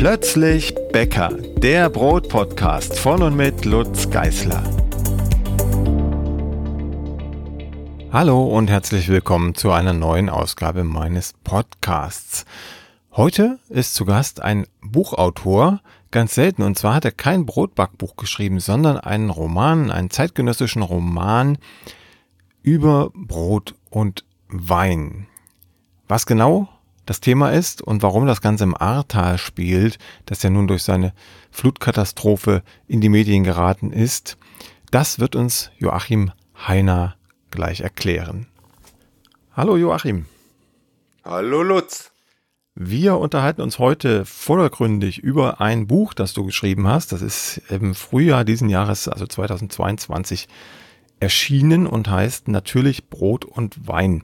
Plötzlich 0.00 0.74
Bäcker, 0.92 1.28
der 1.58 1.90
Brotpodcast 1.90 2.98
von 2.98 3.22
und 3.22 3.36
mit 3.36 3.66
Lutz 3.66 4.08
Geißler. 4.08 4.64
Hallo 8.10 8.46
und 8.46 8.70
herzlich 8.70 9.10
willkommen 9.10 9.54
zu 9.54 9.72
einer 9.72 9.92
neuen 9.92 10.30
Ausgabe 10.30 10.84
meines 10.84 11.34
Podcasts. 11.44 12.46
Heute 13.12 13.58
ist 13.68 13.94
zu 13.94 14.06
Gast 14.06 14.40
ein 14.40 14.66
Buchautor, 14.80 15.82
ganz 16.10 16.34
selten, 16.34 16.62
und 16.62 16.78
zwar 16.78 16.94
hat 16.94 17.04
er 17.04 17.12
kein 17.12 17.44
Brotbackbuch 17.44 18.16
geschrieben, 18.16 18.58
sondern 18.58 18.96
einen 18.96 19.28
Roman, 19.28 19.90
einen 19.90 20.08
zeitgenössischen 20.08 20.80
Roman 20.80 21.58
über 22.62 23.10
Brot 23.12 23.74
und 23.90 24.24
Wein. 24.48 25.26
Was 26.08 26.24
genau 26.24 26.70
das 27.06 27.20
Thema 27.20 27.50
ist 27.50 27.82
und 27.82 28.02
warum 28.02 28.26
das 28.26 28.40
Ganze 28.40 28.64
im 28.64 28.76
Ahrtal 28.76 29.38
spielt, 29.38 29.98
das 30.26 30.42
ja 30.42 30.50
nun 30.50 30.68
durch 30.68 30.82
seine 30.82 31.12
Flutkatastrophe 31.50 32.62
in 32.86 33.00
die 33.00 33.08
Medien 33.08 33.44
geraten 33.44 33.92
ist, 33.92 34.36
das 34.90 35.18
wird 35.18 35.36
uns 35.36 35.70
Joachim 35.78 36.32
Heiner 36.66 37.16
gleich 37.50 37.80
erklären. 37.80 38.46
Hallo 39.52 39.76
Joachim. 39.76 40.26
Hallo 41.24 41.62
Lutz. 41.62 42.12
Wir 42.74 43.18
unterhalten 43.18 43.60
uns 43.60 43.78
heute 43.78 44.24
vordergründig 44.24 45.18
über 45.18 45.60
ein 45.60 45.86
Buch, 45.86 46.14
das 46.14 46.32
du 46.32 46.46
geschrieben 46.46 46.86
hast. 46.86 47.12
Das 47.12 47.20
ist 47.20 47.60
im 47.68 47.94
Frühjahr 47.94 48.44
diesen 48.44 48.68
Jahres, 48.68 49.06
also 49.08 49.26
2022, 49.26 50.48
erschienen 51.18 51.86
und 51.86 52.08
heißt 52.08 52.48
natürlich 52.48 53.10
Brot 53.10 53.44
und 53.44 53.86
Wein. 53.86 54.22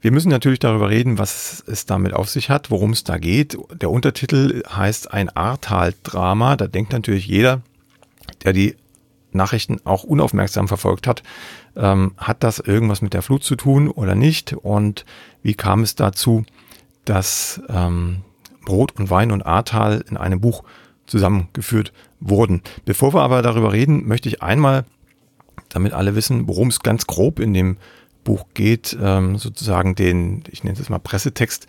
Wir 0.00 0.12
müssen 0.12 0.28
natürlich 0.28 0.60
darüber 0.60 0.90
reden, 0.90 1.18
was 1.18 1.62
es 1.66 1.84
damit 1.84 2.14
auf 2.14 2.28
sich 2.28 2.50
hat, 2.50 2.70
worum 2.70 2.92
es 2.92 3.02
da 3.02 3.18
geht. 3.18 3.58
Der 3.80 3.90
Untertitel 3.90 4.62
heißt 4.68 5.12
ein 5.12 5.28
Ahrtal-Drama. 5.28 6.56
Da 6.56 6.68
denkt 6.68 6.92
natürlich 6.92 7.26
jeder, 7.26 7.62
der 8.44 8.52
die 8.52 8.76
Nachrichten 9.32 9.80
auch 9.84 10.04
unaufmerksam 10.04 10.68
verfolgt 10.68 11.06
hat, 11.06 11.22
ähm, 11.76 12.12
hat 12.16 12.42
das 12.42 12.60
irgendwas 12.60 13.02
mit 13.02 13.12
der 13.12 13.22
Flut 13.22 13.42
zu 13.42 13.56
tun 13.56 13.88
oder 13.88 14.14
nicht? 14.14 14.52
Und 14.52 15.04
wie 15.42 15.54
kam 15.54 15.82
es 15.82 15.96
dazu, 15.96 16.44
dass 17.04 17.60
ähm, 17.68 18.22
Brot 18.64 18.92
und 18.98 19.10
Wein 19.10 19.32
und 19.32 19.44
Ahrtal 19.44 20.04
in 20.08 20.16
einem 20.16 20.40
Buch 20.40 20.62
zusammengeführt 21.06 21.92
wurden? 22.20 22.62
Bevor 22.84 23.14
wir 23.14 23.22
aber 23.22 23.42
darüber 23.42 23.72
reden, 23.72 24.06
möchte 24.06 24.28
ich 24.28 24.42
einmal, 24.42 24.84
damit 25.68 25.92
alle 25.92 26.14
wissen, 26.14 26.46
worum 26.48 26.68
es 26.68 26.80
ganz 26.80 27.06
grob 27.06 27.40
in 27.40 27.52
dem 27.52 27.76
Buch 28.28 28.44
geht, 28.52 28.94
ähm, 29.00 29.38
sozusagen 29.38 29.94
den, 29.94 30.44
ich 30.50 30.62
nenne 30.62 30.78
es 30.78 30.90
mal 30.90 30.98
Pressetext, 30.98 31.66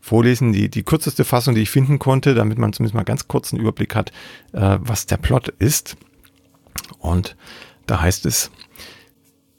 vorlesen, 0.00 0.52
die, 0.52 0.68
die 0.68 0.82
kürzeste 0.82 1.24
Fassung, 1.24 1.54
die 1.54 1.60
ich 1.60 1.70
finden 1.70 2.00
konnte, 2.00 2.34
damit 2.34 2.58
man 2.58 2.72
zumindest 2.72 2.96
mal 2.96 3.04
ganz 3.04 3.28
kurz 3.28 3.52
einen 3.52 3.62
Überblick 3.62 3.94
hat, 3.94 4.10
äh, 4.52 4.78
was 4.80 5.06
der 5.06 5.18
Plot 5.18 5.50
ist. 5.60 5.96
Und 6.98 7.36
da 7.86 8.00
heißt 8.00 8.26
es, 8.26 8.50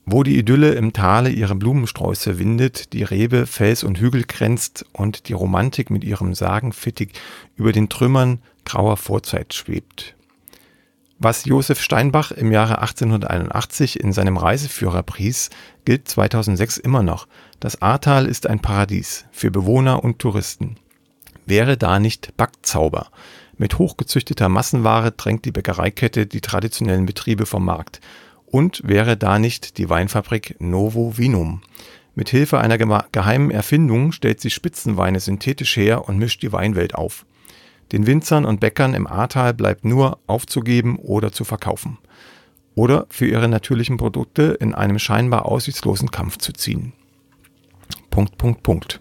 wo 0.06 0.24
die 0.24 0.38
Idylle 0.38 0.74
im 0.74 0.92
Tale 0.92 1.30
ihre 1.30 1.56
Blumensträuße 1.56 2.38
windet, 2.38 2.92
die 2.92 3.04
Rebe 3.04 3.46
Fels 3.46 3.86
und 3.86 4.02
Hügel 4.02 4.26
kränzt 4.26 4.86
und 4.92 5.30
die 5.30 5.34
Romantik 5.34 5.90
mit 5.90 6.04
ihrem 6.04 6.34
Sagenfittig 6.34 7.14
über 7.56 7.72
den 7.72 7.88
Trümmern 7.88 8.40
grauer 8.66 8.98
Vorzeit 8.98 9.54
schwebt. 9.54 10.16
Was 11.24 11.46
Josef 11.46 11.80
Steinbach 11.80 12.32
im 12.32 12.52
Jahre 12.52 12.80
1881 12.80 14.00
in 14.00 14.12
seinem 14.12 14.38
Reiseführer 14.38 15.04
pries, 15.04 15.52
gilt 15.86 16.08
2006 16.08 16.80
immer 16.80 17.04
noch. 17.04 17.28
Das 17.60 17.80
Ahrtal 17.80 18.26
ist 18.26 18.48
ein 18.48 18.60
Paradies 18.60 19.26
für 19.32 19.52
Bewohner 19.52 20.04
und 20.04 20.18
Touristen. 20.18 20.78
Wäre 21.46 21.78
da 21.78 22.00
nicht 22.00 22.36
Backzauber? 22.38 23.12
Mit 23.56 23.78
hochgezüchteter 23.78 24.50
Massenware 24.50 25.12
drängt 25.12 25.46
die 25.46 25.52
Bäckereikette 25.52 26.26
die 26.26 26.42
traditionellen 26.42 27.06
Betriebe 27.06 27.46
vom 27.46 27.66
Markt. 27.66 28.02
Und 28.48 28.82
wäre 28.84 29.16
da 29.16 29.38
nicht 29.38 29.78
die 29.78 29.92
Weinfabrik 29.92 30.56
Novo 30.58 31.20
Vinum? 31.20 31.62
Mit 32.16 32.30
Hilfe 32.30 32.58
einer 32.58 32.80
geheimen 32.80 33.52
Erfindung 33.52 34.12
stellt 34.12 34.42
sie 34.42 34.50
Spitzenweine 34.50 35.20
synthetisch 35.20 35.78
her 35.78 36.10
und 36.10 36.18
mischt 36.18 36.42
die 36.42 36.52
Weinwelt 36.52 36.96
auf. 36.96 37.28
Den 37.92 38.08
Winzern 38.08 38.46
und 38.46 38.60
Bäckern 38.60 38.94
im 38.94 39.08
Ahrtal 39.08 39.54
bleibt 39.54 39.84
nur 39.84 40.20
aufzugeben 40.28 40.98
oder 40.98 41.32
zu 41.32 41.44
verkaufen. 41.44 41.98
Oder 42.74 43.06
für 43.10 43.28
ihre 43.28 43.50
natürlichen 43.50 43.98
Produkte 43.98 44.58
in 44.60 44.74
einem 44.74 44.98
scheinbar 44.98 45.46
aussichtslosen 45.46 46.10
Kampf 46.10 46.38
zu 46.38 46.54
ziehen. 46.54 46.94
Punkt, 48.10 48.38
Punkt, 48.38 48.64
Punkt. 48.64 49.00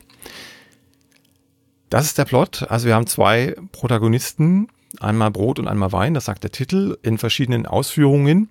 Das 1.89 2.07
ist 2.07 2.19
der 2.19 2.25
Plot. 2.25 2.67
Also 2.69 2.87
wir 2.87 2.95
haben 2.95 3.07
zwei 3.07 3.55
Protagonisten, 3.73 4.69
einmal 4.99 5.31
Brot 5.31 5.59
und 5.59 5.69
einmal 5.69 5.93
Wein, 5.93 6.15
das 6.15 6.25
sagt 6.25 6.43
der 6.43 6.53
Titel, 6.53 6.99
in 7.03 7.19
verschiedenen 7.19 7.67
Ausführungen. 7.67 8.51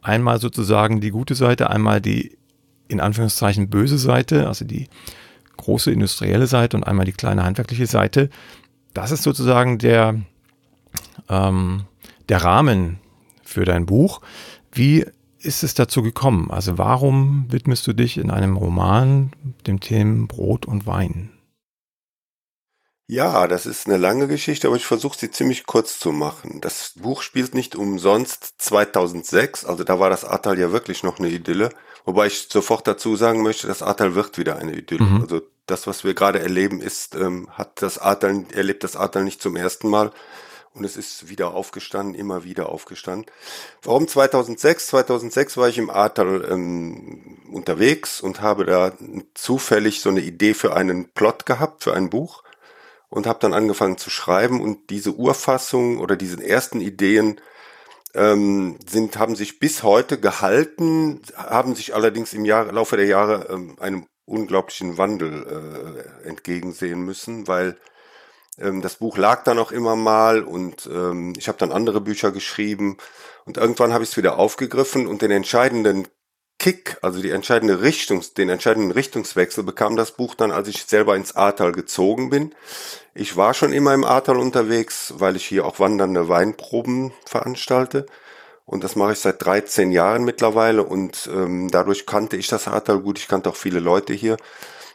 Einmal 0.00 0.40
sozusagen 0.40 1.00
die 1.00 1.10
gute 1.10 1.34
Seite, 1.34 1.70
einmal 1.70 2.00
die 2.00 2.36
in 2.88 3.00
Anführungszeichen 3.00 3.70
böse 3.70 3.98
Seite, 3.98 4.48
also 4.48 4.64
die 4.64 4.88
große 5.56 5.90
industrielle 5.90 6.46
Seite 6.46 6.76
und 6.76 6.84
einmal 6.84 7.06
die 7.06 7.12
kleine 7.12 7.44
handwerkliche 7.44 7.86
Seite 7.86 8.30
das 8.94 9.10
ist 9.10 9.22
sozusagen 9.22 9.78
der, 9.78 10.20
ähm, 11.28 11.84
der 12.28 12.44
Rahmen 12.44 12.98
für 13.42 13.64
dein 13.64 13.86
Buch. 13.86 14.20
Wie 14.72 15.06
ist 15.38 15.62
es 15.62 15.74
dazu 15.74 16.02
gekommen? 16.02 16.50
Also 16.50 16.78
warum 16.78 17.46
widmest 17.50 17.86
du 17.86 17.92
dich 17.92 18.16
in 18.18 18.30
einem 18.30 18.56
Roman 18.56 19.32
dem 19.66 19.80
Thema 19.80 20.26
Brot 20.26 20.66
und 20.66 20.86
Wein? 20.86 21.30
Ja, 23.08 23.46
das 23.46 23.66
ist 23.66 23.86
eine 23.86 23.98
lange 23.98 24.26
Geschichte, 24.26 24.68
aber 24.68 24.76
ich 24.76 24.86
versuche 24.86 25.18
sie 25.18 25.30
ziemlich 25.30 25.66
kurz 25.66 25.98
zu 25.98 26.12
machen. 26.12 26.60
Das 26.62 26.94
Buch 26.96 27.20
spielt 27.20 27.54
nicht 27.54 27.76
umsonst 27.76 28.54
2006, 28.58 29.66
also 29.66 29.84
da 29.84 30.00
war 30.00 30.08
das 30.08 30.24
Ahrtal 30.24 30.58
ja 30.58 30.72
wirklich 30.72 31.02
noch 31.02 31.18
eine 31.18 31.28
Idylle. 31.28 31.70
Wobei 32.04 32.26
ich 32.26 32.48
sofort 32.50 32.86
dazu 32.86 33.16
sagen 33.16 33.42
möchte, 33.42 33.66
das 33.66 33.82
Ahrtal 33.82 34.14
wird 34.14 34.38
wieder 34.38 34.56
eine 34.56 34.74
Idylle. 34.74 35.04
Mhm. 35.04 35.20
Also 35.22 35.42
das, 35.66 35.86
was 35.86 36.04
wir 36.04 36.14
gerade 36.14 36.40
erleben, 36.40 36.80
ist, 36.80 37.14
ähm, 37.14 37.48
hat 37.52 37.82
das 37.82 37.98
Ahrtal, 37.98 38.44
erlebt 38.52 38.84
das 38.84 38.96
Ahrtal 38.96 39.24
nicht 39.24 39.40
zum 39.40 39.56
ersten 39.56 39.88
Mal. 39.88 40.10
Und 40.74 40.84
es 40.84 40.96
ist 40.96 41.28
wieder 41.28 41.52
aufgestanden, 41.52 42.14
immer 42.14 42.44
wieder 42.44 42.70
aufgestanden. 42.70 43.26
Warum 43.82 44.08
2006? 44.08 44.86
2006 44.86 45.56
war 45.58 45.68
ich 45.68 45.76
im 45.76 45.90
Ahrtal 45.90 46.48
ähm, 46.50 47.38
unterwegs 47.52 48.22
und 48.22 48.40
habe 48.40 48.64
da 48.64 48.92
zufällig 49.34 50.00
so 50.00 50.08
eine 50.08 50.22
Idee 50.22 50.54
für 50.54 50.74
einen 50.74 51.10
Plot 51.10 51.44
gehabt, 51.44 51.84
für 51.84 51.92
ein 51.92 52.08
Buch 52.08 52.42
und 53.10 53.26
habe 53.26 53.40
dann 53.40 53.52
angefangen 53.52 53.98
zu 53.98 54.08
schreiben 54.08 54.62
und 54.62 54.88
diese 54.88 55.12
Urfassung 55.12 55.98
oder 55.98 56.16
diese 56.16 56.42
ersten 56.42 56.80
Ideen 56.80 57.38
ähm, 58.14 58.78
sind, 58.86 59.18
haben 59.18 59.36
sich 59.36 59.58
bis 59.58 59.82
heute 59.82 60.18
gehalten, 60.20 61.22
haben 61.36 61.74
sich 61.74 61.94
allerdings 61.94 62.34
im 62.34 62.44
Jahr, 62.44 62.70
Laufe 62.72 62.96
der 62.96 63.06
Jahre 63.06 63.48
ähm, 63.50 63.76
einem 63.80 64.06
unglaublichen 64.24 64.98
Wandel 64.98 66.06
äh, 66.24 66.28
entgegensehen 66.28 67.00
müssen, 67.00 67.48
weil 67.48 67.76
ähm, 68.58 68.82
das 68.82 68.96
Buch 68.96 69.16
lag 69.16 69.44
da 69.44 69.54
noch 69.54 69.72
immer 69.72 69.96
mal 69.96 70.42
und 70.42 70.88
ähm, 70.92 71.32
ich 71.36 71.48
habe 71.48 71.58
dann 71.58 71.72
andere 71.72 72.00
Bücher 72.00 72.32
geschrieben 72.32 72.98
und 73.44 73.56
irgendwann 73.56 73.92
habe 73.92 74.04
ich 74.04 74.10
es 74.10 74.16
wieder 74.16 74.38
aufgegriffen 74.38 75.06
und 75.06 75.22
den 75.22 75.30
entscheidenden 75.30 76.06
Kick, 76.62 76.96
also 77.02 77.20
die 77.20 77.30
entscheidende 77.30 77.82
Richtung, 77.82 78.22
den 78.36 78.48
entscheidenden 78.48 78.92
Richtungswechsel 78.92 79.64
bekam 79.64 79.96
das 79.96 80.12
Buch 80.12 80.36
dann, 80.36 80.52
als 80.52 80.68
ich 80.68 80.84
selber 80.84 81.16
ins 81.16 81.34
Ahrtal 81.34 81.72
gezogen 81.72 82.30
bin. 82.30 82.54
Ich 83.14 83.36
war 83.36 83.52
schon 83.52 83.72
immer 83.72 83.92
im 83.94 84.04
Ahrtal 84.04 84.36
unterwegs, 84.36 85.12
weil 85.16 85.34
ich 85.34 85.44
hier 85.44 85.66
auch 85.66 85.80
wandernde 85.80 86.28
Weinproben 86.28 87.10
veranstalte. 87.26 88.06
Und 88.64 88.84
das 88.84 88.94
mache 88.94 89.10
ich 89.14 89.18
seit 89.18 89.44
13 89.44 89.90
Jahren 89.90 90.22
mittlerweile 90.22 90.84
und 90.84 91.28
ähm, 91.34 91.68
dadurch 91.68 92.06
kannte 92.06 92.36
ich 92.36 92.46
das 92.46 92.68
Ahrtal 92.68 93.00
gut. 93.00 93.18
Ich 93.18 93.26
kannte 93.26 93.50
auch 93.50 93.56
viele 93.56 93.80
Leute 93.80 94.12
hier. 94.12 94.36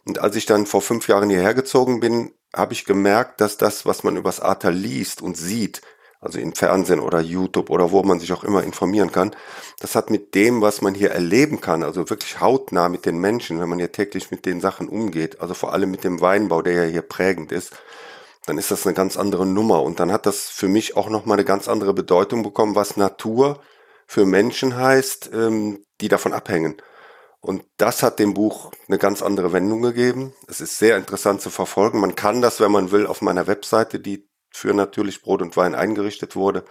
Und 0.06 0.20
als 0.20 0.38
ich 0.38 0.46
dann 0.46 0.68
vor 0.68 0.81
fünf 0.81 1.10
Jahren 1.10 1.30
hierher 1.30 1.54
gezogen 1.54 2.00
bin, 2.00 2.31
habe 2.56 2.72
ich 2.72 2.86
gemerkt, 2.86 3.42
dass 3.42 3.58
das, 3.58 3.86
was 3.86 4.06
man 4.06 4.16
übers 4.16 4.40
Ahrtal 4.40 4.74
liest 4.74 5.22
und 5.22 5.36
sieht, 5.36 5.81
also 6.19 6.40
im 6.40 6.54
Fernsehen 6.54 7.00
oder 7.00 7.19
YouTube 7.19 7.69
oder 7.69 7.92
wo 7.92 8.04
man 8.04 8.19
sich 8.19 8.34
auch 8.34 8.44
immer 8.44 8.64
informieren 8.64 9.12
kann, 9.12 9.36
das 9.80 9.96
hat 9.96 10.10
mit 10.10 10.36
dem, 10.36 10.62
was 10.62 10.81
man 10.81 10.94
hier 10.94 11.12
erleben 11.12 11.62
kann, 11.62 11.84
also 11.84 12.10
wirklich 12.10 12.40
hautnah 12.40 12.90
mit 12.90 13.06
den 13.06 13.19
Menschen, 13.19 13.60
wenn 13.60 13.69
man 13.69 13.80
hier 13.80 13.92
täglich 13.92 14.31
mit 14.31 14.46
den 14.46 14.62
Sachen 14.62 14.90
umgeht, 14.90 15.42
also 15.42 15.54
vor 15.54 15.74
allem 15.74 15.92
mit 15.92 16.04
dem 16.04 16.22
Weinbau, 16.22 16.62
der 16.62 16.86
ja 16.86 16.92
hier 16.92 17.04
prägend 17.04 17.52
ist, 17.52 17.74
dann 18.48 18.58
ist 18.58 18.72
das 18.72 18.88
eine 18.88 18.96
ganz 18.96 19.18
andere 19.18 19.46
Nummer. 19.46 19.84
Und 19.84 20.00
dann 20.00 20.12
hat 20.12 20.25
das 20.25 20.50
für 20.50 20.69
mich 20.69 20.96
auch 20.96 21.10
nochmal 21.10 21.38
eine 21.38 21.46
ganz 21.46 21.68
andere 21.68 21.94
Bedeutung 21.94 22.44
bekommen, 22.44 22.75
was 22.75 22.96
Natur 22.96 23.62
für 24.08 24.25
Menschen 24.25 24.78
heißt, 24.78 25.31
ähm, 25.34 25.84
die 26.00 26.08
davon 26.08 26.31
abhängen. 26.31 26.81
Und 27.42 27.66
das 27.75 28.04
hat 28.04 28.20
dem 28.20 28.34
Buch 28.34 28.72
eine 28.88 28.98
ganz 28.98 29.22
andere 29.22 29.52
Wendung 29.52 29.81
gegeben. 29.81 30.34
Es 30.48 30.62
ist 30.62 30.78
sehr 30.78 30.98
interessant 30.98 31.42
zu 31.42 31.50
verfolgen. 31.50 32.00
Man 32.00 32.16
kann 32.16 32.42
das, 32.42 32.60
wenn 32.60 32.72
man 32.72 32.92
will, 32.92 33.06
auf 33.06 33.22
meiner 33.22 33.48
Webseite, 33.48 34.00
die 34.00 34.28
für 34.52 34.74
natürlich 34.74 35.22
Brot 35.22 35.42
und 35.42 35.56
Wein 35.58 35.76
eingerichtet 35.76 36.36
wurde, 36.36 36.64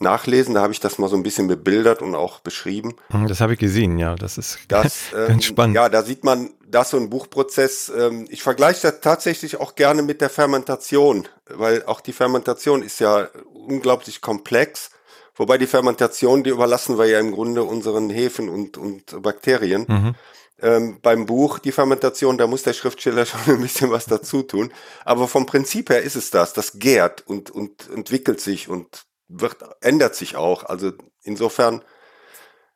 nachlesen. 0.00 0.54
Da 0.54 0.62
habe 0.62 0.72
ich 0.72 0.80
das 0.80 0.98
mal 0.98 1.08
so 1.08 1.16
ein 1.16 1.22
bisschen 1.22 1.48
bebildert 1.48 2.02
und 2.02 2.14
auch 2.14 2.40
beschrieben. 2.40 2.94
Hm, 3.10 3.26
das 3.26 3.40
habe 3.40 3.54
ich 3.54 3.58
gesehen, 3.58 3.98
ja. 3.98 4.14
Das 4.14 4.38
ist 4.38 4.58
das, 4.68 4.98
ähm, 5.16 5.28
ganz 5.28 5.44
spannend. 5.44 5.76
Ja, 5.76 5.88
da 5.88 6.02
sieht 6.02 6.24
man, 6.24 6.50
das 6.66 6.90
so 6.90 6.96
ein 6.96 7.10
Buchprozess, 7.10 7.92
ähm, 7.96 8.26
ich 8.30 8.42
vergleiche 8.42 8.82
das 8.82 9.00
tatsächlich 9.00 9.60
auch 9.60 9.74
gerne 9.74 10.02
mit 10.02 10.20
der 10.20 10.30
Fermentation, 10.30 11.28
weil 11.48 11.84
auch 11.84 12.00
die 12.00 12.12
Fermentation 12.12 12.82
ist 12.82 13.00
ja 13.00 13.28
unglaublich 13.52 14.20
komplex. 14.20 14.90
Wobei 15.34 15.56
die 15.56 15.68
Fermentation, 15.68 16.42
die 16.42 16.50
überlassen 16.50 16.98
wir 16.98 17.06
ja 17.06 17.20
im 17.20 17.30
Grunde 17.30 17.62
unseren 17.62 18.10
Hefen 18.10 18.48
und, 18.48 18.76
und 18.76 19.22
Bakterien. 19.22 19.86
Mhm. 19.88 20.14
Ähm, 20.60 20.98
beim 21.00 21.26
Buch, 21.26 21.60
die 21.60 21.70
Fermentation, 21.70 22.36
da 22.36 22.46
muss 22.46 22.64
der 22.64 22.72
Schriftsteller 22.72 23.26
schon 23.26 23.40
ein 23.46 23.60
bisschen 23.60 23.90
was 23.90 24.06
dazu 24.06 24.42
tun. 24.42 24.72
Aber 25.04 25.28
vom 25.28 25.46
Prinzip 25.46 25.90
her 25.90 26.02
ist 26.02 26.16
es 26.16 26.30
das. 26.30 26.52
Das 26.52 26.78
gärt 26.78 27.26
und, 27.26 27.50
und 27.50 27.88
entwickelt 27.94 28.40
sich 28.40 28.68
und 28.68 29.04
wird, 29.28 29.56
ändert 29.80 30.14
sich 30.14 30.36
auch. 30.36 30.64
Also 30.64 30.92
insofern 31.22 31.82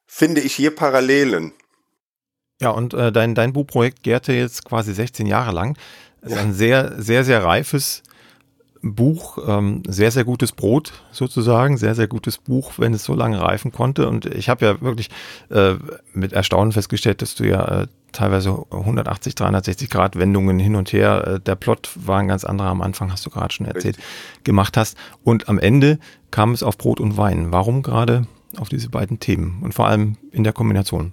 finde 0.06 0.40
ich 0.40 0.55
hier 0.55 0.75
Parallelen. 0.75 1.52
Ja, 2.61 2.70
und 2.70 2.94
äh, 2.94 3.11
dein, 3.11 3.34
dein 3.34 3.52
Buchprojekt 3.52 4.02
gärte 4.05 4.32
jetzt 4.32 4.64
quasi 4.64 4.93
16 4.94 5.26
Jahre 5.26 5.52
lang. 5.52 5.76
Ja. 6.25 6.37
Ein 6.37 6.52
sehr, 6.52 7.02
sehr, 7.02 7.25
sehr 7.25 7.43
reifes 7.43 8.05
Buch, 8.82 9.38
ähm, 9.46 9.82
sehr, 9.87 10.11
sehr 10.11 10.25
gutes 10.25 10.52
Brot 10.52 10.93
sozusagen, 11.12 11.76
sehr, 11.76 11.94
sehr 11.94 12.08
gutes 12.08 12.38
Buch, 12.38 12.73
wenn 12.79 12.93
es 12.93 13.05
so 13.05 13.14
lange 13.14 13.40
reifen 13.40 13.70
konnte. 13.70 14.08
Und 14.08 14.26
ich 14.26 14.49
habe 14.49 14.64
ja 14.67 14.81
wirklich 14.81 15.08
äh, 15.50 15.75
mit 16.12 16.32
Erstaunen 16.32 16.73
festgestellt, 16.73 17.23
dass 17.23 17.37
du 17.37 17.44
ja 17.44 17.82
äh, 17.82 17.87
teilweise 18.11 18.67
180, 18.70 19.37
360 19.37 19.88
Grad 19.88 20.17
Wendungen 20.17 20.58
hin 20.58 20.75
und 20.75 20.93
her, 20.93 21.26
äh, 21.26 21.40
der 21.40 21.55
Plot 21.55 21.90
war 21.94 22.19
ein 22.19 22.29
ganz 22.29 22.44
anderer 22.44 22.69
am 22.69 22.82
Anfang, 22.82 23.12
hast 23.12 23.25
du 23.25 23.31
gerade 23.31 23.55
schon 23.55 23.67
erzählt, 23.67 23.99
Richtig. 23.99 24.44
gemacht 24.44 24.76
hast. 24.76 24.96
Und 25.23 25.49
am 25.49 25.58
Ende 25.58 25.99
kam 26.32 26.52
es 26.52 26.64
auf 26.64 26.76
Brot 26.76 27.00
und 27.00 27.17
Wein. 27.17 27.52
Warum 27.52 27.82
gerade 27.82 28.26
auf 28.56 28.69
diese 28.69 28.88
beiden 28.88 29.20
Themen 29.20 29.61
und 29.62 29.75
vor 29.75 29.87
allem 29.87 30.17
in 30.32 30.43
der 30.43 30.52
Kombination? 30.52 31.12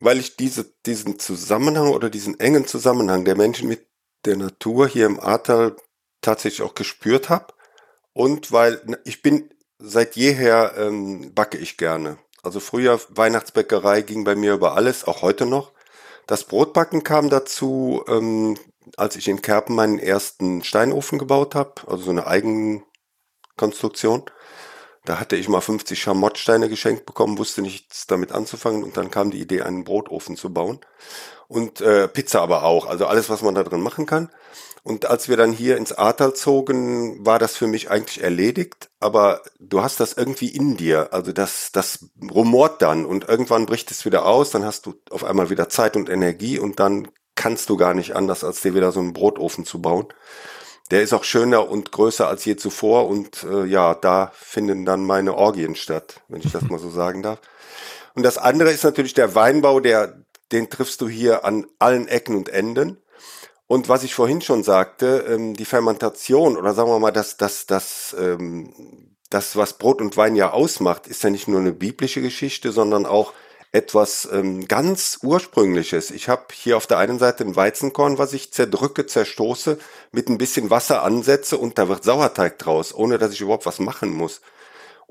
Weil 0.00 0.18
ich 0.18 0.36
diese, 0.36 0.66
diesen 0.84 1.18
Zusammenhang 1.18 1.88
oder 1.88 2.10
diesen 2.10 2.38
engen 2.38 2.66
Zusammenhang 2.66 3.24
der 3.24 3.36
Menschen 3.36 3.68
mit 3.68 3.86
der 4.24 4.36
Natur 4.36 4.88
hier 4.88 5.06
im 5.06 5.18
Ahrtal 5.18 5.76
tatsächlich 6.22 6.62
auch 6.62 6.74
gespürt 6.74 7.28
habe 7.28 7.52
und 8.14 8.52
weil 8.52 8.80
ich 9.04 9.22
bin 9.22 9.50
seit 9.78 10.16
jeher 10.16 10.74
ähm, 10.76 11.34
backe 11.34 11.58
ich 11.58 11.76
gerne. 11.76 12.18
Also 12.42 12.60
früher 12.60 13.00
Weihnachtsbäckerei 13.10 14.02
ging 14.02 14.24
bei 14.24 14.34
mir 14.34 14.54
über 14.54 14.74
alles, 14.74 15.04
auch 15.04 15.22
heute 15.22 15.46
noch. 15.46 15.72
Das 16.26 16.44
Brotbacken 16.44 17.04
kam 17.04 17.30
dazu, 17.30 18.04
ähm, 18.08 18.56
als 18.96 19.16
ich 19.16 19.28
in 19.28 19.42
Kerpen 19.42 19.76
meinen 19.76 19.98
ersten 19.98 20.64
Steinofen 20.64 21.18
gebaut 21.18 21.54
habe, 21.54 21.74
also 21.86 22.04
so 22.04 22.10
eine 22.10 22.26
Eigenkonstruktion. 22.26 24.24
Da 25.04 25.18
hatte 25.18 25.34
ich 25.36 25.48
mal 25.48 25.60
50 25.60 26.00
Schamottsteine 26.00 26.68
geschenkt 26.68 27.06
bekommen, 27.06 27.38
wusste 27.38 27.60
nichts 27.60 28.06
damit 28.06 28.30
anzufangen 28.30 28.84
und 28.84 28.96
dann 28.96 29.10
kam 29.10 29.32
die 29.32 29.40
Idee, 29.40 29.62
einen 29.62 29.82
Brotofen 29.82 30.36
zu 30.36 30.52
bauen. 30.52 30.80
Und 31.48 31.80
äh, 31.80 32.06
Pizza 32.06 32.40
aber 32.40 32.62
auch, 32.62 32.86
also 32.86 33.06
alles, 33.06 33.28
was 33.28 33.42
man 33.42 33.54
da 33.54 33.64
drin 33.64 33.82
machen 33.82 34.06
kann. 34.06 34.30
Und 34.84 35.06
als 35.06 35.28
wir 35.28 35.36
dann 35.36 35.52
hier 35.52 35.76
ins 35.76 35.92
Ahrtal 35.92 36.34
zogen, 36.34 37.24
war 37.24 37.38
das 37.38 37.56
für 37.56 37.68
mich 37.68 37.90
eigentlich 37.90 38.22
erledigt. 38.22 38.90
Aber 38.98 39.42
du 39.60 39.82
hast 39.82 40.00
das 40.00 40.14
irgendwie 40.14 40.48
in 40.48 40.76
dir. 40.76 41.12
Also 41.12 41.32
das, 41.32 41.70
das 41.72 42.06
rumort 42.30 42.82
dann 42.82 43.04
und 43.06 43.28
irgendwann 43.28 43.66
bricht 43.66 43.92
es 43.92 44.04
wieder 44.04 44.26
aus. 44.26 44.50
Dann 44.50 44.64
hast 44.64 44.86
du 44.86 44.94
auf 45.10 45.22
einmal 45.22 45.50
wieder 45.50 45.68
Zeit 45.68 45.96
und 45.96 46.08
Energie 46.08 46.58
und 46.58 46.80
dann 46.80 47.08
kannst 47.36 47.70
du 47.70 47.76
gar 47.76 47.94
nicht 47.94 48.16
anders, 48.16 48.42
als 48.44 48.60
dir 48.60 48.74
wieder 48.74 48.92
so 48.92 49.00
einen 49.00 49.12
Brotofen 49.12 49.64
zu 49.64 49.80
bauen. 49.80 50.06
Der 50.90 51.02
ist 51.02 51.12
auch 51.12 51.24
schöner 51.24 51.68
und 51.70 51.92
größer 51.92 52.28
als 52.28 52.44
je 52.44 52.56
zuvor 52.56 53.08
und 53.08 53.44
äh, 53.44 53.64
ja, 53.64 53.94
da 53.94 54.32
finden 54.34 54.84
dann 54.84 55.06
meine 55.06 55.34
Orgien 55.34 55.74
statt, 55.74 56.20
wenn 56.28 56.40
ich 56.40 56.52
das 56.52 56.64
mal 56.64 56.78
so 56.78 56.90
sagen 56.90 57.22
darf. 57.22 57.40
Und 58.14 58.24
das 58.24 58.36
andere 58.36 58.70
ist 58.70 58.84
natürlich 58.84 59.14
der 59.14 59.34
Weinbau, 59.34 59.80
der, 59.80 60.22
den 60.50 60.68
triffst 60.68 61.00
du 61.00 61.08
hier 61.08 61.44
an 61.44 61.66
allen 61.78 62.08
Ecken 62.08 62.36
und 62.36 62.48
Enden. 62.48 63.01
Und 63.72 63.88
was 63.88 64.02
ich 64.02 64.14
vorhin 64.14 64.42
schon 64.42 64.62
sagte, 64.64 65.24
ähm, 65.26 65.54
die 65.54 65.64
Fermentation 65.64 66.58
oder 66.58 66.74
sagen 66.74 66.90
wir 66.90 66.98
mal, 66.98 67.10
das, 67.10 67.38
das, 67.38 67.64
das, 67.64 68.14
ähm, 68.20 68.74
das, 69.30 69.56
was 69.56 69.78
Brot 69.78 70.02
und 70.02 70.18
Wein 70.18 70.36
ja 70.36 70.50
ausmacht, 70.50 71.06
ist 71.06 71.24
ja 71.24 71.30
nicht 71.30 71.48
nur 71.48 71.60
eine 71.60 71.72
biblische 71.72 72.20
Geschichte, 72.20 72.70
sondern 72.70 73.06
auch 73.06 73.32
etwas 73.72 74.28
ähm, 74.30 74.68
ganz 74.68 75.20
Ursprüngliches. 75.22 76.10
Ich 76.10 76.28
habe 76.28 76.48
hier 76.52 76.76
auf 76.76 76.86
der 76.86 76.98
einen 76.98 77.18
Seite 77.18 77.44
ein 77.44 77.56
Weizenkorn, 77.56 78.18
was 78.18 78.34
ich 78.34 78.52
zerdrücke, 78.52 79.06
zerstoße, 79.06 79.78
mit 80.10 80.28
ein 80.28 80.36
bisschen 80.36 80.68
Wasser 80.68 81.02
ansetze 81.02 81.56
und 81.56 81.78
da 81.78 81.88
wird 81.88 82.04
Sauerteig 82.04 82.58
draus, 82.58 82.94
ohne 82.94 83.16
dass 83.16 83.32
ich 83.32 83.40
überhaupt 83.40 83.64
was 83.64 83.78
machen 83.78 84.10
muss. 84.10 84.42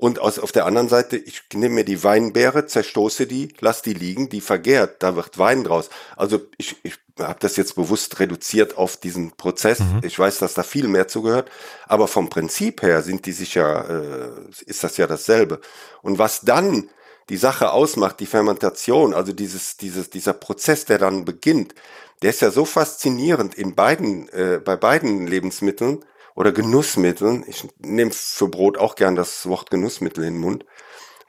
Und 0.02 0.18
aus, 0.18 0.40
auf 0.40 0.50
der 0.50 0.66
anderen 0.66 0.88
Seite, 0.88 1.16
ich 1.16 1.44
nehme 1.54 1.76
mir 1.76 1.84
die 1.84 2.02
Weinbeere, 2.02 2.66
zerstoße 2.66 3.28
die, 3.28 3.54
lass 3.60 3.82
die 3.82 3.94
liegen, 3.94 4.28
die 4.28 4.40
vergärt, 4.40 5.00
da 5.00 5.14
wird 5.14 5.38
Wein 5.38 5.62
draus. 5.62 5.90
Also 6.16 6.40
ich, 6.58 6.74
ich 6.82 6.94
habe 7.20 7.38
das 7.38 7.54
jetzt 7.54 7.76
bewusst 7.76 8.18
reduziert 8.18 8.76
auf 8.76 8.96
diesen 8.96 9.30
Prozess. 9.36 9.78
Mhm. 9.78 10.00
Ich 10.02 10.18
weiß, 10.18 10.38
dass 10.38 10.54
da 10.54 10.64
viel 10.64 10.88
mehr 10.88 11.06
zugehört, 11.06 11.52
aber 11.86 12.08
vom 12.08 12.30
Prinzip 12.30 12.82
her 12.82 13.02
sind 13.02 13.26
die 13.26 13.32
sicher, 13.32 14.34
äh, 14.42 14.50
ist 14.66 14.82
das 14.82 14.96
ja 14.96 15.06
dasselbe. 15.06 15.60
Und 16.02 16.18
was 16.18 16.40
dann 16.40 16.90
die 17.28 17.36
Sache 17.36 17.70
ausmacht, 17.70 18.18
die 18.18 18.26
Fermentation, 18.26 19.14
also 19.14 19.32
dieses, 19.32 19.76
dieses, 19.76 20.10
dieser 20.10 20.32
Prozess, 20.32 20.84
der 20.84 20.98
dann 20.98 21.24
beginnt, 21.24 21.76
der 22.22 22.30
ist 22.30 22.42
ja 22.42 22.50
so 22.50 22.64
faszinierend 22.64 23.54
in 23.54 23.76
beiden, 23.76 24.28
äh, 24.30 24.60
bei 24.64 24.74
beiden 24.74 25.28
Lebensmitteln, 25.28 26.04
oder 26.34 26.52
Genussmitteln. 26.52 27.44
Ich 27.46 27.68
nehme 27.78 28.10
für 28.12 28.48
Brot 28.48 28.78
auch 28.78 28.94
gern 28.94 29.16
das 29.16 29.46
Wort 29.46 29.70
Genussmittel 29.70 30.24
in 30.24 30.34
den 30.34 30.40
Mund, 30.40 30.64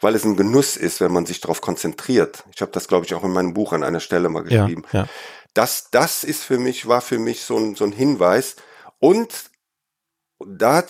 weil 0.01 0.15
es 0.15 0.23
ein 0.23 0.35
Genuss 0.35 0.77
ist, 0.77 1.01
wenn 1.01 1.11
man 1.11 1.25
sich 1.25 1.41
darauf 1.41 1.61
konzentriert. 1.61 2.43
Ich 2.53 2.61
habe 2.61 2.71
das, 2.71 2.87
glaube 2.87 3.05
ich, 3.05 3.13
auch 3.13 3.23
in 3.23 3.31
meinem 3.31 3.53
Buch 3.53 3.73
an 3.73 3.83
einer 3.83 3.99
Stelle 3.99 4.29
mal 4.29 4.43
geschrieben. 4.43 4.83
Ja, 4.91 5.01
ja. 5.01 5.07
Das, 5.53 5.89
das 5.91 6.23
ist 6.23 6.43
für 6.43 6.57
mich, 6.57 6.87
war 6.87 7.01
für 7.01 7.19
mich 7.19 7.43
so 7.43 7.57
ein, 7.57 7.75
so 7.75 7.85
ein 7.85 7.91
Hinweis. 7.91 8.55
Und 8.99 9.51
da 10.45 10.83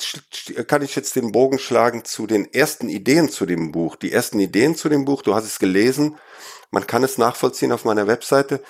kann 0.67 0.81
ich 0.81 0.95
jetzt 0.95 1.15
den 1.15 1.31
Bogen 1.31 1.59
schlagen 1.59 2.05
zu 2.05 2.27
den 2.27 2.51
ersten 2.53 2.89
Ideen 2.89 3.29
zu 3.29 3.45
dem 3.45 3.71
Buch. 3.71 3.95
Die 3.95 4.11
ersten 4.11 4.39
Ideen 4.39 4.75
zu 4.75 4.89
dem 4.89 5.05
Buch, 5.05 5.21
du 5.21 5.35
hast 5.35 5.45
es 5.45 5.59
gelesen, 5.59 6.17
man 6.71 6.87
kann 6.87 7.03
es 7.03 7.17
nachvollziehen 7.17 7.71
auf 7.71 7.85
meiner 7.85 8.07
Webseite. 8.07 8.63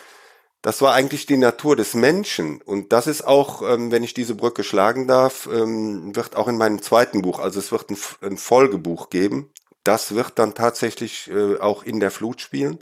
Das 0.64 0.82
war 0.82 0.94
eigentlich 0.94 1.26
die 1.26 1.36
Natur 1.36 1.76
des 1.76 1.94
Menschen. 1.94 2.62
Und 2.62 2.94
das 2.94 3.06
ist 3.06 3.28
auch, 3.28 3.62
ähm, 3.70 3.92
wenn 3.92 4.02
ich 4.02 4.14
diese 4.14 4.34
Brücke 4.34 4.64
schlagen 4.64 5.10
darf, 5.10 5.48
ähm, 5.52 6.16
wird 6.16 6.38
auch 6.38 6.48
in 6.48 6.58
meinem 6.58 6.82
zweiten 6.82 7.22
Buch, 7.22 7.40
also 7.40 7.60
es 7.60 7.74
wird 7.74 7.90
ein, 7.90 7.98
ein 8.22 8.38
Folgebuch 8.38 9.10
geben. 9.10 9.52
Das 9.84 10.16
wird 10.16 10.40
dann 10.40 10.56
tatsächlich 10.56 11.30
äh, 11.30 11.60
auch 11.60 11.84
in 11.84 12.00
der 12.00 12.12
Flut 12.12 12.40
spielen. 12.40 12.80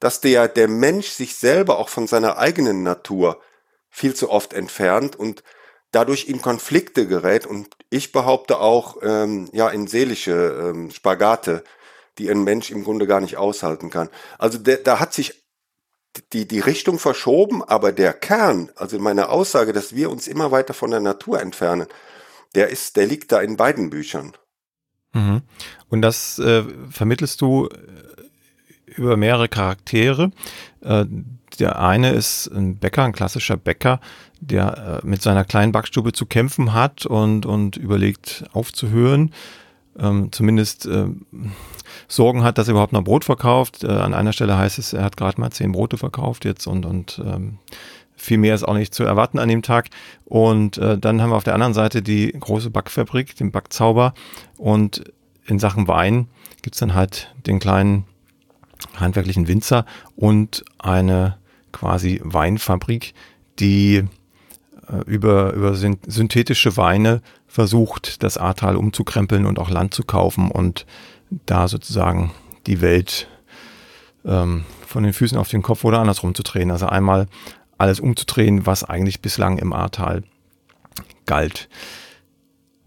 Dass 0.00 0.20
der, 0.20 0.48
der 0.48 0.66
Mensch 0.66 1.10
sich 1.10 1.36
selber 1.36 1.78
auch 1.78 1.88
von 1.88 2.08
seiner 2.08 2.38
eigenen 2.38 2.82
Natur 2.82 3.40
viel 3.88 4.14
zu 4.14 4.28
oft 4.28 4.52
entfernt 4.52 5.14
und 5.14 5.44
dadurch 5.92 6.28
in 6.28 6.42
Konflikte 6.42 7.06
gerät. 7.06 7.46
Und 7.46 7.68
ich 7.88 8.10
behaupte 8.10 8.58
auch, 8.58 8.96
ähm, 9.00 9.48
ja, 9.52 9.68
in 9.68 9.86
seelische 9.86 10.72
ähm, 10.72 10.90
Spagate, 10.90 11.62
die 12.18 12.28
ein 12.28 12.42
Mensch 12.42 12.72
im 12.72 12.82
Grunde 12.82 13.06
gar 13.06 13.20
nicht 13.20 13.36
aushalten 13.36 13.90
kann. 13.90 14.08
Also 14.38 14.58
da 14.58 14.98
hat 14.98 15.14
sich 15.14 15.41
die, 16.32 16.46
die 16.46 16.60
Richtung 16.60 16.98
verschoben, 16.98 17.62
aber 17.62 17.92
der 17.92 18.12
Kern, 18.12 18.70
also 18.76 18.98
meine 18.98 19.28
Aussage, 19.28 19.72
dass 19.72 19.94
wir 19.94 20.10
uns 20.10 20.26
immer 20.26 20.50
weiter 20.50 20.74
von 20.74 20.90
der 20.90 21.00
Natur 21.00 21.40
entfernen, 21.40 21.86
der 22.54 22.68
ist, 22.68 22.96
der 22.96 23.06
liegt 23.06 23.32
da 23.32 23.40
in 23.40 23.56
beiden 23.56 23.90
Büchern. 23.90 24.32
Mhm. 25.12 25.42
Und 25.88 26.02
das 26.02 26.38
äh, 26.38 26.64
vermittelst 26.90 27.40
du 27.40 27.68
äh, 27.68 28.92
über 28.92 29.16
mehrere 29.16 29.48
Charaktere. 29.48 30.30
Äh, 30.80 31.06
der 31.58 31.78
eine 31.78 32.12
ist 32.12 32.48
ein 32.48 32.78
Bäcker, 32.78 33.04
ein 33.04 33.12
klassischer 33.12 33.56
Bäcker, 33.56 34.00
der 34.40 35.00
äh, 35.02 35.06
mit 35.06 35.22
seiner 35.22 35.44
kleinen 35.44 35.72
Backstube 35.72 36.12
zu 36.12 36.26
kämpfen 36.26 36.72
hat 36.72 37.06
und, 37.06 37.46
und 37.46 37.76
überlegt 37.76 38.44
aufzuhören. 38.52 39.32
Ähm, 39.98 40.32
zumindest 40.32 40.86
äh, 40.86 41.06
Sorgen 42.08 42.42
hat, 42.44 42.58
dass 42.58 42.68
er 42.68 42.72
überhaupt 42.72 42.92
noch 42.92 43.04
Brot 43.04 43.24
verkauft. 43.24 43.84
Äh, 43.84 43.88
an 43.88 44.14
einer 44.14 44.32
Stelle 44.32 44.56
heißt 44.56 44.78
es, 44.78 44.92
er 44.92 45.04
hat 45.04 45.16
gerade 45.16 45.40
mal 45.40 45.50
zehn 45.50 45.72
Brote 45.72 45.98
verkauft 45.98 46.44
jetzt 46.44 46.66
und, 46.66 46.86
und 46.86 47.20
ähm, 47.24 47.58
viel 48.16 48.38
mehr 48.38 48.54
ist 48.54 48.62
auch 48.62 48.74
nicht 48.74 48.94
zu 48.94 49.04
erwarten 49.04 49.38
an 49.38 49.48
dem 49.48 49.62
Tag. 49.62 49.88
Und 50.24 50.78
äh, 50.78 50.96
dann 50.96 51.20
haben 51.20 51.30
wir 51.30 51.36
auf 51.36 51.44
der 51.44 51.54
anderen 51.54 51.74
Seite 51.74 52.02
die 52.02 52.32
große 52.32 52.70
Backfabrik, 52.70 53.36
den 53.36 53.50
Backzauber. 53.50 54.14
Und 54.56 55.04
in 55.44 55.58
Sachen 55.58 55.88
Wein 55.88 56.28
gibt's 56.62 56.78
dann 56.78 56.94
halt 56.94 57.34
den 57.46 57.58
kleinen 57.58 58.04
handwerklichen 58.94 59.48
Winzer 59.48 59.84
und 60.16 60.64
eine 60.78 61.36
quasi 61.72 62.20
Weinfabrik, 62.22 63.14
die 63.58 64.04
äh, 64.88 65.04
über, 65.06 65.52
über 65.52 65.74
synthetische 65.74 66.76
Weine 66.76 67.22
versucht, 67.52 68.22
das 68.22 68.38
Ahrtal 68.38 68.76
umzukrempeln 68.76 69.44
und 69.44 69.58
auch 69.58 69.68
Land 69.68 69.92
zu 69.92 70.04
kaufen 70.04 70.50
und 70.50 70.86
da 71.44 71.68
sozusagen 71.68 72.32
die 72.66 72.80
Welt 72.80 73.28
ähm, 74.24 74.64
von 74.86 75.02
den 75.02 75.12
Füßen 75.12 75.36
auf 75.36 75.50
den 75.50 75.60
Kopf 75.60 75.84
oder 75.84 75.98
andersrum 75.98 76.34
zu 76.34 76.42
drehen. 76.42 76.70
Also 76.70 76.86
einmal 76.86 77.26
alles 77.76 78.00
umzudrehen, 78.00 78.64
was 78.64 78.84
eigentlich 78.84 79.20
bislang 79.20 79.58
im 79.58 79.74
Ahrtal 79.74 80.22
galt. 81.26 81.68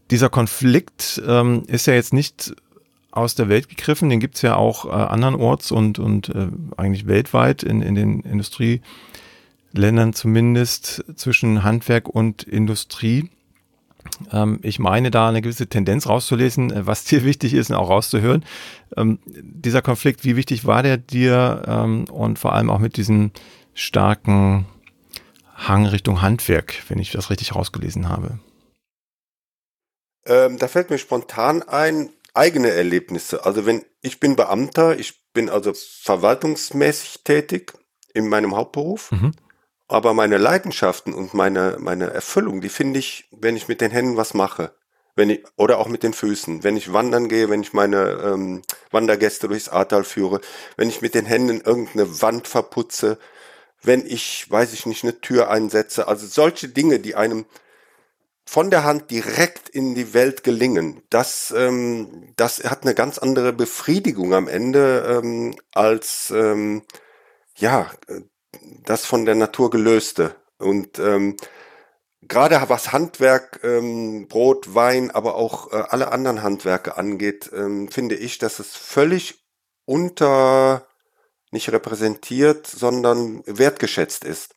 Dieser 0.09 0.29
Konflikt 0.29 1.21
ähm, 1.27 1.63
ist 1.67 1.85
ja 1.85 1.93
jetzt 1.93 2.13
nicht 2.13 2.55
aus 3.11 3.35
der 3.35 3.49
Welt 3.49 3.69
gegriffen, 3.69 4.09
den 4.09 4.19
gibt 4.19 4.35
es 4.35 4.41
ja 4.41 4.55
auch 4.55 4.85
äh, 4.85 4.89
andernorts 4.89 5.71
und, 5.71 5.99
und 5.99 6.29
äh, 6.29 6.47
eigentlich 6.75 7.05
weltweit 7.05 7.61
in, 7.61 7.83
in 7.83 7.93
den 7.93 8.21
Industrieländern 8.21 8.83
Ländern 9.77 10.13
zumindest 10.13 11.03
zwischen 11.15 11.63
Handwerk 11.63 12.07
und 12.07 12.43
Industrie. 12.43 13.29
Ähm, 14.31 14.59
ich 14.63 14.79
meine 14.79 15.11
da 15.11 15.29
eine 15.29 15.41
gewisse 15.41 15.67
Tendenz 15.67 16.07
rauszulesen, 16.07 16.71
äh, 16.71 16.87
was 16.87 17.03
dir 17.05 17.23
wichtig 17.23 17.53
ist 17.53 17.69
und 17.69 17.75
auch 17.75 17.89
rauszuhören. 17.89 18.45
Ähm, 18.95 19.19
dieser 19.25 19.81
Konflikt, 19.81 20.23
wie 20.23 20.35
wichtig 20.35 20.65
war 20.65 20.83
der 20.83 20.97
dir 20.97 21.63
ähm, 21.67 22.05
und 22.05 22.39
vor 22.39 22.53
allem 22.53 22.69
auch 22.69 22.79
mit 22.79 22.97
diesem 22.97 23.31
starken 23.73 24.65
Hang 25.55 25.85
Richtung 25.85 26.21
Handwerk, 26.21 26.83
wenn 26.89 26.99
ich 26.99 27.11
das 27.11 27.29
richtig 27.29 27.55
rausgelesen 27.55 28.09
habe? 28.09 28.39
Ähm, 30.25 30.57
da 30.57 30.67
fällt 30.67 30.89
mir 30.89 30.97
spontan 30.97 31.63
ein, 31.63 32.09
eigene 32.33 32.69
Erlebnisse. 32.69 33.45
Also 33.45 33.65
wenn 33.65 33.85
ich 34.01 34.19
bin 34.19 34.35
Beamter, 34.35 34.99
ich 34.99 35.23
bin 35.33 35.49
also 35.49 35.73
verwaltungsmäßig 35.73 37.23
tätig 37.23 37.73
in 38.13 38.27
meinem 38.27 38.55
Hauptberuf. 38.55 39.11
Mhm. 39.11 39.31
Aber 39.87 40.13
meine 40.13 40.37
Leidenschaften 40.37 41.13
und 41.13 41.33
meine, 41.33 41.77
meine 41.79 42.09
Erfüllung, 42.09 42.61
die 42.61 42.69
finde 42.69 42.99
ich, 42.99 43.27
wenn 43.31 43.55
ich 43.55 43.67
mit 43.67 43.81
den 43.81 43.91
Händen 43.91 44.17
was 44.17 44.33
mache. 44.33 44.75
Wenn 45.15 45.29
ich, 45.29 45.43
oder 45.55 45.77
auch 45.79 45.87
mit 45.87 46.03
den 46.03 46.13
Füßen. 46.13 46.63
Wenn 46.63 46.75
ich 46.75 46.91
wandern 46.91 47.29
gehe, 47.29 47.49
wenn 47.49 47.61
ich 47.61 47.71
meine 47.71 48.19
ähm, 48.23 48.63
Wandergäste 48.91 49.47
durchs 49.47 49.69
Ahrtal 49.69 50.03
führe, 50.03 50.41
wenn 50.75 50.89
ich 50.89 51.01
mit 51.01 51.15
den 51.15 51.25
Händen 51.25 51.61
irgendeine 51.61 52.21
Wand 52.21 52.47
verputze, 52.47 53.17
wenn 53.81 54.05
ich, 54.05 54.49
weiß 54.49 54.73
ich 54.73 54.85
nicht, 54.85 55.03
eine 55.03 55.21
Tür 55.21 55.49
einsetze. 55.49 56.07
Also 56.07 56.27
solche 56.27 56.67
Dinge, 56.67 56.99
die 56.99 57.15
einem 57.15 57.45
von 58.45 58.69
der 58.69 58.83
Hand 58.83 59.09
direkt 59.11 59.69
in 59.69 59.95
die 59.95 60.13
Welt 60.13 60.43
gelingen, 60.43 61.01
das, 61.09 61.53
ähm, 61.55 62.33
das 62.35 62.63
hat 62.63 62.83
eine 62.83 62.93
ganz 62.93 63.17
andere 63.17 63.53
Befriedigung 63.53 64.33
am 64.33 64.47
Ende 64.47 65.21
ähm, 65.23 65.55
als 65.71 66.31
ähm, 66.31 66.83
ja 67.55 67.89
das 68.83 69.05
von 69.05 69.25
der 69.25 69.35
Natur 69.35 69.69
gelöste. 69.69 70.35
Und 70.57 70.99
ähm, 70.99 71.37
gerade 72.21 72.61
was 72.67 72.91
Handwerk, 72.91 73.59
ähm, 73.63 74.27
Brot, 74.27 74.73
Wein, 74.73 75.11
aber 75.11 75.35
auch 75.35 75.71
äh, 75.71 75.75
alle 75.75 76.11
anderen 76.11 76.43
Handwerke 76.43 76.97
angeht, 76.97 77.51
ähm, 77.53 77.89
finde 77.89 78.15
ich, 78.15 78.37
dass 78.37 78.59
es 78.59 78.75
völlig 78.75 79.45
unter 79.85 80.87
nicht 81.51 81.71
repräsentiert, 81.71 82.67
sondern 82.67 83.43
wertgeschätzt 83.45 84.25
ist 84.25 84.55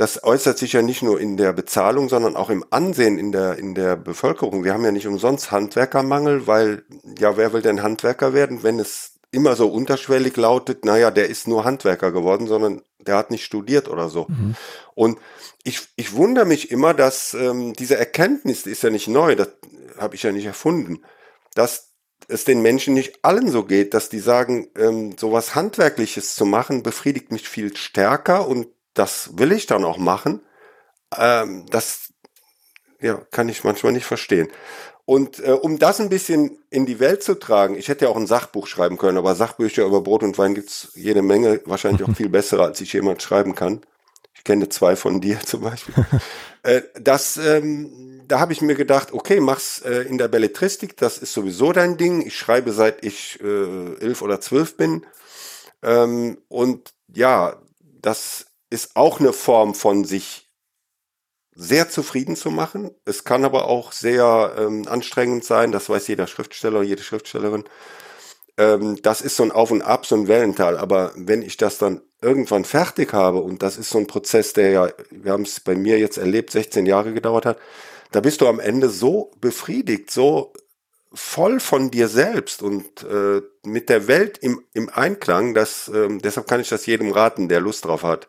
das 0.00 0.24
äußert 0.24 0.56
sich 0.56 0.72
ja 0.72 0.80
nicht 0.80 1.02
nur 1.02 1.20
in 1.20 1.36
der 1.36 1.52
Bezahlung, 1.52 2.08
sondern 2.08 2.34
auch 2.34 2.48
im 2.48 2.64
Ansehen 2.70 3.18
in 3.18 3.32
der, 3.32 3.58
in 3.58 3.74
der 3.74 3.96
Bevölkerung. 3.96 4.64
Wir 4.64 4.72
haben 4.72 4.82
ja 4.82 4.92
nicht 4.92 5.06
umsonst 5.06 5.50
Handwerkermangel, 5.50 6.46
weil, 6.46 6.84
ja, 7.18 7.36
wer 7.36 7.52
will 7.52 7.60
denn 7.60 7.82
Handwerker 7.82 8.32
werden, 8.32 8.62
wenn 8.62 8.78
es 8.78 9.18
immer 9.30 9.56
so 9.56 9.68
unterschwellig 9.68 10.38
lautet, 10.38 10.86
naja, 10.86 11.10
der 11.10 11.28
ist 11.28 11.46
nur 11.46 11.64
Handwerker 11.64 12.12
geworden, 12.12 12.46
sondern 12.46 12.80
der 13.06 13.16
hat 13.16 13.30
nicht 13.30 13.44
studiert 13.44 13.88
oder 13.88 14.08
so. 14.08 14.26
Mhm. 14.28 14.56
Und 14.94 15.18
ich, 15.64 15.80
ich 15.96 16.14
wundere 16.14 16.46
mich 16.46 16.70
immer, 16.70 16.94
dass 16.94 17.34
ähm, 17.34 17.72
diese 17.74 17.96
Erkenntnis, 17.96 18.62
die 18.64 18.70
ist 18.70 18.82
ja 18.82 18.90
nicht 18.90 19.08
neu, 19.08 19.36
das 19.36 19.48
habe 19.98 20.14
ich 20.14 20.22
ja 20.22 20.32
nicht 20.32 20.46
erfunden, 20.46 21.02
dass 21.54 21.90
es 22.28 22.44
den 22.44 22.62
Menschen 22.62 22.94
nicht 22.94 23.24
allen 23.24 23.50
so 23.50 23.64
geht, 23.64 23.94
dass 23.94 24.08
die 24.08 24.20
sagen, 24.20 24.68
ähm, 24.76 25.16
sowas 25.18 25.54
Handwerkliches 25.54 26.34
zu 26.34 26.44
machen, 26.46 26.82
befriedigt 26.82 27.32
mich 27.32 27.48
viel 27.48 27.76
stärker 27.76 28.46
und 28.46 28.68
das 28.94 29.38
will 29.38 29.52
ich 29.52 29.66
dann 29.66 29.84
auch 29.84 29.98
machen. 29.98 30.42
Ähm, 31.16 31.66
das 31.70 32.12
ja, 33.00 33.14
kann 33.30 33.48
ich 33.48 33.64
manchmal 33.64 33.92
nicht 33.92 34.04
verstehen. 34.04 34.48
Und 35.04 35.44
äh, 35.44 35.52
um 35.52 35.78
das 35.78 36.00
ein 36.00 36.08
bisschen 36.08 36.58
in 36.70 36.86
die 36.86 37.00
Welt 37.00 37.22
zu 37.22 37.34
tragen, 37.34 37.76
ich 37.76 37.88
hätte 37.88 38.04
ja 38.04 38.10
auch 38.10 38.16
ein 38.16 38.26
Sachbuch 38.26 38.66
schreiben 38.66 38.98
können, 38.98 39.18
aber 39.18 39.34
Sachbücher 39.34 39.84
über 39.84 40.00
Brot 40.02 40.22
und 40.22 40.38
Wein 40.38 40.54
gibt's 40.54 40.92
jede 40.94 41.22
Menge, 41.22 41.60
wahrscheinlich 41.64 42.04
auch 42.08 42.14
viel 42.16 42.28
bessere, 42.28 42.64
als 42.64 42.80
ich 42.80 42.92
jemand 42.92 43.22
schreiben 43.22 43.54
kann. 43.54 43.80
Ich 44.34 44.44
kenne 44.44 44.68
zwei 44.68 44.96
von 44.96 45.20
dir 45.20 45.40
zum 45.44 45.62
Beispiel. 45.62 45.94
äh, 46.62 46.82
das, 47.00 47.36
ähm, 47.36 48.22
da 48.26 48.40
habe 48.40 48.52
ich 48.52 48.62
mir 48.62 48.74
gedacht, 48.74 49.12
okay, 49.12 49.40
mach's 49.40 49.80
äh, 49.82 50.02
in 50.02 50.18
der 50.18 50.28
Belletristik, 50.28 50.96
das 50.96 51.18
ist 51.18 51.32
sowieso 51.32 51.72
dein 51.72 51.96
Ding. 51.96 52.26
Ich 52.26 52.36
schreibe 52.36 52.72
seit 52.72 53.04
ich 53.04 53.38
äh, 53.42 53.96
elf 54.00 54.22
oder 54.22 54.40
zwölf 54.40 54.76
bin. 54.76 55.04
Ähm, 55.82 56.38
und 56.48 56.94
ja, 57.12 57.56
das 58.00 58.46
ist 58.70 58.94
auch 58.94 59.20
eine 59.20 59.32
Form 59.32 59.74
von 59.74 60.04
sich 60.04 60.49
sehr 61.54 61.88
zufrieden 61.88 62.36
zu 62.36 62.50
machen. 62.50 62.90
Es 63.04 63.24
kann 63.24 63.44
aber 63.44 63.66
auch 63.66 63.92
sehr 63.92 64.54
ähm, 64.58 64.86
anstrengend 64.88 65.44
sein, 65.44 65.72
das 65.72 65.88
weiß 65.88 66.08
jeder 66.08 66.26
Schriftsteller, 66.26 66.82
jede 66.82 67.02
Schriftstellerin. 67.02 67.64
Ähm, 68.56 68.98
das 69.02 69.20
ist 69.20 69.36
so 69.36 69.42
ein 69.42 69.52
Auf 69.52 69.70
und 69.70 69.82
Ab, 69.82 70.06
so 70.06 70.14
ein 70.14 70.28
Wellental. 70.28 70.78
Aber 70.78 71.12
wenn 71.16 71.42
ich 71.42 71.56
das 71.56 71.78
dann 71.78 72.02
irgendwann 72.22 72.64
fertig 72.64 73.12
habe, 73.12 73.40
und 73.40 73.62
das 73.62 73.76
ist 73.76 73.90
so 73.90 73.98
ein 73.98 74.06
Prozess, 74.06 74.52
der 74.52 74.70
ja, 74.70 74.88
wir 75.10 75.32
haben 75.32 75.42
es 75.42 75.60
bei 75.60 75.74
mir 75.74 75.98
jetzt 75.98 76.18
erlebt, 76.18 76.50
16 76.50 76.86
Jahre 76.86 77.12
gedauert 77.12 77.46
hat, 77.46 77.58
da 78.12 78.20
bist 78.20 78.40
du 78.40 78.48
am 78.48 78.60
Ende 78.60 78.88
so 78.88 79.30
befriedigt, 79.40 80.10
so 80.10 80.52
voll 81.12 81.58
von 81.58 81.90
dir 81.90 82.08
selbst 82.08 82.62
und 82.62 83.02
äh, 83.02 83.42
mit 83.64 83.88
der 83.88 84.06
Welt 84.06 84.38
im, 84.38 84.62
im 84.72 84.88
Einklang, 84.88 85.54
dass, 85.54 85.88
äh, 85.88 86.08
deshalb 86.18 86.46
kann 86.46 86.60
ich 86.60 86.68
das 86.68 86.86
jedem 86.86 87.10
raten, 87.10 87.48
der 87.48 87.60
Lust 87.60 87.84
drauf 87.84 88.02
hat. 88.02 88.28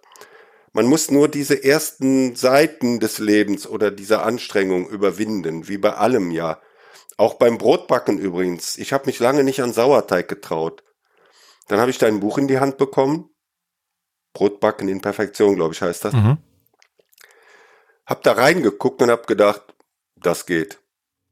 Man 0.73 0.85
muss 0.85 1.11
nur 1.11 1.27
diese 1.27 1.63
ersten 1.63 2.35
Seiten 2.35 2.99
des 2.99 3.19
Lebens 3.19 3.67
oder 3.67 3.91
dieser 3.91 4.23
Anstrengung 4.23 4.87
überwinden, 4.89 5.67
wie 5.67 5.77
bei 5.77 5.93
allem 5.93 6.31
ja. 6.31 6.61
Auch 7.17 7.35
beim 7.35 7.57
Brotbacken 7.57 8.17
übrigens. 8.17 8.77
Ich 8.77 8.93
habe 8.93 9.05
mich 9.05 9.19
lange 9.19 9.43
nicht 9.43 9.61
an 9.61 9.73
Sauerteig 9.73 10.27
getraut. 10.27 10.83
Dann 11.67 11.79
habe 11.79 11.91
ich 11.91 11.97
da 11.97 12.07
ein 12.07 12.21
Buch 12.21 12.37
in 12.37 12.47
die 12.47 12.59
Hand 12.59 12.77
bekommen. 12.77 13.29
Brotbacken 14.33 14.87
in 14.87 15.01
Perfektion, 15.01 15.55
glaube 15.55 15.73
ich, 15.73 15.81
heißt 15.81 16.05
das. 16.05 16.13
Mhm. 16.13 16.37
Hab 18.05 18.23
da 18.23 18.31
reingeguckt 18.31 19.01
und 19.01 19.11
hab 19.11 19.27
gedacht, 19.27 19.75
das 20.15 20.45
geht. 20.45 20.79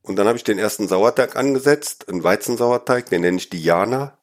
Und 0.02 0.18
dann 0.18 0.28
habe 0.28 0.38
ich 0.38 0.44
den 0.44 0.60
ersten 0.60 0.88
Sauerteig 0.88 1.36
angesetzt, 1.36 2.10
einen 2.10 2.24
Weizensauerteig, 2.24 3.10
den 3.10 3.22
nenne 3.22 3.38
ich 3.38 3.50
Diana. 3.50 4.19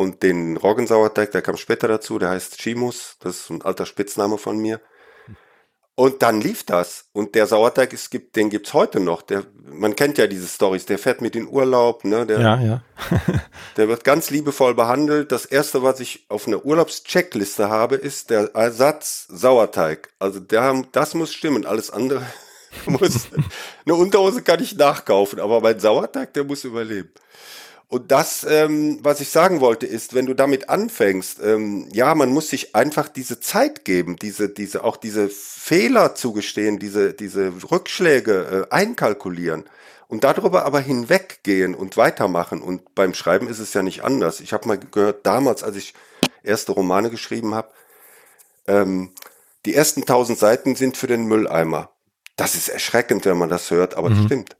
Und 0.00 0.22
den 0.22 0.56
Roggensauerteig, 0.56 1.30
der 1.30 1.42
kam 1.42 1.58
später 1.58 1.86
dazu, 1.86 2.18
der 2.18 2.30
heißt 2.30 2.56
Chimus, 2.56 3.16
das 3.20 3.40
ist 3.40 3.50
ein 3.50 3.60
alter 3.60 3.84
Spitzname 3.84 4.38
von 4.38 4.56
mir. 4.56 4.80
Und 5.94 6.22
dann 6.22 6.40
lief 6.40 6.64
das. 6.64 7.04
Und 7.12 7.34
der 7.34 7.46
Sauerteig, 7.46 7.92
es 7.92 8.08
gibt, 8.08 8.34
den 8.34 8.48
gibt's 8.48 8.72
heute 8.72 8.98
noch. 8.98 9.20
Der, 9.20 9.44
man 9.62 9.94
kennt 9.94 10.16
ja 10.16 10.26
diese 10.26 10.46
Stories. 10.46 10.86
Der 10.86 10.98
fährt 10.98 11.20
mit 11.20 11.36
in 11.36 11.46
Urlaub, 11.46 12.04
ne? 12.04 12.24
Der, 12.24 12.40
ja, 12.40 12.58
ja. 12.58 12.82
der 13.76 13.88
wird 13.88 14.02
ganz 14.02 14.30
liebevoll 14.30 14.74
behandelt. 14.74 15.32
Das 15.32 15.44
erste, 15.44 15.82
was 15.82 16.00
ich 16.00 16.24
auf 16.30 16.46
einer 16.46 16.64
Urlaubscheckliste 16.64 17.68
habe, 17.68 17.96
ist 17.96 18.30
der 18.30 18.54
Ersatz 18.54 19.26
Sauerteig. 19.28 20.14
Also 20.18 20.40
der, 20.40 20.82
das 20.92 21.12
muss 21.12 21.30
stimmen. 21.34 21.66
Alles 21.66 21.90
andere 21.90 22.24
muss. 22.86 23.28
eine 23.84 23.94
Unterhose 23.96 24.40
kann 24.40 24.62
ich 24.62 24.78
nachkaufen, 24.78 25.40
aber 25.40 25.60
mein 25.60 25.78
Sauerteig, 25.78 26.32
der 26.32 26.44
muss 26.44 26.64
überleben. 26.64 27.12
Und 27.90 28.12
das, 28.12 28.46
ähm, 28.48 29.00
was 29.02 29.20
ich 29.20 29.30
sagen 29.30 29.58
wollte, 29.58 29.84
ist, 29.84 30.14
wenn 30.14 30.26
du 30.26 30.34
damit 30.34 30.68
anfängst, 30.68 31.40
ähm, 31.42 31.88
ja, 31.92 32.14
man 32.14 32.30
muss 32.30 32.48
sich 32.48 32.76
einfach 32.76 33.08
diese 33.08 33.40
Zeit 33.40 33.84
geben, 33.84 34.14
diese, 34.14 34.48
diese, 34.48 34.84
auch 34.84 34.96
diese 34.96 35.28
Fehler 35.28 36.14
zugestehen, 36.14 36.78
diese, 36.78 37.12
diese 37.14 37.52
Rückschläge 37.68 38.68
äh, 38.70 38.72
einkalkulieren 38.72 39.64
und 40.06 40.22
darüber 40.22 40.66
aber 40.66 40.78
hinweggehen 40.78 41.74
und 41.74 41.96
weitermachen. 41.96 42.62
Und 42.62 42.94
beim 42.94 43.12
Schreiben 43.12 43.48
ist 43.48 43.58
es 43.58 43.74
ja 43.74 43.82
nicht 43.82 44.04
anders. 44.04 44.38
Ich 44.38 44.52
habe 44.52 44.68
mal 44.68 44.78
gehört, 44.78 45.26
damals, 45.26 45.64
als 45.64 45.74
ich 45.74 45.92
erste 46.44 46.70
Romane 46.70 47.10
geschrieben 47.10 47.56
habe, 47.56 47.70
ähm, 48.68 49.10
die 49.66 49.74
ersten 49.74 50.06
tausend 50.06 50.38
Seiten 50.38 50.76
sind 50.76 50.96
für 50.96 51.08
den 51.08 51.24
Mülleimer. 51.24 51.90
Das 52.36 52.54
ist 52.54 52.68
erschreckend, 52.68 53.24
wenn 53.24 53.36
man 53.36 53.48
das 53.48 53.68
hört, 53.72 53.96
aber 53.96 54.10
mhm. 54.10 54.14
das 54.14 54.24
stimmt. 54.26 54.56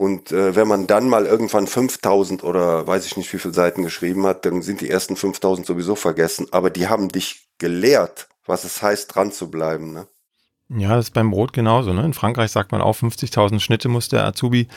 Und 0.00 0.32
äh, 0.32 0.56
wenn 0.56 0.66
man 0.66 0.86
dann 0.86 1.10
mal 1.10 1.26
irgendwann 1.26 1.66
5000 1.66 2.42
oder 2.42 2.86
weiß 2.86 3.04
ich 3.04 3.18
nicht 3.18 3.30
wie 3.34 3.38
viele 3.38 3.52
Seiten 3.52 3.82
geschrieben 3.82 4.24
hat, 4.24 4.46
dann 4.46 4.62
sind 4.62 4.80
die 4.80 4.88
ersten 4.88 5.14
5000 5.14 5.66
sowieso 5.66 5.94
vergessen. 5.94 6.46
Aber 6.52 6.70
die 6.70 6.88
haben 6.88 7.10
dich 7.10 7.50
gelehrt, 7.58 8.30
was 8.46 8.64
es 8.64 8.80
heißt, 8.80 9.14
dran 9.14 9.30
zu 9.30 9.50
bleiben. 9.50 9.92
Ne? 9.92 10.06
Ja, 10.70 10.96
das 10.96 11.08
ist 11.08 11.10
beim 11.10 11.30
Brot 11.30 11.52
genauso. 11.52 11.92
Ne? 11.92 12.02
In 12.02 12.14
Frankreich 12.14 12.50
sagt 12.50 12.72
man 12.72 12.80
auch, 12.80 12.96
50.000 12.96 13.60
Schnitte 13.60 13.90
muss 13.90 14.08
der 14.08 14.24
Azubi 14.24 14.68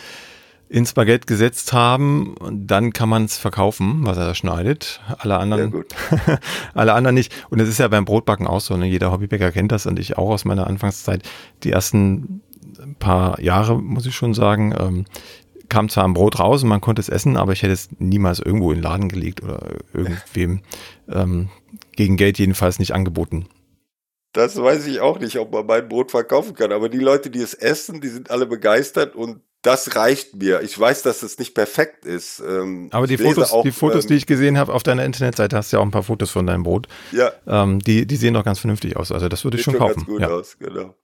ins 0.67 0.91
Baguette 0.91 1.25
gesetzt 1.25 1.71
haben 1.71 2.35
und 2.35 2.67
dann 2.67 2.91
kann 2.91 3.07
man 3.07 3.23
es 3.23 3.37
verkaufen, 3.37 4.05
was 4.05 4.17
er 4.17 4.25
da 4.25 4.35
schneidet. 4.35 4.99
Alle 5.19 5.37
anderen, 5.37 5.85
alle 6.73 6.95
anderen 6.95 7.15
nicht. 7.15 7.33
Und 7.49 7.61
es 7.61 7.69
ist 7.69 7.79
ja 7.79 7.87
beim 7.87 8.03
Brotbacken 8.03 8.45
auch 8.45 8.59
so. 8.59 8.75
Ne? 8.75 8.87
Jeder 8.87 9.13
Hobbybäcker 9.13 9.53
kennt 9.53 9.71
das 9.71 9.85
und 9.85 9.99
ich 9.99 10.17
auch 10.17 10.31
aus 10.31 10.43
meiner 10.43 10.67
Anfangszeit. 10.67 11.23
Die 11.63 11.71
ersten 11.71 12.41
ein 12.83 12.95
paar 12.95 13.39
Jahre, 13.39 13.81
muss 13.81 14.05
ich 14.05 14.15
schon 14.15 14.33
sagen, 14.33 14.73
ähm, 14.77 15.05
kam 15.69 15.89
zwar 15.89 16.03
ein 16.03 16.13
Brot 16.13 16.39
raus 16.39 16.63
und 16.63 16.69
man 16.69 16.81
konnte 16.81 17.01
es 17.01 17.09
essen, 17.09 17.37
aber 17.37 17.53
ich 17.53 17.63
hätte 17.63 17.73
es 17.73 17.89
niemals 17.97 18.39
irgendwo 18.39 18.71
in 18.71 18.77
den 18.77 18.83
Laden 18.83 19.09
gelegt 19.09 19.43
oder 19.43 19.77
irgendwem 19.93 20.61
ähm, 21.09 21.49
gegen 21.95 22.17
Geld 22.17 22.37
jedenfalls 22.37 22.79
nicht 22.79 22.93
angeboten. 22.93 23.47
Das 24.33 24.61
weiß 24.61 24.87
ich 24.87 24.99
auch 24.99 25.19
nicht, 25.19 25.37
ob 25.37 25.51
man 25.51 25.65
mein 25.65 25.87
Brot 25.87 26.11
verkaufen 26.11 26.55
kann. 26.55 26.71
Aber 26.71 26.89
die 26.89 26.99
Leute, 26.99 27.29
die 27.29 27.41
es 27.41 27.53
essen, 27.53 28.01
die 28.01 28.07
sind 28.07 28.31
alle 28.31 28.45
begeistert 28.47 29.15
und 29.15 29.41
das 29.61 29.95
reicht 29.95 30.35
mir. 30.35 30.61
Ich 30.61 30.77
weiß, 30.77 31.03
dass 31.03 31.23
es 31.23 31.39
nicht 31.39 31.55
perfekt 31.55 32.03
ist. 32.03 32.41
Ähm, 32.45 32.89
Aber 32.91 33.07
die 33.07 33.17
Fotos, 33.17 33.51
auch, 33.51 33.63
die 33.63 33.71
Fotos, 33.71 34.03
ähm, 34.05 34.09
die 34.09 34.15
ich 34.15 34.25
gesehen 34.25 34.57
habe 34.57 34.73
auf 34.73 34.83
deiner 34.83 35.05
Internetseite, 35.05 35.55
hast 35.55 35.71
du 35.71 35.77
ja 35.77 35.81
auch 35.81 35.85
ein 35.85 35.91
paar 35.91 36.03
Fotos 36.03 36.31
von 36.31 36.45
deinem 36.45 36.63
Boot. 36.63 36.87
Ja. 37.11 37.31
Ähm, 37.47 37.79
die, 37.79 38.05
die 38.05 38.15
sehen 38.17 38.33
doch 38.33 38.43
ganz 38.43 38.59
vernünftig 38.59 38.97
aus. 38.97 39.11
Also 39.11 39.29
das 39.29 39.43
würde 39.45 39.57
ich 39.57 39.63
schon, 39.63 39.73
schon 39.73 39.79
kaufen. 39.79 39.95
Ganz 39.95 40.07
gut 40.07 40.21
ja. 40.21 40.27
aus, 40.27 40.57
genau. 40.59 40.95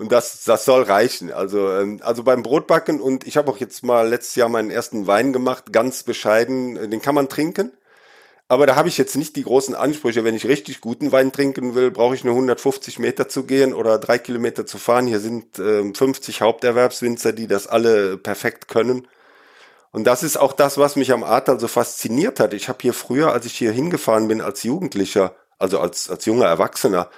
Und 0.00 0.12
das, 0.12 0.44
das 0.44 0.64
soll 0.64 0.84
reichen. 0.84 1.30
Also, 1.30 1.70
ähm, 1.72 2.00
also 2.02 2.22
beim 2.22 2.42
Brotbacken 2.42 3.02
und 3.02 3.26
ich 3.26 3.36
habe 3.36 3.50
auch 3.50 3.58
jetzt 3.58 3.84
mal 3.84 4.08
letztes 4.08 4.34
Jahr 4.34 4.48
meinen 4.48 4.70
ersten 4.70 5.06
Wein 5.06 5.34
gemacht, 5.34 5.74
ganz 5.74 6.04
bescheiden. 6.04 6.90
Den 6.90 7.02
kann 7.02 7.14
man 7.14 7.28
trinken. 7.28 7.70
Aber 8.48 8.64
da 8.66 8.76
habe 8.76 8.88
ich 8.88 8.96
jetzt 8.96 9.14
nicht 9.14 9.36
die 9.36 9.42
großen 9.42 9.74
Ansprüche. 9.74 10.24
Wenn 10.24 10.34
ich 10.34 10.48
richtig 10.48 10.80
guten 10.80 11.12
Wein 11.12 11.32
trinken 11.32 11.74
will, 11.74 11.90
brauche 11.90 12.14
ich 12.14 12.24
nur 12.24 12.32
150 12.32 12.98
Meter 12.98 13.28
zu 13.28 13.44
gehen 13.44 13.74
oder 13.74 13.98
drei 13.98 14.16
Kilometer 14.16 14.64
zu 14.64 14.78
fahren. 14.78 15.06
Hier 15.06 15.20
sind 15.20 15.58
äh, 15.58 15.92
50 15.92 16.40
Haupterwerbswinzer, 16.40 17.34
die 17.34 17.46
das 17.46 17.66
alle 17.66 18.16
perfekt 18.16 18.68
können. 18.68 19.06
Und 19.92 20.04
das 20.06 20.22
ist 20.22 20.38
auch 20.38 20.54
das, 20.54 20.78
was 20.78 20.96
mich 20.96 21.12
am 21.12 21.24
Ahrtal 21.24 21.60
so 21.60 21.68
fasziniert 21.68 22.40
hat. 22.40 22.54
Ich 22.54 22.70
habe 22.70 22.78
hier 22.80 22.94
früher, 22.94 23.34
als 23.34 23.44
ich 23.44 23.52
hier 23.52 23.70
hingefahren 23.72 24.28
bin 24.28 24.40
als 24.40 24.62
Jugendlicher, 24.62 25.34
also 25.58 25.78
als, 25.78 26.08
als 26.08 26.24
junger 26.24 26.46
Erwachsener, 26.46 27.10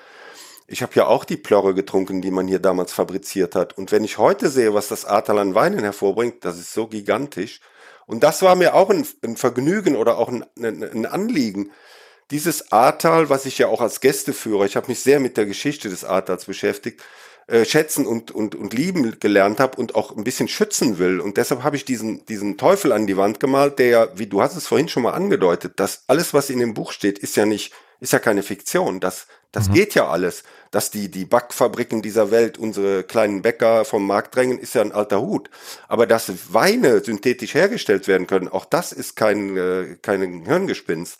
ich 0.72 0.82
habe 0.82 0.94
ja 0.94 1.06
auch 1.06 1.24
die 1.24 1.36
Plörre 1.36 1.74
getrunken, 1.74 2.22
die 2.22 2.30
man 2.30 2.48
hier 2.48 2.58
damals 2.58 2.92
fabriziert 2.92 3.54
hat. 3.54 3.76
Und 3.76 3.92
wenn 3.92 4.04
ich 4.04 4.16
heute 4.16 4.48
sehe, 4.48 4.72
was 4.72 4.88
das 4.88 5.04
Ahrtal 5.04 5.38
an 5.38 5.54
Weinen 5.54 5.80
hervorbringt, 5.80 6.44
das 6.46 6.58
ist 6.58 6.72
so 6.72 6.86
gigantisch. 6.86 7.60
Und 8.06 8.22
das 8.24 8.40
war 8.40 8.56
mir 8.56 8.74
auch 8.74 8.88
ein, 8.88 9.06
ein 9.22 9.36
Vergnügen 9.36 9.96
oder 9.96 10.16
auch 10.16 10.28
ein, 10.28 10.44
ein, 10.58 10.82
ein 10.82 11.06
Anliegen. 11.06 11.70
Dieses 12.30 12.72
Ahrtal, 12.72 13.28
was 13.28 13.44
ich 13.44 13.58
ja 13.58 13.68
auch 13.68 13.82
als 13.82 14.00
Gästeführer, 14.00 14.64
ich 14.64 14.76
habe 14.76 14.88
mich 14.88 15.00
sehr 15.00 15.20
mit 15.20 15.36
der 15.36 15.44
Geschichte 15.44 15.90
des 15.90 16.04
Ahrtals 16.04 16.46
beschäftigt, 16.46 17.02
äh, 17.48 17.66
schätzen 17.66 18.06
und, 18.06 18.30
und, 18.30 18.54
und 18.54 18.72
lieben 18.72 19.20
gelernt 19.20 19.60
habe 19.60 19.76
und 19.76 19.94
auch 19.94 20.16
ein 20.16 20.24
bisschen 20.24 20.48
schützen 20.48 20.98
will. 20.98 21.20
Und 21.20 21.36
deshalb 21.36 21.64
habe 21.64 21.76
ich 21.76 21.84
diesen, 21.84 22.24
diesen 22.24 22.56
Teufel 22.56 22.92
an 22.92 23.06
die 23.06 23.18
Wand 23.18 23.40
gemalt, 23.40 23.78
der 23.78 23.86
ja, 23.86 24.08
wie 24.14 24.26
du 24.26 24.40
hast 24.40 24.56
es 24.56 24.68
vorhin 24.68 24.88
schon 24.88 25.02
mal 25.02 25.12
angedeutet, 25.12 25.78
dass 25.78 26.04
alles, 26.06 26.32
was 26.32 26.48
in 26.48 26.60
dem 26.60 26.72
Buch 26.72 26.92
steht, 26.92 27.18
ist 27.18 27.36
ja 27.36 27.44
nicht, 27.44 27.74
ist 28.00 28.14
ja 28.14 28.18
keine 28.18 28.42
Fiktion. 28.42 29.00
Das, 29.00 29.26
das 29.52 29.68
mhm. 29.68 29.74
geht 29.74 29.94
ja 29.94 30.08
alles. 30.08 30.42
Dass 30.70 30.90
die, 30.90 31.10
die 31.10 31.26
Backfabriken 31.26 32.00
dieser 32.00 32.30
Welt 32.30 32.56
unsere 32.56 33.04
kleinen 33.04 33.42
Bäcker 33.42 33.84
vom 33.84 34.06
Markt 34.06 34.34
drängen, 34.34 34.58
ist 34.58 34.74
ja 34.74 34.80
ein 34.80 34.92
alter 34.92 35.20
Hut. 35.20 35.50
Aber 35.86 36.06
dass 36.06 36.52
Weine 36.54 37.04
synthetisch 37.04 37.54
hergestellt 37.54 38.08
werden 38.08 38.26
können, 38.26 38.48
auch 38.48 38.64
das 38.64 38.92
ist 38.92 39.14
kein, 39.14 39.56
äh, 39.56 39.96
kein 40.00 40.44
Hirngespinst. 40.46 41.18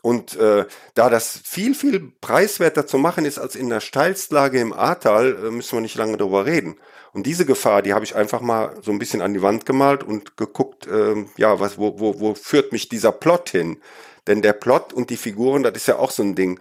Und 0.00 0.36
äh, 0.36 0.64
da 0.94 1.10
das 1.10 1.40
viel, 1.44 1.74
viel 1.74 2.12
preiswerter 2.20 2.86
zu 2.86 2.98
machen 2.98 3.24
ist 3.24 3.38
als 3.38 3.56
in 3.56 3.68
der 3.68 3.80
Steilstlage 3.80 4.60
im 4.60 4.72
Ahrtal, 4.72 5.36
äh, 5.36 5.50
müssen 5.50 5.76
wir 5.76 5.80
nicht 5.80 5.96
lange 5.96 6.16
darüber 6.16 6.46
reden. 6.46 6.76
Und 7.12 7.26
diese 7.26 7.44
Gefahr, 7.44 7.82
die 7.82 7.94
habe 7.94 8.04
ich 8.04 8.14
einfach 8.14 8.40
mal 8.40 8.76
so 8.80 8.92
ein 8.92 8.98
bisschen 8.98 9.22
an 9.22 9.34
die 9.34 9.42
Wand 9.42 9.66
gemalt 9.66 10.04
und 10.04 10.36
geguckt, 10.36 10.86
äh, 10.86 11.24
ja, 11.36 11.58
was, 11.58 11.78
wo, 11.78 11.98
wo, 11.98 12.20
wo 12.20 12.34
führt 12.34 12.72
mich 12.72 12.88
dieser 12.88 13.12
Plot 13.12 13.50
hin? 13.50 13.78
Denn 14.26 14.40
der 14.40 14.52
Plot 14.52 14.92
und 14.92 15.10
die 15.10 15.16
Figuren, 15.16 15.62
das 15.62 15.74
ist 15.74 15.88
ja 15.88 15.96
auch 15.96 16.10
so 16.10 16.22
ein 16.22 16.34
Ding. 16.34 16.60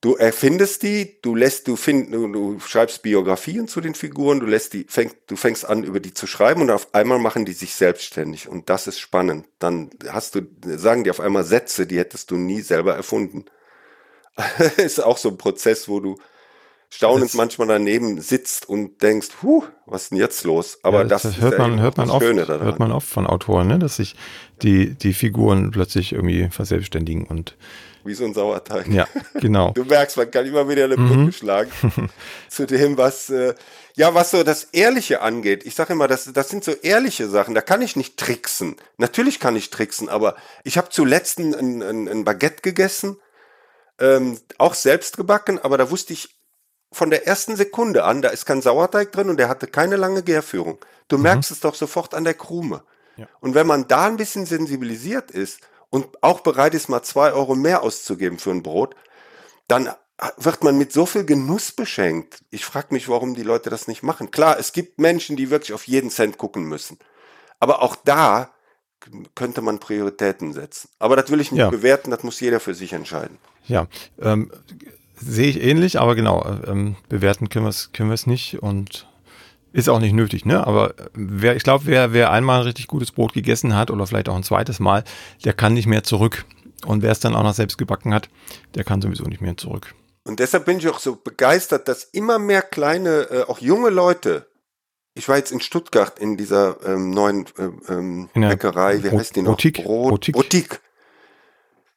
Du 0.00 0.14
erfindest 0.14 0.84
die, 0.84 1.20
du 1.22 1.34
lässt, 1.34 1.66
du 1.66 1.74
find, 1.74 2.14
du, 2.14 2.28
du 2.30 2.60
schreibst 2.60 3.02
Biografien 3.02 3.66
zu 3.66 3.80
den 3.80 3.96
Figuren, 3.96 4.38
du 4.38 4.46
lässt 4.46 4.72
die, 4.72 4.84
fängst, 4.88 5.16
du 5.26 5.34
fängst 5.34 5.64
an, 5.64 5.82
über 5.82 5.98
die 5.98 6.14
zu 6.14 6.28
schreiben 6.28 6.62
und 6.62 6.70
auf 6.70 6.94
einmal 6.94 7.18
machen 7.18 7.44
die 7.44 7.52
sich 7.52 7.74
selbstständig 7.74 8.48
und 8.48 8.70
das 8.70 8.86
ist 8.86 9.00
spannend. 9.00 9.46
Dann 9.58 9.90
hast 10.08 10.36
du, 10.36 10.42
sagen 10.64 11.02
die 11.02 11.10
auf 11.10 11.18
einmal 11.18 11.42
Sätze, 11.42 11.88
die 11.88 11.98
hättest 11.98 12.30
du 12.30 12.36
nie 12.36 12.60
selber 12.60 12.94
erfunden. 12.94 13.46
ist 14.76 15.02
auch 15.02 15.18
so 15.18 15.30
ein 15.30 15.38
Prozess, 15.38 15.88
wo 15.88 15.98
du 15.98 16.16
staunend 16.90 17.34
manchmal 17.34 17.68
daneben 17.68 18.20
sitzt 18.20 18.68
und 18.68 19.02
denkst, 19.02 19.28
huh, 19.42 19.64
was 19.86 20.04
ist 20.04 20.10
denn 20.12 20.18
jetzt 20.18 20.44
los? 20.44 20.78
Aber 20.82 21.02
ja, 21.02 21.04
das, 21.04 21.22
das 21.22 21.40
hört 21.40 21.58
man, 21.58 21.80
hört 21.80 21.96
man 21.96 22.10
oft, 22.10 22.24
hört 22.24 22.78
man 22.78 22.92
oft 22.92 23.08
von 23.08 23.26
Autoren, 23.26 23.68
ne, 23.68 23.78
dass 23.78 23.96
sich 23.96 24.16
die, 24.62 24.94
die 24.94 25.12
Figuren 25.12 25.70
plötzlich 25.70 26.12
irgendwie 26.12 26.48
verselbstständigen 26.50 27.24
und 27.24 27.56
wie 28.04 28.14
so 28.14 28.24
ein 28.24 28.32
Sauerteig. 28.32 28.88
Ja, 28.88 29.06
genau. 29.34 29.72
Du 29.74 29.84
merkst, 29.84 30.16
man 30.16 30.30
kann 30.30 30.46
immer 30.46 30.68
wieder 30.68 30.84
eine 30.84 30.96
Brücke 30.96 31.16
mhm. 31.16 31.32
schlagen 31.32 31.70
zu 32.48 32.66
dem, 32.66 32.96
was, 32.96 33.28
äh, 33.28 33.54
ja, 33.96 34.14
was 34.14 34.30
so 34.30 34.42
das 34.42 34.64
Ehrliche 34.72 35.20
angeht. 35.20 35.66
Ich 35.66 35.74
sage 35.74 35.92
immer, 35.92 36.08
das, 36.08 36.32
das 36.32 36.48
sind 36.48 36.64
so 36.64 36.72
ehrliche 36.72 37.28
Sachen. 37.28 37.54
Da 37.54 37.60
kann 37.60 37.82
ich 37.82 37.96
nicht 37.96 38.16
tricksen. 38.16 38.76
Natürlich 38.96 39.40
kann 39.40 39.56
ich 39.56 39.70
tricksen, 39.70 40.08
aber 40.08 40.36
ich 40.64 40.78
habe 40.78 40.88
zuletzt 40.88 41.38
ein, 41.38 41.54
ein, 41.54 42.08
ein 42.08 42.24
Baguette 42.24 42.62
gegessen, 42.62 43.18
ähm, 44.00 44.38
auch 44.56 44.74
selbst 44.74 45.16
gebacken, 45.16 45.58
aber 45.58 45.76
da 45.76 45.90
wusste 45.90 46.12
ich 46.12 46.37
von 46.90 47.10
der 47.10 47.26
ersten 47.26 47.56
Sekunde 47.56 48.04
an, 48.04 48.22
da 48.22 48.28
ist 48.28 48.46
kein 48.46 48.62
Sauerteig 48.62 49.12
drin 49.12 49.28
und 49.28 49.38
der 49.38 49.48
hatte 49.48 49.66
keine 49.66 49.96
lange 49.96 50.22
Gärführung. 50.22 50.78
Du 51.08 51.16
mhm. 51.16 51.24
merkst 51.24 51.50
es 51.50 51.60
doch 51.60 51.74
sofort 51.74 52.14
an 52.14 52.24
der 52.24 52.34
Krume. 52.34 52.82
Ja. 53.16 53.26
Und 53.40 53.54
wenn 53.54 53.66
man 53.66 53.88
da 53.88 54.06
ein 54.06 54.16
bisschen 54.16 54.46
sensibilisiert 54.46 55.30
ist 55.30 55.60
und 55.90 56.22
auch 56.22 56.40
bereit 56.40 56.74
ist, 56.74 56.88
mal 56.88 57.02
zwei 57.02 57.32
Euro 57.32 57.54
mehr 57.54 57.82
auszugeben 57.82 58.38
für 58.38 58.50
ein 58.50 58.62
Brot, 58.62 58.94
dann 59.66 59.90
wird 60.36 60.64
man 60.64 60.76
mit 60.78 60.92
so 60.92 61.06
viel 61.06 61.24
Genuss 61.24 61.72
beschenkt. 61.72 62.42
Ich 62.50 62.64
frage 62.64 62.88
mich, 62.90 63.08
warum 63.08 63.34
die 63.34 63.42
Leute 63.42 63.70
das 63.70 63.86
nicht 63.86 64.02
machen. 64.02 64.30
Klar, 64.30 64.58
es 64.58 64.72
gibt 64.72 64.98
Menschen, 64.98 65.36
die 65.36 65.50
wirklich 65.50 65.72
auf 65.72 65.86
jeden 65.86 66.10
Cent 66.10 66.38
gucken 66.38 66.64
müssen. 66.64 66.98
Aber 67.60 67.82
auch 67.82 67.96
da 67.96 68.50
könnte 69.34 69.62
man 69.62 69.78
Prioritäten 69.78 70.52
setzen. 70.52 70.88
Aber 70.98 71.14
das 71.14 71.30
will 71.30 71.40
ich 71.40 71.52
nicht 71.52 71.60
ja. 71.60 71.70
bewerten, 71.70 72.10
das 72.10 72.24
muss 72.24 72.40
jeder 72.40 72.58
für 72.58 72.74
sich 72.74 72.92
entscheiden. 72.92 73.38
Ja, 73.66 73.86
ähm, 74.20 74.50
sehe 75.20 75.48
ich 75.48 75.62
ähnlich, 75.62 76.00
aber 76.00 76.14
genau, 76.14 76.44
ähm, 76.66 76.96
bewerten 77.08 77.48
können 77.48 77.64
wir 77.64 77.70
es 77.70 77.92
können 77.92 78.16
nicht 78.26 78.62
und 78.62 79.06
ist 79.72 79.88
auch 79.88 80.00
nicht 80.00 80.14
nötig, 80.14 80.44
ne? 80.46 80.66
Aber 80.66 80.94
wer, 81.14 81.54
ich 81.56 81.62
glaube, 81.62 81.86
wer, 81.86 82.12
wer 82.12 82.32
einmal 82.32 82.60
ein 82.60 82.66
richtig 82.66 82.86
gutes 82.86 83.12
Brot 83.12 83.32
gegessen 83.32 83.76
hat 83.76 83.90
oder 83.90 84.06
vielleicht 84.06 84.28
auch 84.28 84.36
ein 84.36 84.42
zweites 84.42 84.80
Mal, 84.80 85.04
der 85.44 85.52
kann 85.52 85.74
nicht 85.74 85.86
mehr 85.86 86.02
zurück. 86.02 86.44
Und 86.86 87.02
wer 87.02 87.10
es 87.10 87.20
dann 87.20 87.34
auch 87.34 87.42
noch 87.42 87.54
selbst 87.54 87.76
gebacken 87.76 88.14
hat, 88.14 88.28
der 88.74 88.84
kann 88.84 89.02
sowieso 89.02 89.24
nicht 89.24 89.40
mehr 89.40 89.56
zurück. 89.56 89.94
Und 90.24 90.40
deshalb 90.40 90.64
bin 90.64 90.78
ich 90.78 90.88
auch 90.88 91.00
so 91.00 91.16
begeistert, 91.16 91.88
dass 91.88 92.04
immer 92.04 92.38
mehr 92.38 92.62
kleine, 92.62 93.28
äh, 93.30 93.42
auch 93.44 93.60
junge 93.60 93.90
Leute, 93.90 94.46
ich 95.14 95.28
war 95.28 95.36
jetzt 95.36 95.52
in 95.52 95.60
Stuttgart 95.60 96.18
in 96.18 96.36
dieser 96.36 96.76
ähm, 96.86 97.10
neuen 97.10 97.46
ähm, 97.88 98.30
in 98.34 98.42
Bäckerei, 98.42 99.02
wie 99.02 99.10
heißt 99.10 99.36
die 99.36 99.42
noch? 99.42 99.52
Boutique. 99.52 99.82
Brot, 99.82 100.10
Boutique. 100.10 100.34
Boutique. 100.34 100.80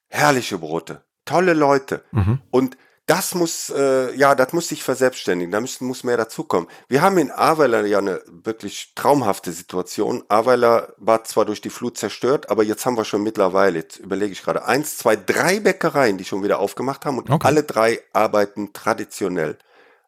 Herrliche 0.10 0.58
Brote, 0.58 1.04
tolle 1.26 1.54
Leute. 1.54 2.04
Mhm. 2.12 2.40
Und 2.50 2.78
das 3.08 3.36
muss, 3.36 3.70
äh, 3.70 4.16
ja, 4.16 4.36
das 4.36 4.54
muss 4.54 4.68
sich 4.68 4.84
verselbstständigen, 4.84 5.52
da 5.52 5.60
müssen, 5.60 5.86
muss 5.86 6.04
mehr 6.04 6.18
dazukommen. 6.18 6.70
Wir 6.88 7.02
haben 7.02 7.18
in 7.18 7.32
Ahrweiler 7.32 7.86
ja 7.86 7.98
eine 7.98 8.22
wirklich 8.28 8.94
traumhafte 8.96 9.52
Situation. 9.52 10.24
Ahrweiler 10.30 10.94
war 10.98 11.24
zwar 11.24 11.46
durch 11.46 11.62
die 11.62 11.72
Flut 11.72 11.98
zerstört, 11.98 12.50
aber 12.50 12.64
jetzt 12.64 12.86
haben 12.86 12.98
wir 12.98 13.06
schon 13.06 13.24
mittlerweile, 13.24 13.80
jetzt 13.80 13.98
überlege 13.98 14.32
ich 14.32 14.44
gerade, 14.44 14.66
eins, 14.66 14.98
zwei, 14.98 15.16
drei 15.16 15.60
Bäckereien, 15.60 16.18
die 16.18 16.26
schon 16.26 16.44
wieder 16.44 16.60
aufgemacht 16.60 17.06
haben 17.06 17.18
und 17.18 17.30
okay. 17.30 17.46
alle 17.46 17.64
drei 17.64 18.00
arbeiten 18.14 18.72
traditionell. 18.72 19.58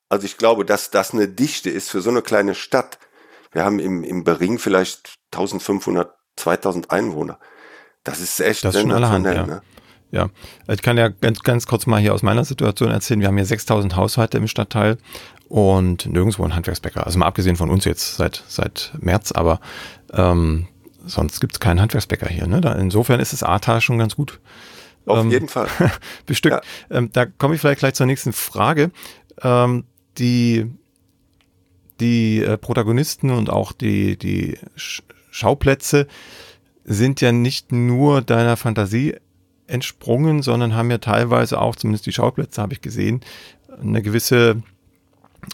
Also 0.07 0.25
ich 0.25 0.37
glaube, 0.37 0.63
dass 0.63 0.91
das 0.91 1.11
eine 1.11 1.27
Dichte 1.27 1.69
ist 1.71 1.89
für 1.89 2.01
so 2.01 2.11
eine 2.11 2.21
kleine 2.21 2.53
Stadt. 2.53 2.99
Wir 3.51 3.65
haben 3.65 3.79
im, 3.79 4.03
im 4.03 4.23
Bering 4.23 4.59
vielleicht 4.59 5.15
1500, 5.33 6.13
2000 6.35 6.91
Einwohner. 6.91 7.39
Das 8.03 8.19
ist 8.19 8.39
echt 8.39 8.63
das 8.63 8.75
ist 8.75 8.81
sensationell. 8.81 9.37
Hand, 9.39 9.49
ja. 9.49 9.55
ne? 9.55 9.61
Ja, 10.13 10.29
ich 10.67 10.83
kann 10.83 10.95
ja 10.95 11.09
ganz, 11.09 11.41
ganz 11.41 11.65
kurz 11.65 11.87
mal 11.87 11.99
hier 11.99 12.13
aus 12.13 12.21
meiner 12.21 12.45
Situation 12.45 12.91
erzählen. 12.91 13.19
Wir 13.19 13.27
haben 13.27 13.35
hier 13.35 13.47
6000 13.47 13.95
Haushalte 13.95 14.37
im 14.37 14.47
Stadtteil 14.47 14.99
und 15.49 16.05
nirgendwo 16.05 16.43
ein 16.43 16.55
Handwerksbäcker. 16.55 17.03
Also 17.03 17.17
mal 17.17 17.25
abgesehen 17.25 17.55
von 17.55 17.71
uns 17.71 17.83
jetzt 17.85 18.17
seit, 18.17 18.43
seit 18.47 18.93
März, 18.99 19.31
aber 19.31 19.59
ähm, 20.11 20.67
sonst 21.03 21.39
gibt 21.39 21.53
es 21.53 21.59
keinen 21.59 21.81
Handwerksbäcker 21.81 22.29
hier. 22.29 22.45
Ne? 22.45 22.61
Da, 22.61 22.73
insofern 22.73 23.19
ist 23.19 23.33
das 23.33 23.41
ATA 23.41 23.81
schon 23.81 23.97
ganz 23.97 24.15
gut. 24.15 24.39
Auf 25.07 25.19
ähm, 25.19 25.31
jeden 25.31 25.47
Fall. 25.47 25.67
bestückt. 26.27 26.63
Ja. 26.91 26.95
Ähm, 26.95 27.09
da 27.11 27.25
komme 27.25 27.55
ich 27.55 27.61
vielleicht 27.61 27.79
gleich 27.79 27.95
zur 27.95 28.05
nächsten 28.05 28.33
Frage. 28.33 28.91
Ähm, 29.41 29.85
die 30.19 30.69
die 31.99 32.43
äh, 32.43 32.57
Protagonisten 32.57 33.31
und 33.31 33.49
auch 33.49 33.71
die, 33.71 34.17
die 34.17 34.57
Schauplätze 34.75 36.07
sind 36.83 37.21
ja 37.21 37.31
nicht 37.31 37.71
nur 37.71 38.21
deiner 38.21 38.57
Fantasie 38.57 39.15
entsprungen, 39.67 40.41
sondern 40.41 40.75
haben 40.75 40.91
ja 40.91 40.97
teilweise 40.97 41.61
auch, 41.61 41.75
zumindest 41.75 42.05
die 42.05 42.11
Schauplätze 42.11 42.61
habe 42.61 42.73
ich 42.73 42.81
gesehen, 42.81 43.21
eine 43.81 44.01
gewisse 44.01 44.61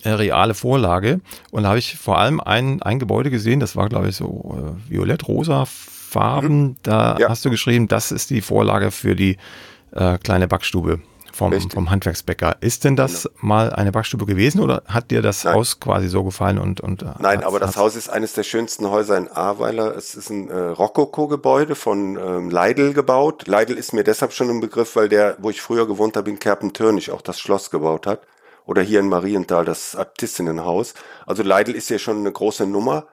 äh, 0.03 0.09
reale 0.09 0.53
Vorlage. 0.53 1.21
Und 1.51 1.63
da 1.63 1.69
habe 1.69 1.79
ich 1.79 1.97
vor 1.97 2.17
allem 2.17 2.39
ein, 2.39 2.81
ein 2.81 2.99
Gebäude 2.99 3.29
gesehen, 3.29 3.59
das 3.59 3.75
war, 3.75 3.89
glaube 3.89 4.09
ich, 4.09 4.15
so 4.15 4.75
äh, 4.87 4.91
violett-rosa 4.91 5.65
Farben. 5.65 6.61
Mhm. 6.61 6.75
Da 6.83 7.17
ja. 7.19 7.29
hast 7.29 7.45
du 7.45 7.49
geschrieben, 7.49 7.87
das 7.87 8.11
ist 8.11 8.29
die 8.29 8.41
Vorlage 8.41 8.91
für 8.91 9.15
die 9.15 9.37
äh, 9.91 10.17
kleine 10.17 10.47
Backstube 10.47 10.99
vom, 11.39 11.69
vom 11.71 11.89
Handwerksbäcker. 11.89 12.57
Ist 12.59 12.83
denn 12.83 12.95
das 12.95 13.23
genau. 13.23 13.35
mal 13.41 13.73
eine 13.73 13.91
Backstube 13.91 14.25
gewesen 14.25 14.61
oder 14.61 14.83
hat 14.85 15.09
dir 15.09 15.21
das 15.21 15.43
Nein. 15.43 15.55
Haus 15.55 15.79
quasi 15.79 16.07
so 16.07 16.23
gefallen? 16.23 16.59
Und, 16.59 16.81
und, 16.81 17.01
äh, 17.01 17.07
Nein, 17.19 17.43
aber 17.43 17.59
das 17.59 17.77
Haus 17.77 17.95
ist 17.95 18.09
eines 18.09 18.33
der 18.33 18.43
schönsten 18.43 18.89
Häuser 18.89 19.17
in 19.17 19.27
Ahrweiler. 19.27 19.95
Es 19.95 20.13
ist 20.13 20.29
ein 20.29 20.49
äh, 20.49 20.57
Rokoko-Gebäude 20.57 21.75
von 21.75 22.17
ähm, 22.17 22.49
Leidl 22.49 22.93
gebaut. 22.93 23.47
Leidl 23.47 23.77
ist 23.77 23.93
mir 23.93 24.03
deshalb 24.03 24.33
schon 24.33 24.49
ein 24.49 24.59
Begriff, 24.59 24.95
weil 24.95 25.09
der, 25.09 25.37
wo 25.39 25.49
ich 25.49 25.61
früher 25.61 25.87
gewohnt 25.87 26.17
habe, 26.17 26.29
in 26.29 26.37
Kerpentörnich 26.37 27.11
auch 27.11 27.21
das 27.21 27.39
Schloss 27.39 27.71
gebaut 27.71 28.05
hat. 28.05 28.21
Oder 28.65 28.83
hier 28.83 28.99
in 28.99 29.09
Marienthal 29.09 29.65
das 29.65 29.95
Abtissinnenhaus. 29.95 30.93
Also 31.25 31.41
Leidl 31.41 31.73
ist 31.73 31.89
ja 31.89 31.97
schon 31.97 32.19
eine 32.19 32.31
große 32.31 32.67
Nummer. 32.67 33.07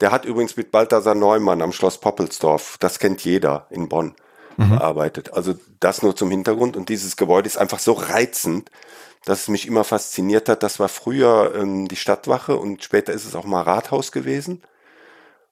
Der 0.00 0.12
hat 0.12 0.24
übrigens 0.24 0.56
mit 0.56 0.70
Balthasar 0.70 1.14
Neumann 1.14 1.60
am 1.60 1.72
Schloss 1.72 1.98
Poppelsdorf, 1.98 2.76
das 2.78 2.98
kennt 2.98 3.24
jeder 3.24 3.66
in 3.70 3.88
Bonn, 3.88 4.14
mhm. 4.58 4.70
bearbeitet. 4.70 5.32
Also 5.32 5.54
das 5.80 6.02
nur 6.02 6.14
zum 6.14 6.30
Hintergrund. 6.30 6.76
Und 6.76 6.90
dieses 6.90 7.16
Gebäude 7.16 7.46
ist 7.46 7.56
einfach 7.56 7.78
so 7.78 7.92
reizend, 7.92 8.70
dass 9.24 9.42
es 9.42 9.48
mich 9.48 9.66
immer 9.66 9.84
fasziniert 9.84 10.48
hat. 10.48 10.62
Das 10.62 10.78
war 10.78 10.88
früher 10.88 11.54
ähm, 11.56 11.88
die 11.88 11.96
Stadtwache 11.96 12.56
und 12.56 12.82
später 12.84 13.12
ist 13.12 13.24
es 13.24 13.34
auch 13.34 13.44
mal 13.44 13.62
Rathaus 13.62 14.12
gewesen. 14.12 14.62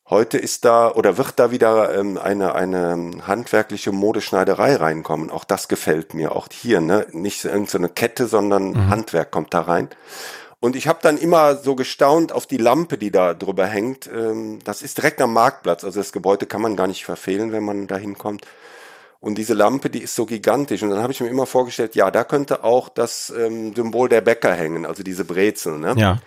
Heute 0.08 0.38
ist 0.38 0.64
da 0.64 0.92
oder 0.92 1.18
wird 1.18 1.32
da 1.36 1.50
wieder 1.50 1.98
ähm, 1.98 2.16
eine, 2.16 2.54
eine 2.54 3.26
handwerkliche 3.26 3.90
Modeschneiderei 3.90 4.76
reinkommen. 4.76 5.30
Auch 5.30 5.42
das 5.42 5.66
gefällt 5.66 6.14
mir. 6.14 6.36
Auch 6.36 6.46
hier, 6.52 6.80
ne? 6.80 7.06
Nicht 7.10 7.44
irgendeine 7.44 7.88
Kette, 7.88 8.26
sondern 8.28 8.70
mhm. 8.70 8.88
Handwerk 8.90 9.32
kommt 9.32 9.52
da 9.52 9.62
rein. 9.62 9.88
Und 10.60 10.76
ich 10.76 10.88
habe 10.88 11.00
dann 11.02 11.18
immer 11.18 11.56
so 11.56 11.74
gestaunt 11.74 12.32
auf 12.32 12.46
die 12.46 12.56
Lampe, 12.56 12.98
die 12.98 13.10
da 13.10 13.34
drüber 13.34 13.66
hängt. 13.66 14.06
Ähm, 14.06 14.60
das 14.64 14.82
ist 14.82 14.98
direkt 14.98 15.20
am 15.20 15.32
Marktplatz. 15.32 15.82
Also 15.82 15.98
das 16.00 16.12
Gebäude 16.12 16.46
kann 16.46 16.62
man 16.62 16.76
gar 16.76 16.86
nicht 16.86 17.04
verfehlen, 17.04 17.50
wenn 17.50 17.64
man 17.64 17.88
da 17.88 17.96
hinkommt. 17.96 18.46
Und 19.26 19.38
diese 19.38 19.54
Lampe, 19.54 19.90
die 19.90 20.02
ist 20.02 20.14
so 20.14 20.24
gigantisch. 20.24 20.84
Und 20.84 20.90
dann 20.90 21.02
habe 21.02 21.12
ich 21.12 21.20
mir 21.20 21.26
immer 21.26 21.46
vorgestellt, 21.46 21.96
ja, 21.96 22.12
da 22.12 22.22
könnte 22.22 22.62
auch 22.62 22.88
das 22.88 23.34
ähm, 23.36 23.74
Symbol 23.74 24.08
der 24.08 24.20
Bäcker 24.20 24.54
hängen, 24.54 24.86
also 24.86 25.02
diese 25.02 25.24
Brezel. 25.24 25.80
Ne? 25.80 25.96
Ja. 25.96 26.20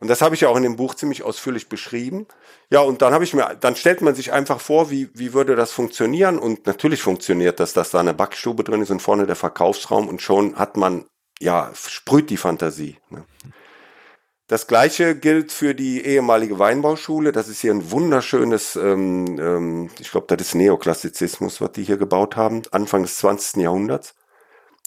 Und 0.00 0.08
das 0.08 0.22
habe 0.22 0.34
ich 0.34 0.40
ja 0.40 0.48
auch 0.48 0.56
in 0.56 0.62
dem 0.62 0.76
Buch 0.76 0.94
ziemlich 0.94 1.22
ausführlich 1.22 1.68
beschrieben. 1.68 2.26
Ja, 2.70 2.80
und 2.80 3.02
dann 3.02 3.12
habe 3.12 3.24
ich 3.24 3.34
mir, 3.34 3.58
dann 3.60 3.76
stellt 3.76 4.00
man 4.00 4.14
sich 4.14 4.32
einfach 4.32 4.58
vor, 4.58 4.90
wie, 4.90 5.10
wie 5.12 5.34
würde 5.34 5.54
das 5.54 5.72
funktionieren? 5.72 6.38
Und 6.38 6.66
natürlich 6.66 7.02
funktioniert 7.02 7.60
das, 7.60 7.74
dass 7.74 7.90
da 7.90 8.00
eine 8.00 8.14
Backstube 8.14 8.64
drin 8.64 8.80
ist 8.80 8.90
und 8.90 9.02
vorne 9.02 9.26
der 9.26 9.36
Verkaufsraum 9.36 10.08
und 10.08 10.22
schon 10.22 10.56
hat 10.56 10.78
man, 10.78 11.04
ja, 11.38 11.70
sprüht 11.74 12.30
die 12.30 12.38
Fantasie. 12.38 12.96
Ne? 13.10 13.26
Das 14.48 14.68
gleiche 14.68 15.16
gilt 15.16 15.50
für 15.50 15.74
die 15.74 16.04
ehemalige 16.04 16.58
Weinbauschule. 16.58 17.32
Das 17.32 17.48
ist 17.48 17.60
hier 17.60 17.72
ein 17.72 17.90
wunderschönes, 17.90 18.76
ähm, 18.76 19.38
ähm, 19.40 19.90
ich 19.98 20.10
glaube, 20.10 20.34
das 20.34 20.48
ist 20.48 20.54
Neoklassizismus, 20.54 21.60
was 21.60 21.72
die 21.72 21.82
hier 21.82 21.96
gebaut 21.96 22.36
haben, 22.36 22.62
Anfang 22.70 23.02
des 23.02 23.16
20. 23.16 23.62
Jahrhunderts 23.62 24.14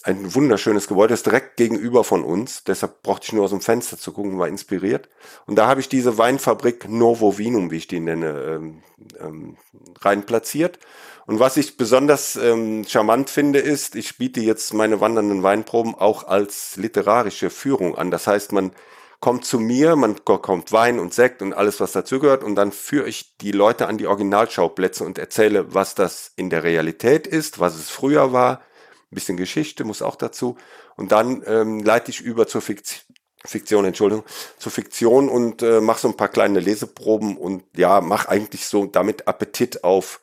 ein 0.02 0.34
wunderschönes 0.34 0.88
Gebäude, 0.88 1.14
ist 1.14 1.26
direkt 1.26 1.56
gegenüber 1.56 2.04
von 2.04 2.24
uns. 2.24 2.64
Deshalb 2.64 3.02
brauchte 3.02 3.26
ich 3.26 3.32
nur 3.32 3.44
aus 3.44 3.50
dem 3.50 3.60
Fenster 3.60 3.98
zu 3.98 4.12
gucken, 4.12 4.38
war 4.38 4.48
inspiriert. 4.48 5.08
Und 5.46 5.56
da 5.56 5.66
habe 5.66 5.80
ich 5.80 5.88
diese 5.88 6.16
Weinfabrik 6.16 6.88
Novo 6.88 7.36
Vinum, 7.36 7.70
wie 7.70 7.76
ich 7.76 7.86
die 7.86 8.00
nenne, 8.00 8.28
ähm, 8.28 8.82
ähm, 9.20 9.56
rein 10.00 10.24
platziert. 10.24 10.78
Und 11.26 11.38
was 11.38 11.56
ich 11.56 11.76
besonders 11.76 12.36
ähm, 12.36 12.84
charmant 12.88 13.28
finde, 13.30 13.58
ist, 13.58 13.94
ich 13.94 14.16
biete 14.16 14.40
jetzt 14.40 14.72
meine 14.72 15.00
wandernden 15.00 15.42
Weinproben 15.42 15.94
auch 15.94 16.26
als 16.26 16.76
literarische 16.76 17.50
Führung 17.50 17.96
an. 17.96 18.10
Das 18.10 18.26
heißt, 18.26 18.52
man 18.52 18.72
kommt 19.20 19.44
zu 19.44 19.60
mir, 19.60 19.96
man 19.96 20.24
kommt 20.24 20.72
Wein 20.72 20.98
und 20.98 21.12
Sekt 21.12 21.42
und 21.42 21.52
alles, 21.52 21.78
was 21.78 21.92
dazugehört, 21.92 22.42
und 22.42 22.54
dann 22.54 22.72
führe 22.72 23.08
ich 23.08 23.36
die 23.36 23.52
Leute 23.52 23.86
an 23.86 23.98
die 23.98 24.06
Originalschauplätze 24.06 25.04
und 25.04 25.18
erzähle, 25.18 25.74
was 25.74 25.94
das 25.94 26.32
in 26.36 26.50
der 26.50 26.64
Realität 26.64 27.26
ist, 27.26 27.60
was 27.60 27.76
es 27.76 27.90
früher 27.90 28.32
war, 28.32 28.62
ein 29.10 29.14
bisschen 29.14 29.36
Geschichte 29.36 29.84
muss 29.84 30.02
auch 30.02 30.16
dazu. 30.16 30.56
Und 30.96 31.12
dann 31.12 31.42
ähm, 31.46 31.80
leite 31.82 32.10
ich 32.10 32.20
über 32.20 32.46
zur 32.46 32.62
Fiktion. 32.62 33.02
Fiktion, 33.44 33.86
Entschuldigung, 33.86 34.24
zur 34.58 34.70
Fiktion 34.70 35.30
und 35.30 35.62
äh, 35.62 35.80
mache 35.80 36.00
so 36.00 36.08
ein 36.08 36.16
paar 36.16 36.28
kleine 36.28 36.60
Leseproben 36.60 37.38
und 37.38 37.64
ja, 37.74 38.02
mach 38.02 38.26
eigentlich 38.26 38.66
so 38.66 38.84
damit 38.84 39.28
Appetit 39.28 39.82
auf 39.82 40.20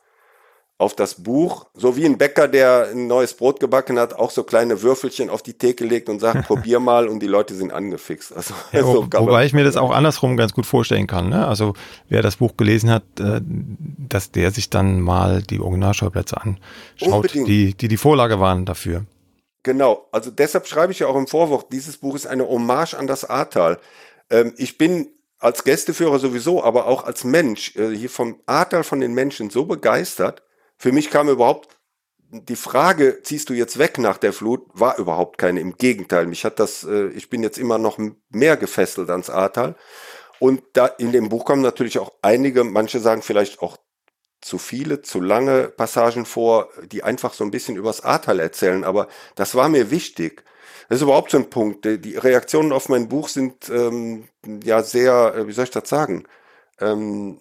auf 0.78 0.94
das 0.94 1.16
Buch, 1.16 1.66
so 1.74 1.96
wie 1.96 2.06
ein 2.06 2.18
Bäcker, 2.18 2.46
der 2.46 2.90
ein 2.92 3.08
neues 3.08 3.34
Brot 3.34 3.58
gebacken 3.58 3.98
hat, 3.98 4.14
auch 4.14 4.30
so 4.30 4.44
kleine 4.44 4.80
Würfelchen 4.80 5.28
auf 5.28 5.42
die 5.42 5.54
Theke 5.54 5.84
legt 5.84 6.08
und 6.08 6.20
sagt, 6.20 6.46
probier 6.46 6.78
mal 6.78 7.08
und 7.08 7.20
die 7.20 7.26
Leute 7.26 7.56
sind 7.56 7.72
angefixt. 7.72 8.32
Also, 8.34 8.54
ja, 8.70 8.86
wo, 8.86 9.02
wobei 9.12 9.44
ich 9.44 9.52
mir 9.52 9.64
das 9.64 9.76
auch 9.76 9.90
andersrum 9.90 10.36
ganz 10.36 10.52
gut 10.52 10.66
vorstellen 10.66 11.08
kann. 11.08 11.30
Ne? 11.30 11.46
Also 11.46 11.74
wer 12.08 12.22
das 12.22 12.36
Buch 12.36 12.56
gelesen 12.56 12.90
hat, 12.90 13.02
äh, 13.18 13.40
dass 13.42 14.30
der 14.30 14.52
sich 14.52 14.70
dann 14.70 15.00
mal 15.00 15.42
die 15.42 15.58
Originalschauplätze 15.58 16.36
anschaut, 16.40 17.34
die, 17.34 17.74
die 17.74 17.88
die 17.88 17.96
Vorlage 17.96 18.38
waren 18.38 18.64
dafür. 18.64 19.04
Genau, 19.64 20.06
also 20.12 20.30
deshalb 20.30 20.68
schreibe 20.68 20.92
ich 20.92 21.00
ja 21.00 21.08
auch 21.08 21.16
im 21.16 21.26
Vorwort, 21.26 21.72
dieses 21.72 21.96
Buch 21.96 22.14
ist 22.14 22.28
eine 22.28 22.48
Hommage 22.48 22.94
an 22.94 23.08
das 23.08 23.28
Ahrtal. 23.28 23.80
Ähm, 24.30 24.54
ich 24.56 24.78
bin 24.78 25.08
als 25.40 25.64
Gästeführer 25.64 26.20
sowieso, 26.20 26.62
aber 26.62 26.86
auch 26.86 27.02
als 27.02 27.24
Mensch 27.24 27.74
äh, 27.76 27.94
hier 27.96 28.10
vom 28.10 28.40
Ahrtal 28.46 28.84
von 28.84 29.00
den 29.00 29.12
Menschen 29.12 29.50
so 29.50 29.64
begeistert, 29.64 30.42
für 30.78 30.92
mich 30.92 31.10
kam 31.10 31.28
überhaupt 31.28 31.78
die 32.30 32.56
Frage, 32.56 33.22
ziehst 33.22 33.48
du 33.48 33.54
jetzt 33.54 33.78
weg 33.78 33.98
nach 33.98 34.18
der 34.18 34.32
Flut, 34.32 34.66
war 34.74 34.98
überhaupt 34.98 35.38
keine. 35.38 35.60
Im 35.60 35.76
Gegenteil, 35.76 36.26
mich 36.26 36.44
hat 36.44 36.58
das, 36.58 36.84
äh, 36.84 37.08
ich 37.08 37.30
bin 37.30 37.42
jetzt 37.42 37.58
immer 37.58 37.78
noch 37.78 37.98
mehr 38.30 38.56
gefesselt 38.56 39.10
ans 39.10 39.30
Ahrtal. 39.30 39.76
Und 40.38 40.62
da 40.74 40.86
in 40.86 41.12
dem 41.12 41.30
Buch 41.30 41.44
kommen 41.44 41.62
natürlich 41.62 41.98
auch 41.98 42.12
einige, 42.22 42.64
manche 42.64 43.00
sagen 43.00 43.22
vielleicht 43.22 43.60
auch 43.60 43.76
zu 44.40 44.58
viele, 44.58 45.02
zu 45.02 45.20
lange 45.20 45.68
Passagen 45.68 46.26
vor, 46.26 46.68
die 46.92 47.02
einfach 47.02 47.34
so 47.34 47.42
ein 47.42 47.50
bisschen 47.50 47.76
übers 47.76 48.02
Ahrtal 48.02 48.38
erzählen. 48.38 48.84
Aber 48.84 49.08
das 49.34 49.54
war 49.54 49.68
mir 49.68 49.90
wichtig. 49.90 50.44
Das 50.88 50.96
ist 50.96 51.02
überhaupt 51.02 51.30
so 51.32 51.38
ein 51.38 51.50
Punkt. 51.50 51.84
Die 51.84 52.16
Reaktionen 52.16 52.72
auf 52.72 52.88
mein 52.88 53.08
Buch 53.08 53.28
sind 53.28 53.68
ähm, 53.68 54.28
ja 54.62 54.82
sehr, 54.82 55.34
äh, 55.34 55.48
wie 55.48 55.52
soll 55.52 55.64
ich 55.64 55.70
das 55.70 55.88
sagen? 55.88 56.24
Ähm, 56.78 57.40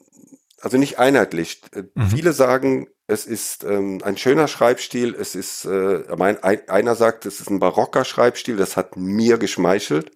also 0.59 0.77
nicht 0.77 0.97
einheitlich. 0.97 1.61
Mhm. 1.93 2.07
Viele 2.09 2.33
sagen, 2.33 2.87
es 3.07 3.25
ist 3.25 3.63
ähm, 3.63 3.99
ein 4.03 4.17
schöner 4.17 4.49
Schreibstil. 4.49 5.15
Es 5.15 5.33
ist, 5.33 5.65
äh, 5.65 6.03
mein, 6.17 6.43
ein, 6.43 6.67
einer 6.67 6.95
sagt, 6.95 7.25
es 7.25 7.39
ist 7.39 7.49
ein 7.49 7.59
barocker 7.59 8.03
Schreibstil. 8.03 8.57
Das 8.57 8.75
hat 8.75 8.97
mir 8.97 9.37
geschmeichelt. 9.37 10.11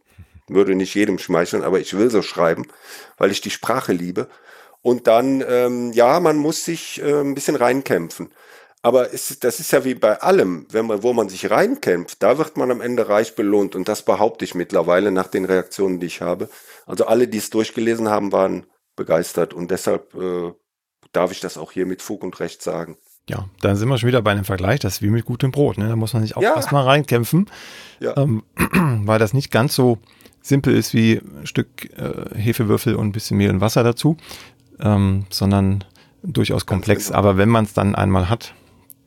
Würde 0.50 0.76
nicht 0.76 0.94
jedem 0.94 1.18
schmeicheln, 1.18 1.64
aber 1.64 1.80
ich 1.80 1.98
will 1.98 2.10
so 2.10 2.22
schreiben, 2.22 2.68
weil 3.18 3.32
ich 3.32 3.40
die 3.40 3.50
Sprache 3.50 3.94
liebe. 3.94 4.28
Und 4.82 5.08
dann, 5.08 5.44
ähm, 5.48 5.94
ja, 5.94 6.20
man 6.20 6.36
muss 6.36 6.66
sich 6.66 7.02
äh, 7.02 7.22
ein 7.22 7.34
bisschen 7.34 7.56
reinkämpfen. 7.56 8.30
Aber 8.82 9.14
es, 9.14 9.40
das 9.40 9.60
ist 9.62 9.72
ja 9.72 9.86
wie 9.86 9.94
bei 9.94 10.20
allem, 10.22 10.66
wenn 10.72 10.88
man, 10.88 11.04
wo 11.04 11.14
man 11.14 11.30
sich 11.30 11.50
reinkämpft, 11.50 12.22
da 12.22 12.38
wird 12.38 12.58
man 12.58 12.72
am 12.72 12.82
Ende 12.82 13.08
reich 13.08 13.36
belohnt. 13.36 13.76
Und 13.76 13.88
das 13.88 14.04
behaupte 14.04 14.44
ich 14.44 14.56
mittlerweile 14.56 15.12
nach 15.12 15.28
den 15.28 15.46
Reaktionen, 15.46 16.02
die 16.02 16.08
ich 16.08 16.22
habe. 16.22 16.50
Also 16.86 17.06
alle, 17.06 17.30
die 17.30 17.38
es 17.38 17.52
durchgelesen 17.52 18.10
haben, 18.10 18.34
waren 18.34 18.66
begeistert. 18.98 19.54
Und 19.54 19.72
deshalb 19.72 20.14
äh, 20.16 20.52
darf 21.12 21.32
ich 21.32 21.40
das 21.40 21.58
auch 21.58 21.72
hier 21.72 21.86
mit 21.86 22.02
Fug 22.02 22.24
und 22.24 22.40
Recht 22.40 22.62
sagen. 22.62 22.98
Ja, 23.30 23.48
dann 23.62 23.76
sind 23.76 23.88
wir 23.88 23.98
schon 23.98 24.08
wieder 24.08 24.22
bei 24.22 24.32
einem 24.32 24.46
Vergleich, 24.46 24.80
das 24.80 24.96
ist 24.96 25.02
wie 25.02 25.10
mit 25.10 25.26
gutem 25.26 25.52
Brot. 25.52 25.78
Ne? 25.78 25.88
Da 25.88 25.96
muss 25.96 26.14
man 26.14 26.24
sich 26.24 26.36
auch 26.36 26.42
ja. 26.42 26.56
erstmal 26.56 26.84
reinkämpfen, 26.84 27.50
ja. 28.00 28.18
ähm, 28.18 28.44
weil 29.06 29.20
das 29.20 29.34
nicht 29.34 29.52
ganz 29.52 29.76
so 29.76 30.00
simpel 30.42 30.76
ist 30.76 30.94
wie 30.94 31.18
ein 31.18 31.46
Stück 31.46 31.92
äh, 31.98 32.36
Hefewürfel 32.36 32.96
und 32.96 33.08
ein 33.08 33.12
bisschen 33.12 33.38
Mehl 33.38 33.52
und 33.52 33.62
Wasser 33.62 33.84
dazu, 33.84 34.18
ähm, 34.80 35.26
sondern 35.30 35.84
durchaus 36.24 36.66
komplex. 36.66 37.08
Genau. 37.08 37.20
Aber 37.20 37.38
wenn 37.38 37.50
man 37.50 37.66
es 37.66 37.74
dann 37.74 37.96
einmal 37.96 38.30
hat, 38.30 38.54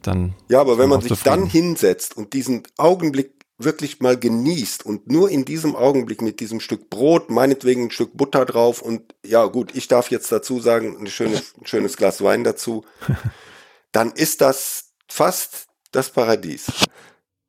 dann. 0.02 0.34
Ja, 0.48 0.60
aber 0.60 0.78
wenn 0.78 0.88
man 0.88 1.00
sich 1.00 1.22
dann 1.22 1.46
hinsetzt 1.46 2.16
und 2.16 2.32
diesen 2.32 2.62
Augenblick 2.76 3.33
wirklich 3.58 4.00
mal 4.00 4.18
genießt 4.18 4.84
und 4.84 5.08
nur 5.10 5.30
in 5.30 5.44
diesem 5.44 5.76
Augenblick 5.76 6.22
mit 6.22 6.40
diesem 6.40 6.60
Stück 6.60 6.90
Brot, 6.90 7.30
meinetwegen 7.30 7.84
ein 7.84 7.90
Stück 7.90 8.16
Butter 8.16 8.44
drauf 8.44 8.82
und 8.82 9.14
ja 9.24 9.46
gut, 9.46 9.74
ich 9.74 9.86
darf 9.86 10.10
jetzt 10.10 10.30
dazu 10.32 10.60
sagen, 10.60 10.96
ein 10.98 11.06
schönes, 11.06 11.54
ein 11.60 11.66
schönes 11.66 11.96
Glas 11.96 12.22
Wein 12.22 12.42
dazu, 12.42 12.84
dann 13.92 14.10
ist 14.12 14.40
das 14.40 14.92
fast 15.08 15.66
das 15.92 16.10
Paradies. 16.10 16.66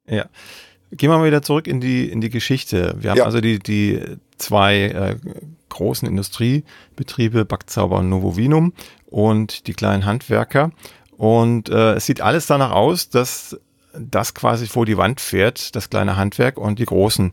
Ja. 0.08 0.30
Gehen 0.92 1.10
wir 1.10 1.18
mal 1.18 1.26
wieder 1.26 1.42
zurück 1.42 1.68
in 1.68 1.82
die, 1.82 2.10
in 2.10 2.22
die 2.22 2.30
Geschichte. 2.30 2.96
Wir 3.00 3.10
haben 3.10 3.18
ja. 3.18 3.26
also 3.26 3.42
die, 3.42 3.58
die 3.60 4.00
zwei 4.38 4.84
äh, 4.84 5.16
großen 5.70 6.08
Industriebetriebe, 6.08 7.44
Backzauber 7.44 7.98
und 7.98 8.10
Novovinum 8.10 8.74
und 9.08 9.68
die 9.68 9.74
kleinen 9.74 10.06
Handwerker. 10.06 10.72
Und 11.18 11.70
äh, 11.70 11.94
es 11.94 12.06
sieht 12.06 12.22
alles 12.22 12.46
danach 12.46 12.72
aus, 12.72 13.10
dass 13.10 13.60
das 14.00 14.34
quasi 14.34 14.68
vor 14.68 14.86
die 14.86 14.98
Wand 14.98 15.22
fährt, 15.22 15.76
das 15.76 15.90
kleine 15.90 16.18
Handwerk 16.18 16.58
und 16.58 16.80
die 16.80 16.86
Großen 16.86 17.32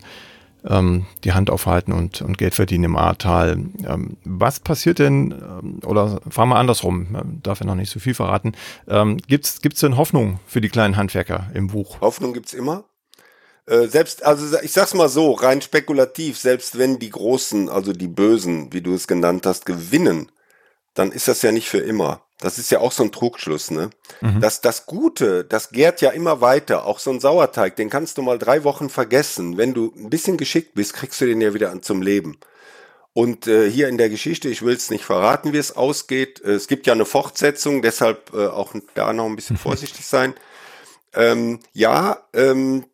ähm, 0.65 1.07
die 1.25 1.33
Hand 1.33 1.51
aufhalten 1.51 1.93
und, 1.93 2.23
und 2.23 2.39
Geld 2.39 2.55
verdienen 2.55 2.85
im 2.85 2.97
Ahrtal. 2.97 3.53
Ähm, 3.53 4.17
was 4.25 4.61
passiert 4.61 4.99
denn, 4.99 5.33
ähm, 5.33 5.81
oder 5.85 6.21
fahren 6.29 6.49
wir 6.49 6.57
andersrum, 6.57 7.17
ähm, 7.21 7.41
darf 7.43 7.61
ja 7.61 7.67
noch 7.67 7.75
nicht 7.75 7.91
so 7.91 8.01
viel 8.01 8.15
verraten, 8.15 8.53
ähm, 8.89 9.17
gibt 9.17 9.47
es 9.47 9.81
denn 9.81 9.97
Hoffnung 9.97 10.41
für 10.47 10.61
die 10.61 10.69
kleinen 10.69 10.97
Handwerker 10.97 11.51
im 11.55 11.69
Buch? 11.69 12.01
Hoffnung 12.01 12.33
gibt's 12.33 12.53
immer. 12.53 12.85
Äh, 13.67 13.87
selbst, 13.87 14.25
also 14.25 14.59
ich 14.63 14.73
sag's 14.73 14.95
mal 14.95 15.09
so, 15.09 15.33
rein 15.33 15.63
spekulativ, 15.63 16.39
selbst 16.39 16.79
wenn 16.79 16.99
die 16.99 17.11
Großen, 17.11 17.69
also 17.69 17.93
die 17.93 18.09
Bösen, 18.09 18.73
wie 18.73 18.81
du 18.81 18.95
es 18.95 19.07
genannt 19.07 19.47
hast, 19.47 19.67
gewinnen, 19.67 20.31
dann 20.95 21.13
ist 21.13 21.29
das 21.29 21.43
ja 21.43 21.53
nicht 21.53 21.69
für 21.69 21.79
immer. 21.79 22.23
Das 22.43 22.59
ist 22.59 22.73
ja 22.73 22.81
auch 22.81 22.91
so 22.91 23.05
ein 23.05 23.13
Trugschluss, 23.13 23.71
ne? 23.71 23.91
Mhm. 24.21 24.41
Das, 24.41 24.61
das 24.61 24.87
Gute, 24.87 25.45
das 25.45 25.71
gärt 25.71 26.01
ja 26.01 26.11
immer 26.11 26.41
weiter. 26.41 26.87
Auch 26.87 26.99
so 26.99 27.11
ein 27.11 27.21
Sauerteig, 27.21 27.77
den 27.77 27.89
kannst 27.89 28.19
du 28.19 28.23
mal 28.23 28.39
drei 28.39 28.65
Wochen 28.65 28.91
vergessen. 28.91 29.57
Wenn 29.57 29.75
du 29.75 29.93
ein 29.97 30.11
bisschen 30.11 30.37
geschickt 30.37 30.75
bist, 30.75 30.95
kriegst 30.95 31.21
du 31.21 31.27
den 31.27 31.41
ja 31.41 31.55
wieder 31.55 31.71
an 31.71 31.83
zum 31.83 32.03
Leben. 32.03 32.39
Und 33.15 33.47
äh, 33.47 33.71
hier 33.71 33.89
in 33.89 33.97
der 33.97 34.09
Geschichte, 34.09 34.49
ich 34.49 34.63
will 34.63 34.75
es 34.75 34.91
nicht 34.91 35.05
verraten, 35.05 35.53
wie 35.53 35.59
es 35.59 35.77
ausgeht. 35.77 36.41
Es 36.41 36.67
gibt 36.67 36.89
ja 36.89 36.95
eine 36.95 37.05
Fortsetzung, 37.05 37.81
deshalb 37.81 38.33
äh, 38.35 38.47
auch 38.47 38.75
da 38.95 39.13
noch 39.13 39.27
ein 39.27 39.37
bisschen 39.37 39.57
vorsichtig 39.59 40.05
sein. 40.05 40.35
Ähm, 41.15 41.61
ja, 41.73 42.25
ähm, 42.33 42.87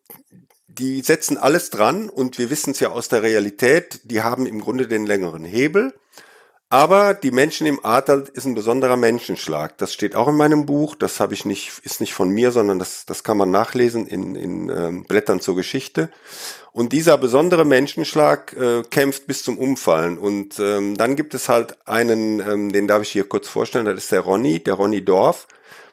die 0.67 1.01
setzen 1.01 1.37
alles 1.37 1.71
dran 1.71 2.09
und 2.09 2.37
wir 2.37 2.51
wissen 2.51 2.71
es 2.71 2.79
ja 2.81 2.89
aus 2.89 3.09
der 3.09 3.23
Realität, 3.23 4.01
die 4.03 4.21
haben 4.21 4.45
im 4.45 4.61
Grunde 4.61 4.87
den 4.87 5.07
längeren 5.07 5.43
Hebel 5.43 5.93
Aber 6.71 7.15
die 7.15 7.31
Menschen 7.31 7.65
im 7.65 7.83
Ahrtal 7.83 8.25
ist 8.31 8.45
ein 8.45 8.53
besonderer 8.53 8.95
Menschenschlag. 8.95 9.75
Das 9.79 9.91
steht 9.91 10.15
auch 10.15 10.27
in 10.27 10.35
meinem 10.35 10.67
Buch. 10.67 10.93
Das 10.93 11.19
habe 11.19 11.33
ich 11.33 11.43
nicht, 11.43 11.71
ist 11.83 11.99
nicht 11.99 12.13
von 12.13 12.29
mir, 12.29 12.51
sondern 12.51 12.77
das, 12.77 13.07
das 13.07 13.23
kann 13.23 13.37
man 13.37 13.49
nachlesen 13.49 14.05
in, 14.05 14.35
in 14.35 14.69
ähm, 14.69 15.03
Blättern 15.05 15.39
zur 15.39 15.55
Geschichte. 15.55 16.11
Und 16.71 16.93
dieser 16.93 17.17
besondere 17.17 17.65
Menschenschlag 17.65 18.53
äh, 18.53 18.83
kämpft 18.83 19.25
bis 19.25 19.41
zum 19.41 19.57
Umfallen. 19.57 20.19
Und 20.19 20.59
ähm, 20.59 20.95
dann 20.95 21.15
gibt 21.15 21.33
es 21.33 21.49
halt 21.49 21.75
einen, 21.87 22.39
ähm, 22.39 22.71
den 22.71 22.87
darf 22.87 23.01
ich 23.01 23.09
hier 23.09 23.27
kurz 23.27 23.47
vorstellen, 23.47 23.85
das 23.85 23.95
ist 23.95 24.11
der 24.11 24.21
Ronny, 24.21 24.59
der 24.59 24.75
Ronny 24.75 25.03
Dorf, 25.03 25.47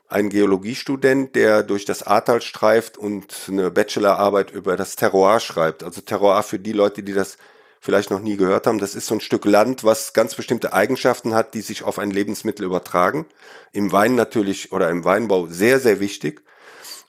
ein 0.08 0.28
Geologiestudent, 0.28 1.34
der 1.34 1.62
durch 1.62 1.86
das 1.86 2.02
Ahrtal 2.02 2.42
streift 2.42 2.98
und 2.98 3.34
eine 3.48 3.70
Bachelorarbeit 3.70 4.50
über 4.50 4.76
das 4.76 4.94
Terroir 4.94 5.40
schreibt. 5.40 5.82
Also 5.82 6.02
Terroir 6.02 6.42
für 6.42 6.58
die 6.58 6.72
Leute, 6.72 7.02
die 7.02 7.14
das 7.14 7.38
vielleicht 7.80 8.10
noch 8.10 8.20
nie 8.20 8.36
gehört 8.36 8.66
haben, 8.66 8.78
das 8.78 8.94
ist 8.94 9.06
so 9.06 9.14
ein 9.14 9.20
Stück 9.20 9.44
Land, 9.44 9.84
was 9.84 10.12
ganz 10.12 10.34
bestimmte 10.34 10.72
Eigenschaften 10.72 11.34
hat, 11.34 11.54
die 11.54 11.60
sich 11.60 11.82
auf 11.82 11.98
ein 11.98 12.10
Lebensmittel 12.10 12.64
übertragen. 12.64 13.26
Im 13.72 13.92
Wein 13.92 14.14
natürlich 14.14 14.72
oder 14.72 14.90
im 14.90 15.04
Weinbau 15.04 15.46
sehr, 15.46 15.80
sehr 15.80 16.00
wichtig. 16.00 16.42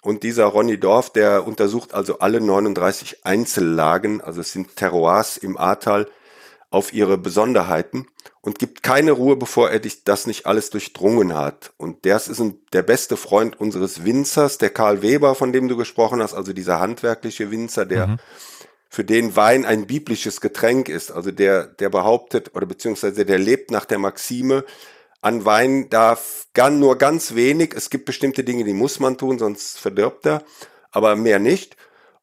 Und 0.02 0.24
dieser 0.24 0.46
Ronny 0.46 0.80
Dorf, 0.80 1.12
der 1.12 1.48
untersucht 1.48 1.94
also 1.94 2.20
alle 2.20 2.40
39 2.40 3.26
Einzellagen, 3.26 4.22
also 4.22 4.42
es 4.42 4.52
sind 4.52 4.76
Terroirs 4.76 5.38
im 5.38 5.58
Ahrtal, 5.58 6.08
auf 6.70 6.94
ihre 6.94 7.18
Besonderheiten 7.18 8.08
und 8.42 8.60
gibt 8.60 8.84
keine 8.84 9.14
Ruhe, 9.14 9.38
bevor 9.38 9.70
er 9.70 9.80
das 9.80 10.28
nicht 10.28 10.46
alles 10.46 10.70
durchdrungen 10.70 11.34
hat. 11.34 11.72
Und 11.78 12.06
der 12.06 12.18
ist 12.18 12.40
ein, 12.40 12.60
der 12.74 12.84
beste 12.84 13.18
Freund 13.18 13.60
unseres 13.60 14.04
Winzers, 14.04 14.58
der 14.58 14.70
Karl 14.70 15.02
Weber, 15.02 15.34
von 15.34 15.54
dem 15.54 15.70
du 15.70 15.78
gesprochen 15.78 16.22
hast, 16.22 16.34
also 16.34 16.54
dieser 16.54 16.80
handwerkliche 16.80 17.52
Winzer, 17.52 17.86
der 17.86 18.08
mhm 18.08 18.20
für 18.90 19.04
den 19.04 19.36
Wein 19.36 19.66
ein 19.66 19.88
biblisches 19.88 20.42
Getränk 20.42 20.90
ist. 20.90 21.12
Also 21.12 21.32
der, 21.32 21.68
der 21.68 21.90
behauptet 21.90 22.56
oder 22.56 22.66
beziehungsweise 22.66 23.26
der 23.26 23.40
lebt 23.40 23.72
nach 23.72 23.86
der 23.86 24.00
Maxime, 24.00 24.64
an 25.22 25.46
Wein 25.46 25.90
darf 25.90 26.48
gan, 26.54 26.80
nur 26.80 26.98
ganz 26.98 27.36
wenig. 27.36 27.74
Es 27.76 27.90
gibt 27.90 28.06
bestimmte 28.06 28.44
Dinge, 28.44 28.64
die 28.64 28.74
muss 28.74 29.00
man 29.00 29.18
tun, 29.18 29.40
sonst 29.40 29.80
verdirbt 29.80 30.26
er, 30.26 30.44
aber 30.92 31.16
mehr 31.16 31.40
nicht. 31.40 31.76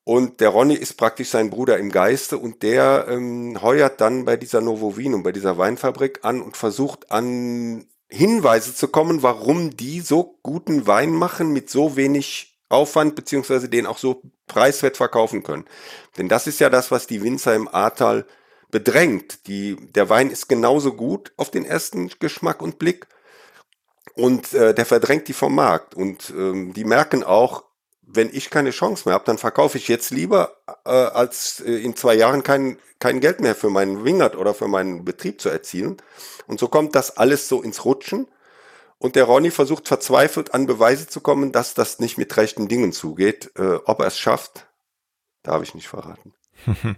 Und 0.04 0.40
der 0.40 0.50
Ronny 0.50 0.74
ist 0.74 0.94
praktisch 0.94 1.30
sein 1.30 1.50
Bruder 1.50 1.78
im 1.78 1.90
Geiste 1.90 2.36
und 2.36 2.62
der 2.62 3.06
ähm, 3.08 3.58
heuert 3.62 4.00
dann 4.02 4.26
bei 4.26 4.36
dieser 4.36 4.60
Novo 4.60 4.98
Vino, 4.98 5.18
bei 5.22 5.32
dieser 5.32 5.56
Weinfabrik 5.56 6.20
an 6.22 6.42
und 6.42 6.56
versucht 6.56 7.10
an 7.10 7.86
Hinweise 8.08 8.74
zu 8.74 8.88
kommen, 8.88 9.22
warum 9.22 9.76
die 9.76 10.00
so 10.00 10.38
guten 10.42 10.86
Wein 10.86 11.10
machen 11.10 11.52
mit 11.52 11.70
so 11.70 11.96
wenig 11.96 12.58
Aufwand, 12.68 13.14
beziehungsweise 13.14 13.70
den 13.70 13.86
auch 13.86 13.98
so 13.98 14.22
preiswert 14.46 14.96
verkaufen 14.96 15.42
können. 15.42 15.64
Denn 16.16 16.28
das 16.28 16.46
ist 16.46 16.60
ja 16.60 16.70
das, 16.70 16.90
was 16.90 17.06
die 17.06 17.22
Winzer 17.22 17.54
im 17.54 17.68
Ahrtal 17.68 18.26
bedrängt. 18.70 19.46
Die, 19.46 19.76
der 19.92 20.08
Wein 20.08 20.30
ist 20.30 20.48
genauso 20.48 20.94
gut 20.94 21.32
auf 21.36 21.50
den 21.50 21.64
ersten 21.64 22.10
Geschmack 22.18 22.60
und 22.60 22.78
Blick 22.78 23.06
und 24.14 24.52
äh, 24.54 24.74
der 24.74 24.86
verdrängt 24.86 25.28
die 25.28 25.32
vom 25.32 25.54
Markt. 25.54 25.94
Und 25.94 26.30
ähm, 26.30 26.72
die 26.72 26.84
merken 26.84 27.24
auch, 27.24 27.64
wenn 28.02 28.30
ich 28.32 28.50
keine 28.50 28.70
Chance 28.70 29.04
mehr 29.06 29.14
habe, 29.14 29.24
dann 29.24 29.38
verkaufe 29.38 29.78
ich 29.78 29.88
jetzt 29.88 30.10
lieber, 30.10 30.56
äh, 30.84 30.90
als 30.90 31.60
äh, 31.60 31.72
in 31.72 31.96
zwei 31.96 32.14
Jahren 32.14 32.42
kein, 32.42 32.78
kein 33.00 33.20
Geld 33.20 33.40
mehr 33.40 33.54
für 33.54 33.70
meinen 33.70 34.04
Wingert 34.04 34.36
oder 34.36 34.54
für 34.54 34.68
meinen 34.68 35.04
Betrieb 35.04 35.40
zu 35.40 35.48
erzielen. 35.48 35.96
Und 36.46 36.60
so 36.60 36.68
kommt 36.68 36.94
das 36.94 37.16
alles 37.16 37.48
so 37.48 37.62
ins 37.62 37.84
Rutschen. 37.84 38.28
Und 39.04 39.16
der 39.16 39.24
Ronny 39.24 39.50
versucht 39.50 39.86
verzweifelt 39.86 40.54
an 40.54 40.64
Beweise 40.64 41.06
zu 41.06 41.20
kommen, 41.20 41.52
dass 41.52 41.74
das 41.74 41.98
nicht 41.98 42.16
mit 42.16 42.34
rechten 42.38 42.68
Dingen 42.68 42.90
zugeht. 42.90 43.52
Äh, 43.54 43.74
ob 43.84 44.00
er 44.00 44.06
es 44.06 44.18
schafft, 44.18 44.66
darf 45.42 45.62
ich 45.62 45.74
nicht 45.74 45.88
verraten. 45.88 46.32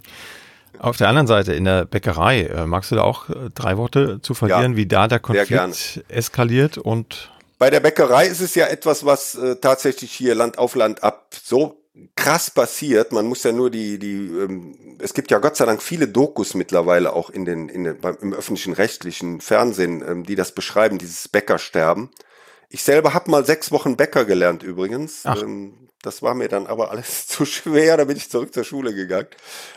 Auf 0.79 0.95
der 0.95 1.09
anderen 1.09 1.27
Seite, 1.27 1.53
in 1.53 1.65
der 1.65 1.83
Bäckerei, 1.83 2.43
äh, 2.43 2.65
magst 2.65 2.91
du 2.91 2.95
da 2.95 3.01
auch 3.01 3.27
äh, 3.27 3.49
drei 3.53 3.75
Worte 3.75 4.21
zu 4.21 4.35
verlieren, 4.35 4.71
ja, 4.71 4.77
wie 4.77 4.85
da 4.85 5.09
der 5.09 5.19
Konflikt 5.19 6.05
eskaliert 6.07 6.77
und 6.77 7.29
bei 7.59 7.69
der 7.69 7.81
Bäckerei 7.81 8.27
ist 8.27 8.39
es 8.39 8.55
ja 8.55 8.67
etwas, 8.67 9.03
was 9.03 9.35
äh, 9.35 9.57
tatsächlich 9.57 10.13
hier 10.13 10.33
Land 10.33 10.59
auf 10.59 10.75
Land 10.75 11.03
ab 11.03 11.35
so 11.43 11.81
krass 12.15 12.51
passiert. 12.51 13.11
Man 13.11 13.27
muss 13.27 13.43
ja 13.43 13.51
nur 13.51 13.69
die, 13.69 13.99
die, 13.99 14.27
ähm, 14.27 14.97
es 14.99 15.13
gibt 15.13 15.31
ja 15.31 15.39
Gott 15.39 15.55
sei 15.55 15.65
Dank 15.65 15.81
viele 15.81 16.07
Dokus 16.07 16.53
mittlerweile 16.53 17.13
auch 17.13 17.29
in 17.29 17.45
den, 17.45 17.69
in 17.69 17.83
den 17.83 17.99
beim, 17.99 18.17
im 18.21 18.33
öffentlichen 18.33 18.73
rechtlichen 18.73 19.41
Fernsehen, 19.41 20.03
ähm, 20.07 20.23
die 20.23 20.35
das 20.35 20.51
beschreiben, 20.51 20.97
dieses 20.97 21.27
Bäckersterben. 21.27 22.09
Ich 22.69 22.83
selber 22.83 23.13
habe 23.13 23.31
mal 23.31 23.45
sechs 23.45 23.71
Wochen 23.71 23.95
Bäcker 23.95 24.25
gelernt 24.25 24.63
übrigens. 24.63 25.23
Ähm, 25.25 25.87
das 26.01 26.21
war 26.21 26.35
mir 26.35 26.47
dann 26.47 26.67
aber 26.67 26.91
alles 26.91 27.27
zu 27.27 27.45
schwer, 27.45 27.97
da 27.97 28.05
bin 28.05 28.17
ich 28.17 28.29
zurück 28.29 28.53
zur 28.53 28.63
Schule 28.63 28.93
gegangen. 28.93 29.27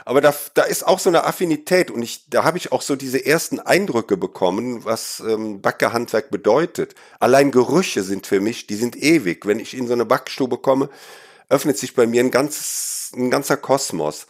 Aber 0.05 0.21
da, 0.21 0.35
da 0.55 0.63
ist 0.63 0.87
auch 0.87 0.99
so 0.99 1.11
eine 1.11 1.25
Affinität 1.25 1.91
und 1.91 2.03
ich, 2.03 2.29
da 2.29 2.45
habe 2.45 2.59
ich 2.59 2.73
auch 2.73 2.83
so 2.83 2.97
diese 2.97 3.25
ersten 3.25 3.61
Eindrücke 3.61 4.17
bekommen, 4.17 4.85
was 4.85 5.21
ähm, 5.27 5.61
Backerhandwerk 5.61 6.31
bedeutet. 6.31 6.95
Allein 7.19 7.51
Gerüche 7.51 8.03
sind 8.03 8.27
für 8.27 8.41
mich, 8.41 8.67
die 8.67 8.77
sind 8.77 8.97
ewig. 8.97 9.47
Wenn 9.47 9.61
ich 9.61 9.77
in 9.77 9.87
so 9.87 9.93
eine 9.93 10.05
Backstube 10.05 10.59
komme, 10.59 10.91
öffnet 11.51 11.77
sich 11.77 11.95
bei 11.95 12.07
mir 12.07 12.23
ein 12.23 12.31
ganzes, 12.31 13.13
ein 13.15 13.31
ganzer 13.31 13.59
Kosmos. 13.59 14.27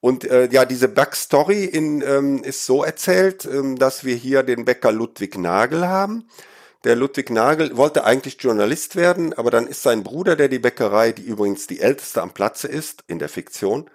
Und 0.00 0.24
äh, 0.24 0.50
ja, 0.52 0.66
diese 0.66 0.88
Backstory 0.88 1.64
in, 1.64 2.02
ähm, 2.02 2.44
ist 2.44 2.66
so 2.66 2.84
erzählt, 2.84 3.46
ähm, 3.46 3.76
dass 3.78 4.04
wir 4.04 4.14
hier 4.14 4.42
den 4.42 4.66
Bäcker 4.66 4.92
Ludwig 4.92 5.38
Nagel 5.38 5.88
haben. 5.88 6.28
Der 6.84 6.94
Ludwig 6.94 7.30
Nagel 7.30 7.78
wollte 7.78 8.04
eigentlich 8.04 8.36
Journalist 8.38 8.96
werden, 8.96 9.32
aber 9.32 9.50
dann 9.50 9.66
ist 9.66 9.82
sein 9.82 10.02
Bruder, 10.04 10.36
der 10.36 10.48
die 10.48 10.58
Bäckerei, 10.58 11.12
die 11.12 11.22
übrigens 11.22 11.66
die 11.66 11.80
älteste 11.80 12.20
am 12.20 12.34
Platze 12.34 12.68
ist 12.68 13.04
in 13.06 13.18
der 13.18 13.30
Fiktion, 13.30 13.88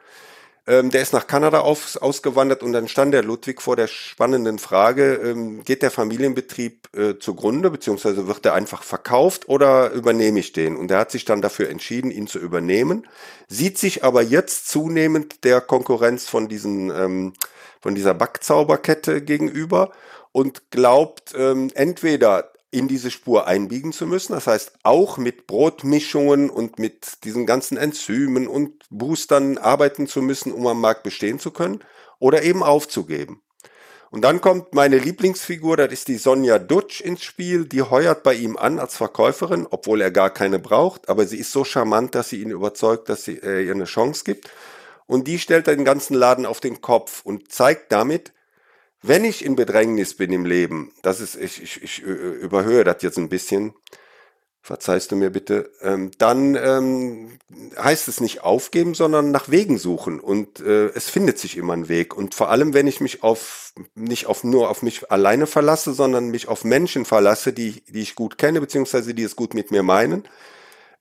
ähm, 0.69 0.91
der 0.91 1.01
ist 1.01 1.13
nach 1.13 1.25
Kanada 1.25 1.61
auf, 1.61 1.97
ausgewandert 1.99 2.61
und 2.61 2.73
dann 2.73 2.87
stand 2.87 3.11
der 3.11 3.23
Ludwig 3.23 3.59
vor 3.59 3.75
der 3.75 3.87
spannenden 3.87 4.59
Frage, 4.59 5.15
ähm, 5.15 5.63
geht 5.63 5.81
der 5.81 5.89
Familienbetrieb 5.89 6.95
äh, 6.95 7.17
zugrunde, 7.17 7.71
beziehungsweise 7.71 8.27
wird 8.27 8.45
er 8.45 8.53
einfach 8.53 8.83
verkauft 8.83 9.49
oder 9.49 9.89
übernehme 9.89 10.39
ich 10.39 10.53
den? 10.53 10.77
Und 10.77 10.91
er 10.91 10.99
hat 10.99 11.09
sich 11.09 11.25
dann 11.25 11.41
dafür 11.41 11.69
entschieden, 11.69 12.11
ihn 12.11 12.27
zu 12.27 12.37
übernehmen, 12.37 13.07
sieht 13.47 13.79
sich 13.79 14.03
aber 14.03 14.21
jetzt 14.21 14.67
zunehmend 14.67 15.43
der 15.43 15.59
Konkurrenz 15.59 16.29
von 16.29 16.47
diesen, 16.47 16.91
ähm, 16.91 17.33
von 17.81 17.95
dieser 17.95 18.13
Backzauberkette 18.13 19.23
gegenüber 19.23 19.91
und 20.31 20.69
glaubt 20.69 21.33
ähm, 21.35 21.71
entweder 21.73 22.51
in 22.71 22.87
diese 22.87 23.11
Spur 23.11 23.47
einbiegen 23.47 23.91
zu 23.91 24.05
müssen. 24.05 24.33
Das 24.33 24.47
heißt, 24.47 24.73
auch 24.83 25.17
mit 25.17 25.47
Brotmischungen 25.47 26.49
und 26.49 26.77
mit 26.77 27.23
diesen 27.23 27.45
ganzen 27.45 27.77
Enzymen 27.77 28.47
und 28.47 28.85
Boostern 28.89 29.57
arbeiten 29.57 30.07
zu 30.07 30.21
müssen, 30.21 30.51
um 30.51 30.67
am 30.67 30.79
Markt 30.79 31.03
bestehen 31.03 31.39
zu 31.39 31.51
können 31.51 31.79
oder 32.19 32.43
eben 32.43 32.63
aufzugeben. 32.63 33.41
Und 34.11 34.23
dann 34.23 34.41
kommt 34.41 34.73
meine 34.73 34.97
Lieblingsfigur, 34.97 35.77
das 35.77 35.91
ist 35.91 36.07
die 36.07 36.17
Sonja 36.17 36.57
Dutsch 36.57 36.99
ins 36.99 37.23
Spiel, 37.23 37.65
die 37.65 37.83
heuert 37.83 38.23
bei 38.23 38.33
ihm 38.33 38.57
an 38.57 38.79
als 38.79 38.97
Verkäuferin, 38.97 39.67
obwohl 39.69 40.01
er 40.01 40.09
gar 40.09 40.31
keine 40.31 40.57
braucht, 40.57 41.09
aber 41.09 41.27
sie 41.27 41.37
ist 41.37 41.51
so 41.51 41.63
charmant, 41.63 42.15
dass 42.15 42.29
sie 42.29 42.41
ihn 42.41 42.49
überzeugt, 42.49 43.07
dass 43.09 43.23
sie 43.23 43.37
äh, 43.37 43.65
ihr 43.65 43.73
eine 43.73 43.85
Chance 43.85 44.23
gibt. 44.25 44.49
Und 45.05 45.27
die 45.27 45.37
stellt 45.37 45.67
den 45.67 45.85
ganzen 45.85 46.15
Laden 46.15 46.45
auf 46.47 46.59
den 46.59 46.81
Kopf 46.81 47.21
und 47.23 47.51
zeigt 47.51 47.91
damit, 47.91 48.31
wenn 49.01 49.23
ich 49.23 49.45
in 49.45 49.55
Bedrängnis 49.55 50.15
bin 50.15 50.31
im 50.33 50.45
Leben, 50.45 50.91
das 51.01 51.21
ist, 51.21 51.35
ich, 51.35 51.61
ich, 51.61 51.83
ich 51.83 52.03
äh, 52.03 52.09
überhöhe 52.09 52.83
das 52.83 53.01
jetzt 53.01 53.17
ein 53.17 53.29
bisschen, 53.29 53.73
verzeihst 54.61 55.11
du 55.11 55.15
mir 55.15 55.29
bitte, 55.29 55.71
ähm, 55.81 56.11
dann 56.17 56.55
ähm, 56.55 57.39
heißt 57.81 58.07
es 58.07 58.19
nicht 58.19 58.43
aufgeben, 58.43 58.93
sondern 58.93 59.31
nach 59.31 59.49
Wegen 59.49 59.77
suchen 59.77 60.19
und 60.19 60.59
äh, 60.59 60.87
es 60.89 61.09
findet 61.09 61.39
sich 61.39 61.57
immer 61.57 61.73
ein 61.73 61.87
Weg 61.87 62.15
und 62.15 62.35
vor 62.35 62.49
allem, 62.49 62.73
wenn 62.73 62.85
ich 62.85 62.99
mich 62.99 63.23
auf 63.23 63.73
nicht 63.95 64.27
auf 64.27 64.43
nur 64.43 64.69
auf 64.69 64.81
mich 64.81 65.11
alleine 65.11 65.47
verlasse, 65.47 65.93
sondern 65.93 66.29
mich 66.29 66.47
auf 66.49 66.65
Menschen 66.65 67.05
verlasse, 67.05 67.53
die 67.53 67.83
die 67.85 68.01
ich 68.01 68.15
gut 68.15 68.37
kenne 68.37 68.59
beziehungsweise 68.59 69.13
die 69.13 69.23
es 69.23 69.35
gut 69.35 69.53
mit 69.53 69.71
mir 69.71 69.83
meinen. 69.83 70.27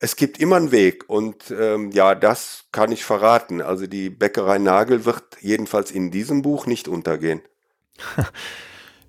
Es 0.00 0.14
gibt 0.14 0.38
immer 0.38 0.56
einen 0.56 0.70
Weg 0.70 1.08
und 1.08 1.50
ähm, 1.50 1.90
ja, 1.90 2.14
das 2.14 2.66
kann 2.70 2.92
ich 2.92 3.04
verraten. 3.04 3.61
Also 3.61 3.88
die 3.88 4.11
Bäckerei 4.11 4.58
Nagel 4.58 5.04
wird 5.04 5.24
jedenfalls 5.40 5.90
in 5.90 6.12
diesem 6.12 6.42
Buch 6.42 6.66
nicht 6.66 6.87
untergehen. 6.87 7.42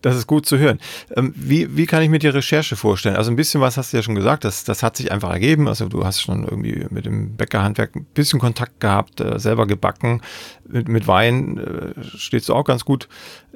Das 0.02 0.16
ist 0.16 0.28
gut 0.28 0.46
zu 0.46 0.58
hören. 0.58 0.80
Ähm, 1.16 1.34
wie, 1.36 1.76
wie 1.76 1.86
kann 1.86 2.02
ich 2.02 2.10
mir 2.10 2.20
die 2.20 2.28
Recherche 2.28 2.76
vorstellen? 2.76 3.18
Also 3.18 3.32
ein 3.32 3.36
bisschen 3.36 3.60
was 3.60 3.76
hast 3.76 3.92
du 3.92 3.98
ja 3.98 4.04
schon 4.04 4.16
gesagt, 4.16 4.46
das, 4.46 4.64
das 4.64 4.82
hat 4.82 4.96
sich 4.96 5.12
einfach 5.12 5.30
ergeben. 5.30 5.68
Also 5.68 5.90
du 5.90 6.06
hast 6.06 6.22
schon 6.22 6.46
irgendwie 6.46 6.86
mit 6.90 7.06
dem 7.06 7.36
Bäckerhandwerk 7.36 7.96
ein 7.96 8.06
bisschen 8.06 8.40
Kontakt 8.40 8.80
gehabt, 8.80 9.20
äh, 9.20 9.40
selber 9.40 9.68
gebacken. 9.68 10.22
Mit, 10.68 10.88
mit 10.88 11.08
Wein 11.08 11.58
äh, 11.58 12.04
stehst 12.18 12.48
du 12.48 12.54
auch 12.54 12.64
ganz 12.64 12.86
gut 12.86 13.10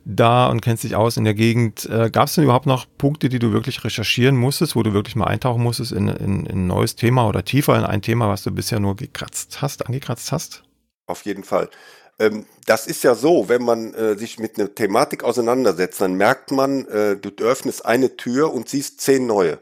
da 0.06 0.48
und 0.48 0.62
kennst 0.62 0.84
dich 0.84 0.96
aus 0.96 1.16
in 1.16 1.24
der 1.24 1.34
Gegend. 1.34 1.86
Äh, 1.86 2.10
Gab 2.12 2.28
es 2.28 2.36
denn 2.36 2.44
überhaupt 2.44 2.66
noch 2.66 2.88
Punkte, 2.98 3.30
die 3.30 3.40
du 3.40 3.54
wirklich 3.54 3.84
recherchieren 3.84 4.36
musstest, 4.36 4.76
wo 4.76 4.84
du 4.84 4.92
wirklich 4.94 5.16
mal 5.16 5.28
eintauchen 5.28 5.64
musstest 5.64 5.94
in, 5.94 6.10
in, 6.10 6.46
in 6.46 6.64
ein 6.64 6.68
neues 6.68 6.98
Thema 6.98 7.28
oder 7.28 7.46
tiefer 7.46 7.78
in 7.78 7.86
ein 7.86 8.02
Thema, 8.02 8.28
was 8.28 8.44
du 8.44 8.52
bisher 8.52 8.82
nur 8.82 8.98
gekratzt 8.98 9.62
hast, 9.62 9.86
angekratzt 9.86 10.34
hast? 10.34 10.64
Auf 11.06 11.24
jeden 11.24 11.44
Fall. 11.44 11.70
Ähm, 12.20 12.46
das 12.66 12.88
ist 12.88 13.04
ja 13.04 13.16
so, 13.16 13.50
wenn 13.50 13.64
man 13.64 13.94
äh, 13.94 14.18
sich 14.18 14.40
mit 14.40 14.60
einer 14.60 14.74
Thematik 14.74 15.24
auseinandersetzt, 15.24 16.02
dann 16.02 16.16
merkt 16.16 16.52
man, 16.52 16.86
äh, 16.88 17.18
du 17.18 17.30
öffnest 17.44 17.86
eine 17.86 18.16
Tür 18.18 18.54
und 18.54 18.70
siehst 18.70 19.02
zehn 19.02 19.26
neue. 19.26 19.60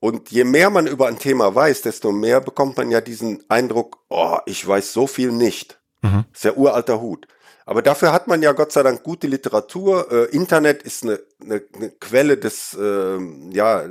Und 0.00 0.30
je 0.30 0.44
mehr 0.44 0.68
man 0.70 0.86
über 0.86 1.06
ein 1.06 1.18
Thema 1.18 1.54
weiß, 1.54 1.82
desto 1.82 2.10
mehr 2.10 2.40
bekommt 2.40 2.76
man 2.76 2.90
ja 2.90 3.00
diesen 3.00 3.48
Eindruck, 3.48 3.98
oh, 4.08 4.38
ich 4.46 4.66
weiß 4.66 4.92
so 4.92 5.06
viel 5.06 5.30
nicht. 5.30 5.80
Mhm. 6.02 6.24
Das 6.32 6.40
ist 6.40 6.44
ja 6.44 6.54
uralter 6.54 7.00
Hut. 7.00 7.28
Aber 7.64 7.82
dafür 7.82 8.12
hat 8.12 8.26
man 8.26 8.42
ja 8.42 8.52
Gott 8.52 8.72
sei 8.72 8.82
Dank 8.82 9.04
gute 9.04 9.28
Literatur. 9.28 10.10
Äh, 10.10 10.24
Internet 10.34 10.82
ist 10.82 11.04
eine, 11.04 11.20
eine, 11.40 11.62
eine 11.74 11.90
Quelle 11.90 12.36
des, 12.36 12.74
äh, 12.74 13.18
ja, 13.50 13.86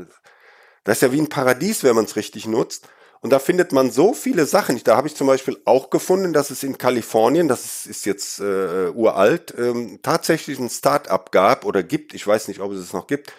das 0.83 0.97
ist 0.97 1.01
ja 1.01 1.11
wie 1.13 1.21
ein 1.21 1.29
Paradies, 1.29 1.83
wenn 1.83 1.95
man 1.95 2.05
es 2.05 2.15
richtig 2.15 2.45
nutzt. 2.45 2.89
Und 3.21 3.29
da 3.29 3.37
findet 3.37 3.71
man 3.71 3.91
so 3.91 4.13
viele 4.13 4.47
Sachen. 4.47 4.81
Da 4.83 4.97
habe 4.97 5.07
ich 5.07 5.15
zum 5.15 5.27
Beispiel 5.27 5.57
auch 5.65 5.91
gefunden, 5.91 6.33
dass 6.33 6.49
es 6.49 6.63
in 6.63 6.79
Kalifornien, 6.79 7.47
das 7.47 7.85
ist, 7.85 8.05
jetzt 8.05 8.39
äh, 8.39 8.89
uralt, 8.89 9.53
ähm, 9.57 9.99
tatsächlich 10.01 10.57
ein 10.57 10.71
Start-up 10.71 11.31
gab 11.31 11.63
oder 11.63 11.83
gibt, 11.83 12.15
ich 12.15 12.25
weiß 12.25 12.47
nicht, 12.47 12.59
ob 12.61 12.71
es 12.71 12.79
es 12.79 12.93
noch 12.93 13.05
gibt, 13.05 13.31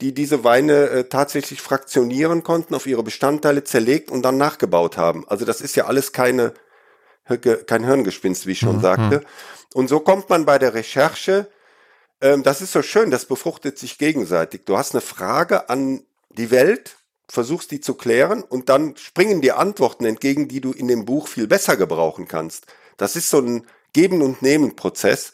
die 0.00 0.14
diese 0.14 0.42
Weine 0.42 0.88
äh, 0.88 1.04
tatsächlich 1.04 1.60
fraktionieren 1.60 2.42
konnten, 2.44 2.74
auf 2.74 2.86
ihre 2.86 3.02
Bestandteile 3.02 3.62
zerlegt 3.62 4.10
und 4.10 4.22
dann 4.22 4.38
nachgebaut 4.38 4.96
haben. 4.96 5.28
Also 5.28 5.44
das 5.44 5.60
ist 5.60 5.76
ja 5.76 5.84
alles 5.84 6.12
keine, 6.12 6.54
kein 7.66 7.84
Hirngespinst, 7.84 8.46
wie 8.46 8.52
ich 8.52 8.60
schon 8.60 8.76
mhm. 8.76 8.82
sagte. 8.82 9.24
Und 9.74 9.88
so 9.88 10.00
kommt 10.00 10.30
man 10.30 10.46
bei 10.46 10.58
der 10.58 10.72
Recherche, 10.72 11.46
ähm, 12.22 12.42
das 12.42 12.62
ist 12.62 12.72
so 12.72 12.80
schön, 12.80 13.10
das 13.10 13.26
befruchtet 13.26 13.78
sich 13.78 13.98
gegenseitig. 13.98 14.64
Du 14.64 14.78
hast 14.78 14.94
eine 14.94 15.02
Frage 15.02 15.68
an 15.68 16.02
die 16.30 16.50
Welt, 16.50 16.96
versuchst 17.28 17.70
die 17.70 17.80
zu 17.80 17.94
klären 17.94 18.42
und 18.42 18.68
dann 18.68 18.96
springen 18.96 19.40
dir 19.40 19.58
Antworten 19.58 20.04
entgegen, 20.04 20.48
die 20.48 20.60
du 20.60 20.72
in 20.72 20.88
dem 20.88 21.04
Buch 21.04 21.28
viel 21.28 21.46
besser 21.46 21.76
gebrauchen 21.76 22.28
kannst. 22.28 22.66
Das 22.96 23.16
ist 23.16 23.30
so 23.30 23.40
ein 23.40 23.66
Geben- 23.92 24.22
und 24.22 24.42
Nehmen-Prozess. 24.42 25.32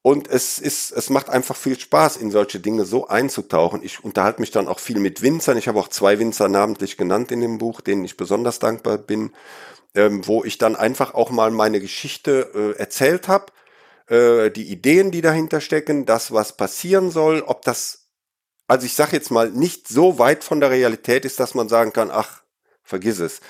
Und 0.00 0.28
es 0.28 0.58
ist, 0.58 0.92
es 0.92 1.10
macht 1.10 1.28
einfach 1.28 1.56
viel 1.56 1.78
Spaß, 1.78 2.16
in 2.16 2.30
solche 2.30 2.60
Dinge 2.60 2.84
so 2.84 3.08
einzutauchen. 3.08 3.82
Ich 3.82 4.04
unterhalte 4.04 4.40
mich 4.40 4.50
dann 4.50 4.68
auch 4.68 4.78
viel 4.78 5.00
mit 5.00 5.22
Winzern. 5.22 5.58
Ich 5.58 5.68
habe 5.68 5.78
auch 5.78 5.88
zwei 5.88 6.18
Winzer 6.18 6.48
namentlich 6.48 6.96
genannt 6.96 7.30
in 7.32 7.40
dem 7.40 7.58
Buch, 7.58 7.80
denen 7.80 8.04
ich 8.04 8.16
besonders 8.16 8.58
dankbar 8.58 8.96
bin, 8.96 9.32
ähm, 9.94 10.26
wo 10.26 10.44
ich 10.44 10.56
dann 10.56 10.76
einfach 10.76 11.14
auch 11.14 11.30
mal 11.30 11.50
meine 11.50 11.80
Geschichte 11.80 12.50
äh, 12.54 12.78
erzählt 12.78 13.28
habe, 13.28 13.46
äh, 14.08 14.50
die 14.50 14.70
Ideen, 14.70 15.10
die 15.10 15.20
dahinter 15.20 15.60
stecken, 15.60 16.06
das, 16.06 16.32
was 16.32 16.56
passieren 16.56 17.10
soll, 17.10 17.42
ob 17.42 17.62
das 17.62 17.97
also 18.68 18.86
ich 18.86 18.94
sage 18.94 19.16
jetzt 19.16 19.30
mal, 19.30 19.50
nicht 19.50 19.88
so 19.88 20.18
weit 20.18 20.44
von 20.44 20.60
der 20.60 20.70
Realität 20.70 21.24
ist, 21.24 21.40
dass 21.40 21.54
man 21.54 21.68
sagen 21.68 21.92
kann, 21.92 22.10
ach, 22.12 22.42
vergiss 22.84 23.18
es. 23.18 23.40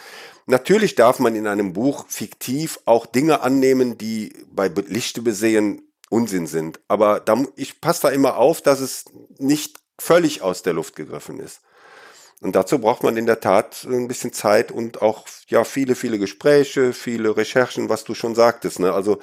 Natürlich 0.47 0.95
darf 0.95 1.19
man 1.19 1.35
in 1.35 1.47
einem 1.47 1.75
Buch 1.75 2.07
fiktiv 2.09 2.81
auch 2.87 3.05
Dinge 3.05 3.43
annehmen, 3.43 3.99
die 3.99 4.33
bei 4.51 4.69
Lichte 4.69 5.21
besehen 5.21 5.83
Unsinn 6.09 6.47
sind. 6.47 6.81
Aber 6.89 7.21
da, 7.21 7.45
ich 7.57 7.83
passe 7.83 8.03
da 8.03 8.09
immer 8.09 8.39
auf, 8.39 8.63
dass 8.63 8.81
es 8.81 9.05
nicht 9.39 9.79
völlig 9.99 10.41
aus 10.41 10.63
der 10.63 10.73
Luft 10.73 10.97
gegriffen 10.97 11.41
ist. 11.41 11.61
Und 12.41 12.55
dazu 12.55 12.79
braucht 12.79 13.03
man 13.03 13.17
in 13.17 13.27
der 13.27 13.41
Tat 13.41 13.85
ein 13.85 14.09
bisschen 14.09 14.33
Zeit 14.33 14.71
und 14.71 15.03
auch 15.03 15.27
ja 15.49 15.65
viele, 15.65 15.97
viele 15.97 16.19
Gespräche, 16.19 16.93
viele 16.93 17.37
Recherchen, 17.37 17.89
was 17.89 18.05
du 18.05 18.15
schon 18.15 18.37
sagtest. 18.37 18.79
Ne? 18.79 18.93
Also 18.93 19.19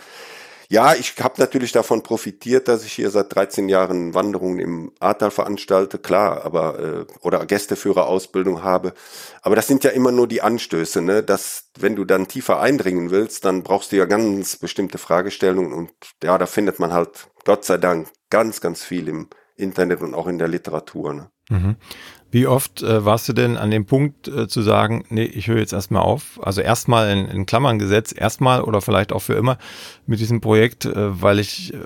ja, 0.69 0.93
ich 0.95 1.15
habe 1.19 1.35
natürlich 1.37 1.71
davon 1.71 2.03
profitiert, 2.03 2.67
dass 2.67 2.85
ich 2.85 2.93
hier 2.93 3.09
seit 3.09 3.33
13 3.33 3.69
Jahren 3.69 4.13
Wanderungen 4.13 4.59
im 4.59 4.91
Ahrtal 4.99 5.31
veranstalte, 5.31 5.99
klar, 5.99 6.43
aber 6.43 6.79
äh, 6.79 7.05
oder 7.21 7.45
Gästeführerausbildung 7.45 8.63
habe. 8.63 8.93
Aber 9.41 9.55
das 9.55 9.67
sind 9.67 9.83
ja 9.83 9.91
immer 9.91 10.11
nur 10.11 10.27
die 10.27 10.41
Anstöße, 10.41 11.01
ne? 11.01 11.23
Dass 11.23 11.69
wenn 11.77 11.95
du 11.95 12.05
dann 12.05 12.27
tiefer 12.27 12.59
eindringen 12.59 13.11
willst, 13.11 13.45
dann 13.45 13.63
brauchst 13.63 13.91
du 13.91 13.97
ja 13.97 14.05
ganz 14.05 14.55
bestimmte 14.55 14.97
Fragestellungen 14.97 15.73
und 15.73 15.91
ja, 16.23 16.37
da 16.37 16.45
findet 16.45 16.79
man 16.79 16.93
halt 16.93 17.27
Gott 17.43 17.65
sei 17.65 17.77
Dank 17.77 18.07
ganz, 18.29 18.61
ganz 18.61 18.83
viel 18.83 19.07
im 19.07 19.29
Internet 19.55 20.01
und 20.01 20.13
auch 20.13 20.27
in 20.27 20.37
der 20.37 20.47
Literatur. 20.47 21.13
Ne? 21.13 21.29
Mhm. 21.49 21.75
Wie 22.35 22.47
oft 22.47 22.83
äh, 22.83 23.05
warst 23.05 23.29
du 23.29 23.33
denn 23.33 23.55
an 23.55 23.71
dem 23.71 23.85
Punkt 23.85 24.27
äh, 24.27 24.49
zu 24.49 24.61
sagen, 24.61 25.05
nee, 25.07 25.23
ich 25.23 25.47
höre 25.47 25.59
jetzt 25.59 25.71
erstmal 25.71 26.01
auf? 26.01 26.37
Also 26.43 26.59
erstmal 26.59 27.09
in, 27.09 27.29
in 27.29 27.45
Klammern 27.45 27.79
gesetzt, 27.79 28.13
erstmal 28.17 28.61
oder 28.61 28.81
vielleicht 28.81 29.13
auch 29.13 29.21
für 29.21 29.35
immer 29.35 29.57
mit 30.05 30.19
diesem 30.19 30.41
Projekt, 30.41 30.83
äh, 30.83 31.21
weil 31.21 31.39
ich 31.39 31.73
äh, 31.73 31.77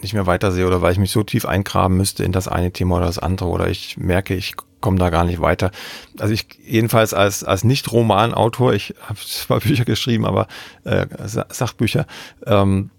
nicht 0.00 0.14
mehr 0.14 0.28
weitersehe 0.28 0.68
oder 0.68 0.82
weil 0.82 0.92
ich 0.92 1.00
mich 1.00 1.10
so 1.10 1.24
tief 1.24 1.46
eingraben 1.46 1.96
müsste 1.96 2.22
in 2.22 2.30
das 2.30 2.46
eine 2.46 2.70
Thema 2.70 2.98
oder 2.98 3.06
das 3.06 3.18
andere 3.18 3.48
oder 3.48 3.66
ich 3.66 3.96
merke, 3.96 4.36
ich 4.36 4.54
komme 4.80 5.00
da 5.00 5.10
gar 5.10 5.24
nicht 5.24 5.40
weiter. 5.40 5.72
Also 6.20 6.32
ich 6.32 6.46
jedenfalls 6.64 7.12
als 7.12 7.42
als 7.42 7.64
Nicht-Romanautor, 7.64 8.74
ich 8.74 8.94
habe 9.00 9.18
zwar 9.26 9.58
Bücher 9.58 9.84
geschrieben, 9.84 10.26
aber 10.26 10.46
äh, 10.84 11.06
Sachbücher, 11.26 12.06
ähm, 12.46 12.90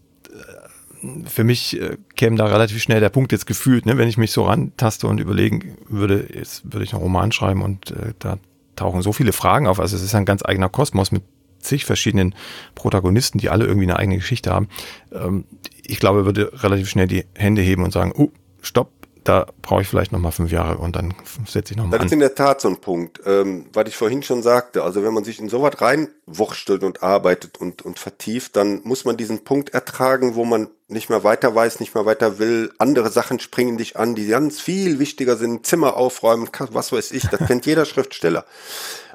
für 1.26 1.44
mich 1.44 1.80
äh, 1.80 1.98
käme 2.16 2.36
da 2.36 2.46
relativ 2.46 2.82
schnell 2.82 3.00
der 3.00 3.10
Punkt 3.10 3.32
jetzt 3.32 3.46
gefühlt, 3.46 3.86
ne, 3.86 3.98
wenn 3.98 4.10
ich 4.10 4.18
mich 4.18 4.32
so 4.32 4.44
rantaste 4.44 5.08
und 5.08 5.20
überlegen 5.20 5.78
würde, 5.88 6.28
jetzt 6.34 6.72
würde 6.72 6.84
ich 6.84 6.94
einen 6.94 7.02
Roman 7.04 7.32
schreiben 7.32 7.62
und 7.62 7.92
äh, 7.92 8.14
da 8.20 8.38
tauchen 8.76 9.02
so 9.02 9.14
viele 9.14 9.34
Fragen 9.34 9.68
auf. 9.68 9.80
Also 9.80 9.96
es 9.96 10.04
ist 10.04 10.16
ein 10.16 10.26
ganz 10.26 10.44
eigener 10.44 10.70
Kosmos 10.70 11.12
mit 11.12 11.24
zig 11.60 11.86
verschiedenen 11.86 12.36
Protagonisten, 12.76 13.38
die 13.38 13.50
alle 13.50 13.66
irgendwie 13.66 13.86
eine 13.86 13.98
eigene 13.98 14.18
Geschichte 14.18 14.52
haben. 14.52 14.68
Ähm, 15.12 15.46
ich 15.84 16.00
glaube, 16.00 16.26
würde 16.26 16.52
relativ 16.64 16.90
schnell 16.90 17.08
die 17.08 17.26
Hände 17.36 17.62
heben 17.62 17.84
und 17.84 17.92
sagen, 17.92 18.14
oh, 18.16 18.32
stopp, 18.62 18.92
da 19.30 19.46
brauche 19.62 19.84
ich 19.84 19.88
vielleicht 19.88 20.12
noch 20.12 20.18
mal 20.20 20.32
fünf 20.32 20.52
Jahre 20.52 20.80
und 20.80 20.96
dann 20.96 21.13
setze 21.46 21.74
ich 21.74 21.78
noch 21.78 21.86
mal 21.86 21.92
Das 21.92 22.00
an. 22.00 22.06
ist 22.08 22.13
in 22.13 22.20
der 22.20 22.34
Tat 22.34 22.62
so 22.62 22.68
ein 22.68 22.78
Punkt, 22.82 23.22
ähm, 23.28 23.68
was 23.74 23.88
ich 23.88 23.96
vorhin 23.96 24.24
schon 24.24 24.42
sagte. 24.42 24.82
Also 24.84 25.04
wenn 25.04 25.13
man 25.13 25.24
sich 25.24 25.39
in 25.39 25.50
sowas 25.50 25.80
reinwurschtelt 25.80 26.82
und 26.84 27.04
arbeitet 27.04 27.60
und, 27.60 27.84
und 27.84 28.00
vertieft, 28.00 28.56
dann 28.56 28.82
muss 28.86 29.06
man 29.06 29.18
diesen 29.18 29.44
Punkt 29.44 29.70
ertragen, 29.70 30.34
wo 30.34 30.46
man 30.46 30.70
nicht 30.88 31.12
mehr 31.12 31.24
weiter 31.24 31.54
weiß, 31.54 31.80
nicht 31.80 31.94
mehr 31.94 32.08
weiter 32.08 32.39
will. 32.39 32.74
Andere 32.80 33.12
Sachen 33.12 33.39
springen 33.39 33.78
dich 33.78 33.98
an, 33.98 34.15
die 34.15 34.26
ganz 34.26 34.60
viel 34.60 34.98
wichtiger 34.98 35.38
sind. 35.38 35.63
Zimmer 35.63 35.96
aufräumen, 35.96 36.50
was 36.72 36.92
weiß 36.92 37.12
ich, 37.12 37.28
das 37.28 37.46
kennt 37.46 37.68
jeder 37.68 37.86
Schriftsteller. 37.86 38.46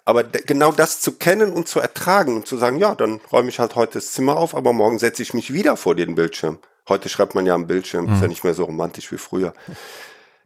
Aber 0.05 0.23
genau 0.23 0.71
das 0.71 1.01
zu 1.01 1.13
kennen 1.13 1.51
und 1.53 1.67
zu 1.67 1.81
ertragen 1.81 2.37
und 2.37 2.47
zu 2.47 2.57
sagen, 2.57 2.79
ja, 2.79 2.95
dann 2.95 3.21
räume 3.33 3.49
ich 3.49 3.59
halt 3.59 3.75
heute 3.75 3.95
das 3.95 4.13
Zimmer 4.13 4.37
auf, 4.37 4.55
aber 4.55 4.73
morgen 4.73 5.01
setze 5.01 5.23
ich 5.23 5.35
mich 5.35 5.53
wieder 5.53 5.77
vor 5.77 5.97
den 5.97 6.15
Bildschirm. 6.15 6.59
Heute 6.89 7.09
schreibt 7.09 7.35
man 7.35 7.47
ja 7.47 7.55
am 7.55 7.67
Bildschirm, 7.67 8.07
mhm. 8.07 8.13
ist 8.13 8.21
ja 8.21 8.25
mhm. 8.25 8.31
nicht 8.31 8.45
mehr 8.45 8.55
so 8.55 8.65
romantisch 8.65 9.11
wie 9.13 9.19
früher. 9.19 9.55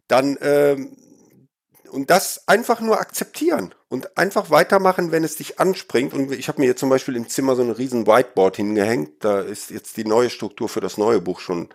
Dann 0.07 0.37
ähm, 0.41 0.95
und 1.91 2.09
das 2.09 2.47
einfach 2.47 2.81
nur 2.81 2.99
akzeptieren 2.99 3.73
und 3.89 4.17
einfach 4.17 4.49
weitermachen, 4.49 5.11
wenn 5.11 5.23
es 5.23 5.35
dich 5.35 5.59
anspringt. 5.59 6.13
Und 6.13 6.31
ich 6.31 6.47
habe 6.47 6.61
mir 6.61 6.67
jetzt 6.67 6.79
zum 6.79 6.89
Beispiel 6.89 7.15
im 7.15 7.27
Zimmer 7.27 7.55
so 7.55 7.63
ein 7.63 7.71
riesen 7.71 8.07
Whiteboard 8.07 8.57
hingehängt. 8.57 9.23
Da 9.23 9.41
ist 9.41 9.71
jetzt 9.71 9.97
die 9.97 10.05
neue 10.05 10.29
Struktur 10.29 10.69
für 10.69 10.81
das 10.81 10.97
neue 10.97 11.21
Buch 11.21 11.39
schon. 11.39 11.69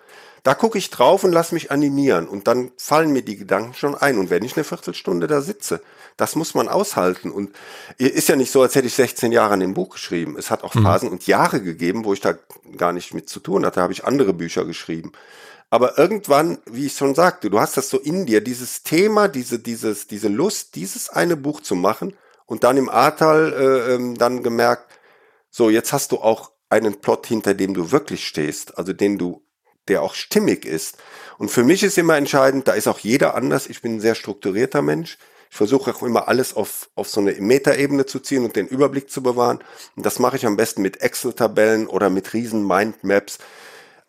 Da 0.44 0.54
gucke 0.54 0.76
ich 0.76 0.90
drauf 0.90 1.24
und 1.24 1.32
lass 1.32 1.52
mich 1.52 1.70
animieren. 1.70 2.28
Und 2.28 2.46
dann 2.46 2.70
fallen 2.76 3.12
mir 3.12 3.22
die 3.22 3.38
Gedanken 3.38 3.72
schon 3.72 3.94
ein. 3.94 4.18
Und 4.18 4.28
wenn 4.28 4.44
ich 4.44 4.56
eine 4.56 4.64
Viertelstunde 4.64 5.26
da 5.26 5.40
sitze, 5.40 5.80
das 6.18 6.36
muss 6.36 6.54
man 6.54 6.68
aushalten. 6.68 7.32
Und 7.32 7.50
ist 7.96 8.28
ja 8.28 8.36
nicht 8.36 8.52
so, 8.52 8.60
als 8.60 8.74
hätte 8.74 8.86
ich 8.86 8.94
16 8.94 9.32
Jahre 9.32 9.54
an 9.54 9.60
dem 9.60 9.72
Buch 9.72 9.88
geschrieben. 9.88 10.36
Es 10.38 10.50
hat 10.50 10.62
auch 10.62 10.74
mhm. 10.74 10.82
Phasen 10.82 11.08
mhm. 11.08 11.14
und 11.14 11.26
Jahre 11.26 11.62
gegeben, 11.62 12.04
wo 12.04 12.12
ich 12.12 12.20
da 12.20 12.34
gar 12.76 12.92
nicht 12.92 13.14
mit 13.14 13.28
zu 13.28 13.40
tun 13.40 13.64
hatte. 13.64 13.76
Da 13.76 13.82
habe 13.82 13.94
ich 13.94 14.04
andere 14.04 14.34
Bücher 14.34 14.66
geschrieben. 14.66 15.12
Aber 15.70 15.98
irgendwann, 15.98 16.58
wie 16.66 16.86
ich 16.86 16.92
schon 16.92 17.14
sagte, 17.14 17.48
du 17.48 17.58
hast 17.58 17.78
das 17.78 17.88
so 17.88 17.98
in 17.98 18.26
dir, 18.26 18.42
dieses 18.42 18.82
Thema, 18.82 19.28
diese, 19.28 19.58
dieses, 19.58 20.06
diese 20.06 20.28
Lust, 20.28 20.74
dieses 20.74 21.08
eine 21.08 21.36
Buch 21.36 21.62
zu 21.62 21.74
machen 21.74 22.14
und 22.44 22.64
dann 22.64 22.76
im 22.76 22.90
Ahrtal 22.90 23.52
äh, 23.52 23.94
ähm, 23.94 24.18
dann 24.18 24.42
gemerkt, 24.42 24.92
so, 25.50 25.70
jetzt 25.70 25.92
hast 25.92 26.12
du 26.12 26.18
auch 26.18 26.52
einen 26.68 27.00
Plot, 27.00 27.26
hinter 27.26 27.54
dem 27.54 27.74
du 27.74 27.92
wirklich 27.92 28.26
stehst, 28.26 28.76
also 28.76 28.92
den 28.92 29.18
du, 29.18 29.43
der 29.88 30.02
auch 30.02 30.14
stimmig 30.14 30.64
ist. 30.64 30.96
Und 31.38 31.50
für 31.50 31.64
mich 31.64 31.82
ist 31.82 31.98
immer 31.98 32.16
entscheidend, 32.16 32.68
da 32.68 32.72
ist 32.72 32.86
auch 32.86 32.98
jeder 32.98 33.34
anders. 33.34 33.68
Ich 33.68 33.82
bin 33.82 33.96
ein 33.96 34.00
sehr 34.00 34.14
strukturierter 34.14 34.82
Mensch. 34.82 35.18
Ich 35.50 35.56
versuche 35.56 35.94
auch 35.94 36.02
immer 36.02 36.26
alles 36.28 36.54
auf, 36.54 36.90
auf 36.94 37.08
so 37.08 37.20
eine 37.20 37.32
Metaebene 37.32 38.06
zu 38.06 38.18
ziehen 38.18 38.44
und 38.44 38.56
den 38.56 38.66
Überblick 38.66 39.10
zu 39.10 39.22
bewahren. 39.22 39.60
Und 39.94 40.04
das 40.04 40.18
mache 40.18 40.36
ich 40.36 40.46
am 40.46 40.56
besten 40.56 40.82
mit 40.82 41.00
Excel-Tabellen 41.00 41.86
oder 41.86 42.10
mit 42.10 42.32
riesen 42.32 42.66
Mindmaps. 42.66 43.38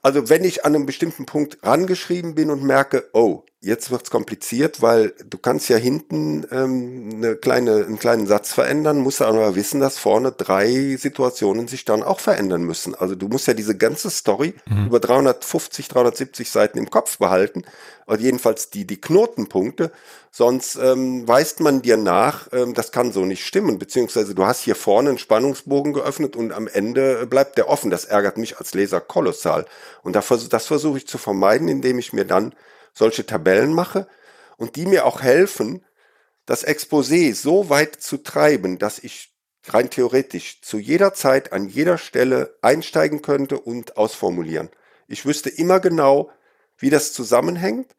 Also 0.02 0.30
wenn 0.30 0.44
ich 0.44 0.66
an 0.66 0.76
einem 0.76 0.86
bestimmten 0.86 1.26
Punkt 1.26 1.60
rangeschrieben 1.64 2.36
bin 2.36 2.50
und 2.50 2.64
merke, 2.64 3.10
oh, 3.14 3.44
jetzt 3.62 3.90
wird's 3.90 4.12
kompliziert, 4.12 4.82
weil 4.82 5.14
du 5.28 5.38
kannst 5.38 5.70
ja 5.70 5.78
hinten 5.78 6.46
ähm, 6.52 7.10
eine 7.16 7.36
kleine, 7.36 7.86
einen 7.86 7.98
kleinen 7.98 8.28
Satz 8.28 8.54
verändern, 8.54 9.00
musst 9.00 9.22
aber 9.22 9.56
wissen, 9.56 9.80
dass 9.80 9.98
vorne 9.98 10.32
drei 10.32 10.96
Situationen 10.98 11.68
sich 11.68 11.84
dann 11.84 12.04
auch 12.04 12.20
verändern 12.20 12.64
müssen. 12.64 12.94
Also 12.94 13.16
du 13.16 13.28
musst 13.28 13.48
ja 13.48 13.54
diese 13.54 13.76
ganze 13.76 14.12
Story 14.12 14.54
mhm. 14.68 14.88
über 14.88 15.00
350, 15.00 15.88
370 15.88 16.52
Seiten 16.52 16.78
im 16.78 16.90
Kopf 16.90 17.18
behalten, 17.18 17.64
oder 18.08 18.20
jedenfalls 18.20 18.70
die, 18.70 18.86
die 18.86 19.02
Knotenpunkte, 19.02 19.92
sonst 20.30 20.76
ähm, 20.76 21.28
weist 21.28 21.60
man 21.60 21.82
dir 21.82 21.98
nach, 21.98 22.48
ähm, 22.52 22.74
das 22.76 22.92
kann 22.92 23.12
so 23.12 23.26
nicht 23.26 23.44
stimmen, 23.44 23.80
beziehungsweise 23.80 24.36
du 24.36 24.46
hast 24.46 24.62
hier 24.62 24.76
vorne 24.76 25.10
einen 25.10 25.18
Spannungsbogen 25.18 25.94
geöffnet 25.94 26.36
und 26.36 26.52
am 26.52 26.68
Ende 26.68 27.26
bleibt 27.26 27.58
der 27.58 27.68
offen. 27.68 27.90
Das 27.90 28.06
ärgert 28.06 28.38
mich 28.38 28.60
als 28.60 28.76
Leser 28.76 29.02
kolossal. 29.02 29.66
Und 30.04 30.16
das 30.16 30.68
versuche 30.68 30.98
ich 30.98 31.08
zu 31.08 31.18
vermeiden, 31.18 31.68
indem 31.68 31.98
ich 31.98 32.14
mir 32.14 32.26
dann 32.26 32.54
solche 32.96 33.26
Tabellen 33.26 33.74
mache 33.74 34.08
und 34.58 34.76
die 34.76 34.86
mir 34.86 35.06
auch 35.06 35.22
helfen, 35.22 35.86
das 36.46 36.66
Exposé 36.66 37.36
so 37.36 37.70
weit 37.70 37.96
zu 38.02 38.18
treiben, 38.18 38.80
dass 38.80 39.00
ich 39.00 39.36
rein 39.68 39.90
theoretisch 39.90 40.62
zu 40.62 40.78
jeder 40.78 41.14
Zeit 41.14 41.54
an 41.54 41.68
jeder 41.68 41.98
Stelle 41.98 42.58
einsteigen 42.62 43.22
könnte 43.22 43.60
und 43.60 43.98
ausformulieren. 43.98 44.70
Ich 45.08 45.26
wüsste 45.26 45.50
immer 45.50 45.80
genau, 45.80 46.32
wie 46.78 46.90
das 46.90 47.14
zusammenhängt 47.14 47.96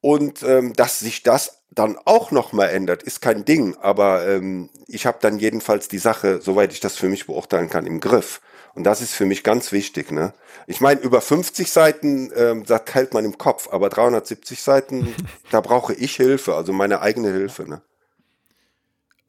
und 0.00 0.42
ähm, 0.42 0.72
dass 0.74 0.98
sich 0.98 1.22
das 1.22 1.62
dann 1.70 1.98
auch 2.04 2.30
nochmal 2.30 2.70
ändert, 2.70 3.02
ist 3.02 3.20
kein 3.20 3.44
Ding, 3.44 3.76
aber 3.76 4.26
ähm, 4.28 4.70
ich 4.86 5.06
habe 5.06 5.18
dann 5.20 5.38
jedenfalls 5.38 5.88
die 5.88 5.98
Sache, 5.98 6.40
soweit 6.40 6.72
ich 6.72 6.80
das 6.80 6.96
für 6.96 7.08
mich 7.08 7.26
beurteilen 7.26 7.68
kann, 7.68 7.86
im 7.86 8.00
Griff. 8.00 8.40
Und 8.74 8.84
das 8.84 9.00
ist 9.00 9.14
für 9.14 9.24
mich 9.24 9.44
ganz 9.44 9.72
wichtig. 9.72 10.10
Ne? 10.10 10.32
Ich 10.66 10.80
meine, 10.80 11.00
über 11.00 11.20
50 11.20 11.70
Seiten, 11.70 12.32
ähm, 12.34 12.64
das 12.64 12.82
hält 12.92 13.14
man 13.14 13.24
im 13.24 13.38
Kopf, 13.38 13.68
aber 13.70 13.88
370 13.88 14.60
Seiten, 14.60 15.14
da 15.50 15.60
brauche 15.60 15.94
ich 15.94 16.16
Hilfe, 16.16 16.54
also 16.54 16.72
meine 16.72 17.00
eigene 17.00 17.28
Hilfe. 17.28 17.68
Ne? 17.68 17.82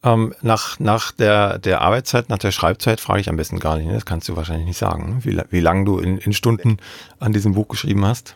Ähm, 0.04 0.34
nach, 0.42 0.80
nach 0.80 1.12
der, 1.12 1.60
der 1.60 1.82
Arbeitszeit, 1.82 2.30
nach 2.30 2.38
der 2.38 2.52
Schreibzeit 2.52 3.00
frage 3.00 3.22
ich 3.22 3.30
am 3.30 3.38
besten 3.38 3.60
gar 3.60 3.78
nicht. 3.78 3.88
Ne? 3.88 3.94
Das 3.94 4.06
kannst 4.06 4.28
du 4.30 4.36
wahrscheinlich 4.36 4.68
nicht 4.68 4.78
sagen, 4.78 5.16
ne? 5.16 5.26
wie, 5.26 5.42
wie 5.50 5.62
lange 5.62 5.86
du 5.86 6.00
in, 6.00 6.18
in 6.18 6.34
Stunden 6.34 6.78
an 7.20 7.34
diesem 7.34 7.54
Buch 7.54 7.68
geschrieben 7.68 8.06
hast. 8.06 8.36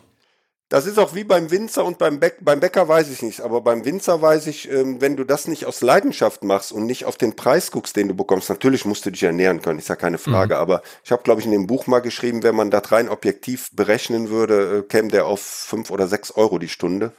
Das 0.70 0.86
ist 0.86 1.00
auch 1.00 1.16
wie 1.16 1.24
beim 1.24 1.50
Winzer 1.50 1.84
und 1.84 1.98
beim, 1.98 2.20
Bäck, 2.20 2.38
beim 2.42 2.60
Bäcker 2.60 2.88
weiß 2.88 3.10
ich 3.10 3.24
nicht, 3.24 3.42
aber 3.42 3.62
beim 3.62 3.86
Winzer 3.86 4.22
weiß 4.22 4.46
ich, 4.46 4.72
ähm, 4.72 5.02
wenn 5.02 5.18
du 5.18 5.24
das 5.24 5.48
nicht 5.48 5.66
aus 5.66 5.82
Leidenschaft 5.82 6.44
machst 6.44 6.72
und 6.72 6.86
nicht 6.86 7.06
auf 7.06 7.18
den 7.18 7.36
Preis 7.36 7.72
guckst, 7.72 7.96
den 7.96 8.08
du 8.08 8.14
bekommst, 8.14 8.50
natürlich 8.50 8.86
musst 8.86 9.04
du 9.04 9.10
dich 9.10 9.24
ernähren 9.24 9.64
können, 9.64 9.80
ist 9.80 9.90
ja 9.90 9.96
keine 9.96 10.20
Frage, 10.20 10.54
mhm. 10.54 10.62
aber 10.62 10.82
ich 11.04 11.12
habe, 11.12 11.24
glaube 11.24 11.42
ich, 11.42 11.48
in 11.48 11.54
dem 11.54 11.66
Buch 11.66 11.88
mal 11.88 12.02
geschrieben, 12.02 12.44
wenn 12.44 12.56
man 12.56 12.70
das 12.70 12.92
rein 12.92 13.10
objektiv 13.10 13.72
berechnen 13.74 14.30
würde, 14.30 14.78
äh, 14.78 14.82
käme 14.84 15.08
der 15.08 15.26
auf 15.26 15.42
fünf 15.42 15.90
oder 15.90 16.08
sechs 16.08 16.30
Euro 16.32 16.60
die 16.60 16.70
Stunde. 16.70 17.14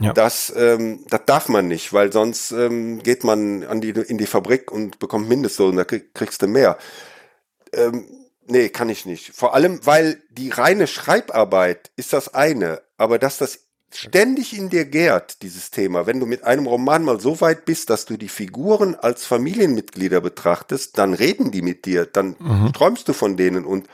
Ja. 0.00 0.12
Das, 0.12 0.52
ähm, 0.56 1.04
das 1.08 1.20
darf 1.24 1.48
man 1.48 1.68
nicht, 1.68 1.92
weil 1.92 2.12
sonst 2.12 2.50
ähm, 2.50 3.00
geht 3.00 3.22
man 3.22 3.62
an 3.62 3.80
die, 3.80 3.90
in 3.90 4.18
die 4.18 4.26
Fabrik 4.26 4.72
und 4.72 4.98
bekommt 4.98 5.28
Mindestlohn, 5.28 5.76
da 5.76 5.84
kriegst 5.84 6.42
du 6.42 6.48
mehr. 6.48 6.78
Ähm, 7.72 8.25
nee, 8.48 8.68
kann 8.68 8.88
ich 8.88 9.06
nicht. 9.06 9.34
Vor 9.34 9.54
allem, 9.54 9.84
weil 9.84 10.22
die 10.30 10.50
reine 10.50 10.86
Schreibarbeit 10.86 11.90
ist 11.96 12.12
das 12.12 12.34
eine, 12.34 12.82
aber 12.96 13.18
dass 13.18 13.38
das 13.38 13.60
ständig 13.92 14.56
in 14.56 14.68
dir 14.68 14.84
gärt, 14.84 15.42
dieses 15.42 15.70
Thema, 15.70 16.06
wenn 16.06 16.20
du 16.20 16.26
mit 16.26 16.44
einem 16.44 16.66
Roman 16.66 17.04
mal 17.04 17.20
so 17.20 17.40
weit 17.40 17.64
bist, 17.64 17.90
dass 17.90 18.04
du 18.04 18.16
die 18.16 18.28
Figuren 18.28 18.94
als 18.94 19.24
Familienmitglieder 19.26 20.20
betrachtest, 20.20 20.98
dann 20.98 21.14
reden 21.14 21.50
die 21.50 21.62
mit 21.62 21.84
dir, 21.84 22.04
dann 22.06 22.36
mhm. 22.38 22.72
träumst 22.72 23.08
du 23.08 23.12
von 23.12 23.36
denen 23.36 23.64
und 23.64 23.86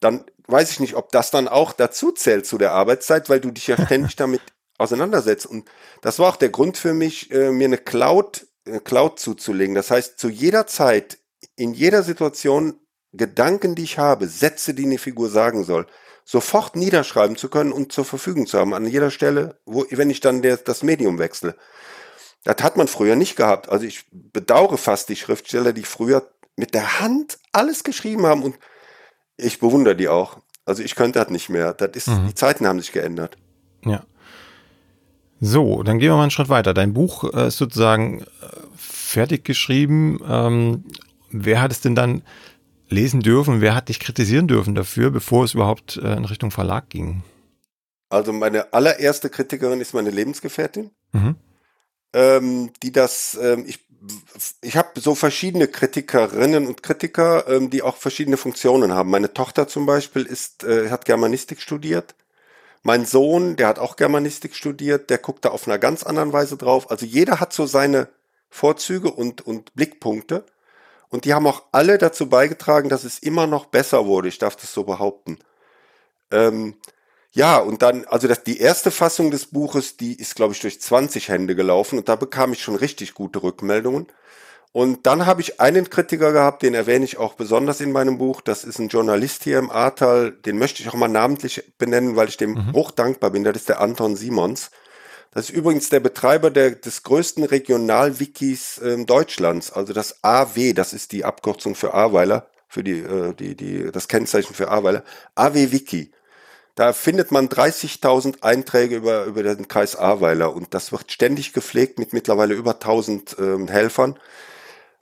dann 0.00 0.24
weiß 0.46 0.70
ich 0.72 0.80
nicht, 0.80 0.94
ob 0.94 1.10
das 1.10 1.30
dann 1.30 1.48
auch 1.48 1.72
dazu 1.72 2.12
zählt 2.12 2.46
zu 2.46 2.58
der 2.58 2.72
Arbeitszeit, 2.72 3.30
weil 3.30 3.40
du 3.40 3.50
dich 3.50 3.66
ja 3.66 3.82
ständig 3.82 4.16
damit 4.16 4.42
auseinandersetzt. 4.76 5.46
Und 5.46 5.68
das 6.02 6.18
war 6.18 6.28
auch 6.28 6.36
der 6.36 6.50
Grund 6.50 6.76
für 6.76 6.92
mich, 6.92 7.30
äh, 7.30 7.50
mir 7.50 7.66
eine 7.66 7.78
Cloud, 7.78 8.46
eine 8.66 8.80
Cloud 8.80 9.18
zuzulegen. 9.18 9.74
Das 9.74 9.90
heißt, 9.90 10.18
zu 10.18 10.28
jeder 10.28 10.66
Zeit, 10.66 11.18
in 11.56 11.72
jeder 11.72 12.02
Situation 12.02 12.78
Gedanken, 13.16 13.74
die 13.74 13.84
ich 13.84 13.98
habe, 13.98 14.26
Sätze, 14.26 14.74
die 14.74 14.84
eine 14.84 14.98
Figur 14.98 15.28
sagen 15.28 15.64
soll, 15.64 15.86
sofort 16.24 16.74
niederschreiben 16.74 17.36
zu 17.36 17.48
können 17.48 17.72
und 17.72 17.92
zur 17.92 18.04
Verfügung 18.04 18.46
zu 18.46 18.58
haben 18.58 18.74
an 18.74 18.86
jeder 18.86 19.10
Stelle, 19.10 19.58
wo, 19.66 19.84
wenn 19.90 20.10
ich 20.10 20.20
dann 20.20 20.42
der, 20.42 20.56
das 20.56 20.82
Medium 20.82 21.18
wechsle. 21.18 21.54
Das 22.44 22.62
hat 22.62 22.76
man 22.76 22.88
früher 22.88 23.16
nicht 23.16 23.36
gehabt. 23.36 23.68
Also 23.68 23.86
ich 23.86 24.04
bedauere 24.10 24.78
fast 24.78 25.08
die 25.08 25.16
Schriftsteller, 25.16 25.72
die 25.72 25.82
früher 25.82 26.28
mit 26.56 26.74
der 26.74 27.00
Hand 27.00 27.38
alles 27.52 27.84
geschrieben 27.84 28.26
haben 28.26 28.42
und 28.42 28.56
ich 29.36 29.58
bewundere 29.58 29.96
die 29.96 30.08
auch. 30.08 30.38
Also 30.64 30.82
ich 30.82 30.94
könnte 30.94 31.18
das 31.18 31.30
nicht 31.30 31.48
mehr. 31.48 31.74
Das 31.74 31.90
ist, 31.94 32.08
mhm. 32.08 32.26
die 32.28 32.34
Zeiten 32.34 32.66
haben 32.66 32.80
sich 32.80 32.92
geändert. 32.92 33.36
Ja. 33.84 34.04
So, 35.40 35.82
dann 35.82 35.98
gehen 35.98 36.10
wir 36.10 36.16
mal 36.16 36.22
einen 36.22 36.30
Schritt 36.30 36.48
weiter. 36.48 36.72
Dein 36.72 36.94
Buch 36.94 37.24
äh, 37.34 37.48
ist 37.48 37.58
sozusagen 37.58 38.22
äh, 38.22 38.24
fertig 38.76 39.44
geschrieben. 39.44 40.20
Ähm, 40.26 40.84
wer 41.30 41.60
hat 41.60 41.72
es 41.72 41.80
denn 41.80 41.94
dann 41.94 42.22
lesen 42.94 43.20
dürfen? 43.20 43.60
Wer 43.60 43.74
hat 43.74 43.88
dich 43.88 44.00
kritisieren 44.00 44.48
dürfen 44.48 44.74
dafür, 44.74 45.10
bevor 45.10 45.44
es 45.44 45.54
überhaupt 45.54 45.96
äh, 45.96 46.14
in 46.14 46.24
Richtung 46.24 46.50
Verlag 46.50 46.88
ging? 46.88 47.22
Also 48.08 48.32
meine 48.32 48.72
allererste 48.72 49.28
Kritikerin 49.28 49.80
ist 49.80 49.94
meine 49.94 50.10
Lebensgefährtin, 50.10 50.90
mhm. 51.12 51.36
ähm, 52.12 52.70
die 52.82 52.92
das, 52.92 53.38
ähm, 53.40 53.64
ich, 53.66 53.80
ich 54.62 54.76
habe 54.76 55.00
so 55.00 55.14
verschiedene 55.14 55.66
Kritikerinnen 55.66 56.66
und 56.66 56.82
Kritiker, 56.82 57.48
ähm, 57.48 57.70
die 57.70 57.82
auch 57.82 57.96
verschiedene 57.96 58.36
Funktionen 58.36 58.92
haben. 58.92 59.10
Meine 59.10 59.34
Tochter 59.34 59.66
zum 59.66 59.84
Beispiel 59.84 60.22
ist, 60.22 60.64
äh, 60.64 60.90
hat 60.90 61.04
Germanistik 61.04 61.60
studiert 61.60 62.14
mein 62.84 63.06
Sohn, 63.06 63.56
der 63.56 63.66
hat 63.68 63.78
auch 63.78 63.96
Germanistik 63.96 64.54
studiert, 64.54 65.08
der 65.08 65.16
guckt 65.16 65.46
da 65.46 65.48
auf 65.48 65.66
einer 65.66 65.78
ganz 65.78 66.02
anderen 66.02 66.34
Weise 66.34 66.58
drauf. 66.58 66.90
Also 66.90 67.06
jeder 67.06 67.40
hat 67.40 67.52
so 67.54 67.64
seine 67.64 68.08
Vorzüge 68.50 69.10
und, 69.10 69.40
und 69.40 69.74
Blickpunkte. 69.74 70.44
Und 71.08 71.24
die 71.24 71.34
haben 71.34 71.46
auch 71.46 71.62
alle 71.72 71.98
dazu 71.98 72.28
beigetragen, 72.28 72.88
dass 72.88 73.04
es 73.04 73.18
immer 73.18 73.46
noch 73.46 73.66
besser 73.66 74.06
wurde. 74.06 74.28
Ich 74.28 74.38
darf 74.38 74.56
das 74.56 74.72
so 74.72 74.84
behaupten. 74.84 75.38
Ähm, 76.30 76.76
ja, 77.32 77.58
und 77.58 77.82
dann, 77.82 78.04
also 78.04 78.28
das, 78.28 78.44
die 78.44 78.58
erste 78.58 78.90
Fassung 78.90 79.30
des 79.30 79.46
Buches, 79.46 79.96
die 79.96 80.14
ist, 80.14 80.36
glaube 80.36 80.54
ich, 80.54 80.60
durch 80.60 80.80
20 80.80 81.28
Hände 81.28 81.56
gelaufen 81.56 81.98
und 81.98 82.08
da 82.08 82.14
bekam 82.14 82.52
ich 82.52 82.62
schon 82.62 82.76
richtig 82.76 83.14
gute 83.14 83.42
Rückmeldungen. 83.42 84.06
Und 84.70 85.06
dann 85.06 85.24
habe 85.26 85.40
ich 85.40 85.60
einen 85.60 85.88
Kritiker 85.88 86.32
gehabt, 86.32 86.62
den 86.62 86.74
erwähne 86.74 87.04
ich 87.04 87.16
auch 87.16 87.34
besonders 87.34 87.80
in 87.80 87.92
meinem 87.92 88.18
Buch. 88.18 88.40
Das 88.40 88.64
ist 88.64 88.80
ein 88.80 88.88
Journalist 88.88 89.44
hier 89.44 89.60
im 89.60 89.70
Ahrtal. 89.70 90.32
Den 90.32 90.58
möchte 90.58 90.82
ich 90.82 90.88
auch 90.88 90.94
mal 90.94 91.06
namentlich 91.06 91.72
benennen, 91.78 92.16
weil 92.16 92.28
ich 92.28 92.36
dem 92.36 92.54
mhm. 92.54 92.72
hoch 92.72 92.90
dankbar 92.90 93.30
bin. 93.30 93.44
Das 93.44 93.54
ist 93.54 93.68
der 93.68 93.80
Anton 93.80 94.16
Simons. 94.16 94.72
Das 95.34 95.50
ist 95.50 95.56
übrigens 95.56 95.88
der 95.88 95.98
Betreiber 95.98 96.50
der, 96.50 96.70
des 96.70 97.02
größten 97.02 97.42
Regionalwikis 97.42 98.78
äh, 98.78 99.04
Deutschlands. 99.04 99.72
Also 99.72 99.92
das 99.92 100.22
AW, 100.22 100.72
das 100.74 100.92
ist 100.92 101.10
die 101.10 101.24
Abkürzung 101.24 101.74
für 101.74 101.92
Ahrweiler, 101.92 102.46
für 102.68 102.84
die, 102.84 103.00
äh, 103.00 103.34
die, 103.34 103.56
die, 103.56 103.90
das 103.90 104.06
Kennzeichen 104.06 104.54
für 104.54 104.70
Ahrweiler. 104.70 105.02
AW 105.34 105.72
Wiki. 105.72 106.12
Da 106.76 106.92
findet 106.92 107.32
man 107.32 107.48
30.000 107.48 108.42
Einträge 108.42 108.96
über, 108.96 109.24
über 109.24 109.42
den 109.42 109.66
Kreis 109.66 109.96
Ahrweiler 109.96 110.54
und 110.54 110.72
das 110.72 110.92
wird 110.92 111.10
ständig 111.10 111.52
gepflegt 111.52 111.98
mit 111.98 112.12
mittlerweile 112.12 112.54
über 112.54 112.72
1000 112.74 113.36
ähm, 113.38 113.68
Helfern. 113.68 114.18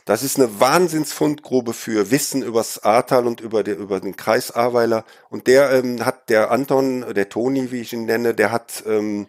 Das 0.06 0.22
ist 0.22 0.38
eine 0.38 0.60
Wahnsinnsfundgrube 0.60 1.74
für 1.74 2.10
Wissen 2.10 2.42
übers 2.42 2.82
Ahrtal 2.82 3.26
und 3.26 3.40
über, 3.40 3.62
die, 3.62 3.70
über 3.70 4.00
den 4.00 4.16
Kreis 4.16 4.50
Ahrweiler. 4.50 5.04
Und 5.28 5.46
der 5.46 5.70
ähm, 5.72 6.04
hat, 6.04 6.28
der 6.30 6.50
Anton, 6.50 7.04
der 7.14 7.28
Toni, 7.28 7.70
wie 7.70 7.82
ich 7.82 7.92
ihn 7.92 8.06
nenne, 8.06 8.34
der 8.34 8.50
hat 8.50 8.82
ähm, 8.86 9.26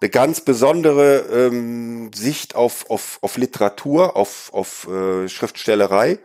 eine 0.00 0.10
ganz 0.10 0.40
besondere 0.40 1.18
ähm, 1.32 2.12
Sicht 2.12 2.54
auf, 2.54 2.90
auf, 2.90 3.18
auf 3.22 3.36
Literatur, 3.36 4.16
auf, 4.16 4.52
auf 4.52 4.88
äh, 4.88 5.28
Schriftstellerei. 5.28 6.18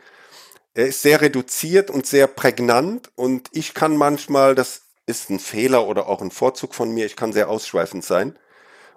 Er 0.73 0.87
ist 0.87 1.01
sehr 1.01 1.21
reduziert 1.21 1.89
und 1.89 2.05
sehr 2.05 2.27
prägnant 2.27 3.11
und 3.15 3.49
ich 3.51 3.73
kann 3.73 3.95
manchmal, 3.97 4.55
das 4.55 4.83
ist 5.05 5.29
ein 5.29 5.39
Fehler 5.39 5.87
oder 5.87 6.07
auch 6.07 6.21
ein 6.21 6.31
Vorzug 6.31 6.75
von 6.75 6.93
mir, 6.93 7.05
ich 7.05 7.15
kann 7.15 7.33
sehr 7.33 7.49
ausschweifend 7.49 8.05
sein. 8.05 8.37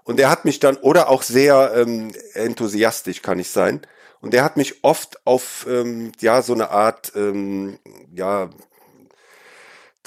Und 0.05 0.21
er 0.21 0.31
hat 0.31 0.45
mich 0.45 0.61
dann, 0.61 0.77
oder 0.77 1.09
auch 1.09 1.23
sehr 1.23 1.73
ähm, 1.75 2.13
enthusiastisch 2.35 3.23
kann 3.23 3.39
ich 3.39 3.51
sein. 3.51 3.81
Und 4.21 4.33
der 4.33 4.45
hat 4.45 4.57
mich 4.57 4.85
oft 4.85 5.27
auf 5.27 5.67
ähm, 5.69 6.13
ja 6.21 6.43
so 6.43 6.55
eine 6.55 6.71
Art 6.71 7.13
ähm, 7.15 7.79
ja 8.15 8.51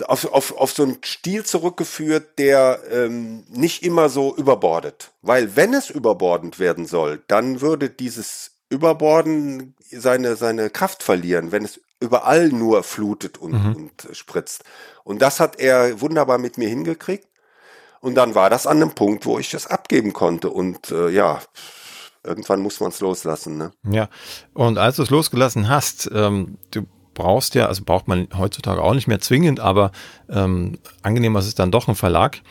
auf, 0.05 0.25
auf, 0.31 0.55
auf 0.57 0.71
so 0.71 0.83
einen 0.83 0.97
Stil 1.03 1.45
zurückgeführt, 1.45 2.37
der 2.37 2.79
ähm, 2.91 3.43
nicht 3.49 3.83
immer 3.83 4.09
so 4.09 4.35
überbordet. 4.35 5.11
Weil 5.21 5.55
wenn 5.55 5.73
es 5.73 5.89
überbordend 5.89 6.59
werden 6.59 6.85
soll, 6.85 7.21
dann 7.27 7.61
würde 7.61 7.89
dieses 7.89 8.51
Überborden 8.69 9.75
seine, 9.91 10.35
seine 10.35 10.69
Kraft 10.69 11.03
verlieren, 11.03 11.51
wenn 11.51 11.63
es 11.63 11.79
überall 11.99 12.49
nur 12.49 12.83
flutet 12.83 13.37
und, 13.37 13.53
mhm. 13.53 13.75
und 13.75 14.15
spritzt. 14.15 14.63
Und 15.03 15.21
das 15.21 15.39
hat 15.39 15.59
er 15.59 15.99
wunderbar 16.01 16.37
mit 16.37 16.57
mir 16.57 16.69
hingekriegt. 16.69 17.27
Und 17.99 18.15
dann 18.15 18.35
war 18.35 18.49
das 18.49 18.67
an 18.67 18.77
einem 18.77 18.93
Punkt, 18.93 19.25
wo 19.25 19.39
ich 19.39 19.49
das 19.49 19.67
abgeben 19.67 20.13
konnte. 20.13 20.49
Und 20.49 20.91
äh, 20.91 21.09
ja, 21.09 21.39
irgendwann 22.23 22.61
muss 22.61 22.79
man 22.79 22.89
es 22.89 22.99
loslassen. 22.99 23.57
Ne? 23.57 23.71
Ja, 23.89 24.09
und 24.53 24.77
als 24.77 24.97
du 24.97 25.03
es 25.03 25.09
losgelassen 25.09 25.67
hast, 25.69 26.09
ähm, 26.13 26.57
du 26.71 26.85
brauchst 27.17 27.55
ja, 27.55 27.65
also 27.65 27.83
braucht 27.83 28.07
man 28.07 28.27
heutzutage 28.37 28.81
auch 28.81 28.93
nicht 28.93 29.07
mehr 29.07 29.19
zwingend, 29.19 29.59
aber 29.59 29.91
ähm, 30.29 30.77
angenehmer 31.01 31.39
ist 31.39 31.47
es 31.47 31.55
dann 31.55 31.71
doch 31.71 31.87
ein 31.87 31.95
Verlag. 31.95 32.41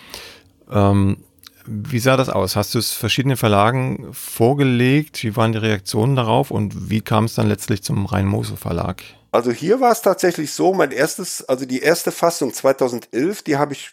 Ähm, 0.70 1.18
wie 1.64 1.98
sah 1.98 2.16
das 2.16 2.28
aus? 2.28 2.56
Hast 2.56 2.74
du 2.74 2.78
es 2.78 2.92
verschiedenen 2.92 3.36
Verlagen 3.36 4.08
vorgelegt? 4.12 5.22
Wie 5.22 5.36
waren 5.36 5.52
die 5.52 5.58
Reaktionen 5.58 6.16
darauf 6.16 6.50
und 6.50 6.90
wie 6.90 7.00
kam 7.00 7.24
es 7.24 7.34
dann 7.34 7.48
letztlich 7.48 7.82
zum 7.82 8.06
Rhein-Mosel 8.06 8.56
Verlag? 8.56 9.02
Also 9.32 9.52
hier 9.52 9.80
war 9.80 9.92
es 9.92 10.02
tatsächlich 10.02 10.52
so, 10.52 10.74
mein 10.74 10.90
erstes, 10.90 11.44
also 11.48 11.64
die 11.64 11.80
erste 11.80 12.10
Fassung 12.10 12.52
2011, 12.52 13.42
die 13.42 13.56
habe 13.56 13.72
ich 13.72 13.90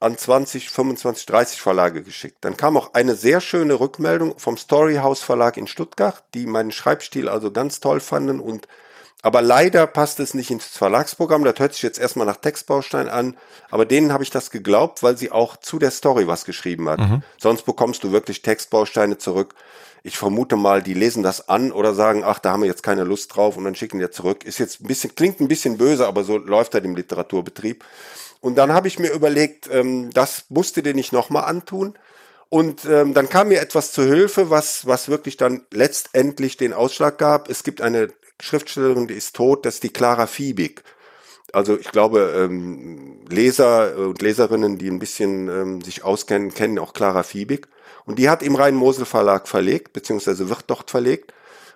an 0.00 0.18
20, 0.18 0.70
25, 0.70 1.26
30 1.26 1.60
Verlage 1.60 2.02
geschickt. 2.02 2.38
Dann 2.42 2.56
kam 2.56 2.76
auch 2.76 2.94
eine 2.94 3.14
sehr 3.14 3.40
schöne 3.40 3.78
Rückmeldung 3.80 4.38
vom 4.38 4.56
Storyhouse 4.56 5.22
Verlag 5.22 5.56
in 5.56 5.66
Stuttgart, 5.66 6.24
die 6.34 6.46
meinen 6.46 6.72
Schreibstil 6.72 7.28
also 7.28 7.50
ganz 7.50 7.80
toll 7.80 8.00
fanden 8.00 8.40
und 8.40 8.68
aber 9.22 9.42
leider 9.42 9.86
passt 9.86 10.20
es 10.20 10.34
nicht 10.34 10.50
ins 10.50 10.66
Verlagsprogramm. 10.66 11.42
Das 11.44 11.58
hört 11.58 11.72
sich 11.72 11.82
jetzt 11.82 11.98
erstmal 11.98 12.26
nach 12.26 12.36
Textbaustein 12.36 13.08
an. 13.08 13.36
Aber 13.70 13.84
denen 13.84 14.12
habe 14.12 14.22
ich 14.22 14.30
das 14.30 14.50
geglaubt, 14.50 15.02
weil 15.02 15.16
sie 15.16 15.32
auch 15.32 15.56
zu 15.56 15.78
der 15.78 15.90
Story 15.90 16.28
was 16.28 16.44
geschrieben 16.44 16.88
hat. 16.88 17.00
Mhm. 17.00 17.22
Sonst 17.38 17.62
bekommst 17.62 18.04
du 18.04 18.12
wirklich 18.12 18.42
Textbausteine 18.42 19.18
zurück. 19.18 19.54
Ich 20.02 20.16
vermute 20.16 20.54
mal, 20.54 20.82
die 20.82 20.94
lesen 20.94 21.24
das 21.24 21.48
an 21.48 21.72
oder 21.72 21.94
sagen, 21.94 22.22
ach, 22.24 22.38
da 22.38 22.52
haben 22.52 22.60
wir 22.60 22.68
jetzt 22.68 22.84
keine 22.84 23.02
Lust 23.02 23.34
drauf 23.34 23.56
und 23.56 23.64
dann 23.64 23.74
schicken 23.74 23.98
die 23.98 24.10
zurück. 24.10 24.44
Ist 24.44 24.58
jetzt 24.58 24.80
ein 24.80 24.86
bisschen, 24.86 25.14
klingt 25.16 25.40
ein 25.40 25.48
bisschen 25.48 25.78
böse, 25.78 26.06
aber 26.06 26.22
so 26.22 26.36
läuft 26.36 26.74
halt 26.74 26.84
im 26.84 26.94
Literaturbetrieb. 26.94 27.84
Und 28.40 28.56
dann 28.56 28.72
habe 28.72 28.86
ich 28.86 29.00
mir 29.00 29.10
überlegt, 29.10 29.68
ähm, 29.72 30.10
das 30.12 30.44
musste 30.50 30.82
dir 30.82 30.94
nicht 30.94 31.12
nochmal 31.12 31.46
antun. 31.46 31.98
Und 32.48 32.84
ähm, 32.84 33.12
dann 33.12 33.28
kam 33.28 33.48
mir 33.48 33.60
etwas 33.60 33.90
zu 33.90 34.04
Hilfe, 34.04 34.50
was, 34.50 34.86
was 34.86 35.08
wirklich 35.08 35.36
dann 35.36 35.62
letztendlich 35.72 36.56
den 36.56 36.72
Ausschlag 36.72 37.18
gab. 37.18 37.50
Es 37.50 37.64
gibt 37.64 37.80
eine 37.80 38.10
Schriftstellerin, 38.40 39.06
die 39.06 39.14
ist 39.14 39.36
tot, 39.36 39.66
das 39.66 39.74
ist 39.74 39.82
die 39.82 39.92
Clara 39.92 40.26
Fiebig. 40.26 40.82
Also 41.52 41.78
ich 41.78 41.90
glaube, 41.90 42.34
ähm, 42.36 43.20
Leser 43.28 43.96
und 43.96 44.20
Leserinnen, 44.20 44.78
die 44.78 44.88
ein 44.88 44.98
bisschen 44.98 45.48
ähm, 45.48 45.80
sich 45.80 46.04
auskennen, 46.04 46.52
kennen 46.52 46.78
auch 46.78 46.92
Clara 46.92 47.22
Fiebig. 47.22 47.68
Und 48.04 48.18
die 48.18 48.28
hat 48.28 48.42
im 48.42 48.54
Rhein-Mosel 48.54 49.04
Verlag 49.04 49.48
verlegt, 49.48 49.92
beziehungsweise 49.92 50.48
wird 50.48 50.64
dort 50.66 50.90
verlegt. 50.90 51.32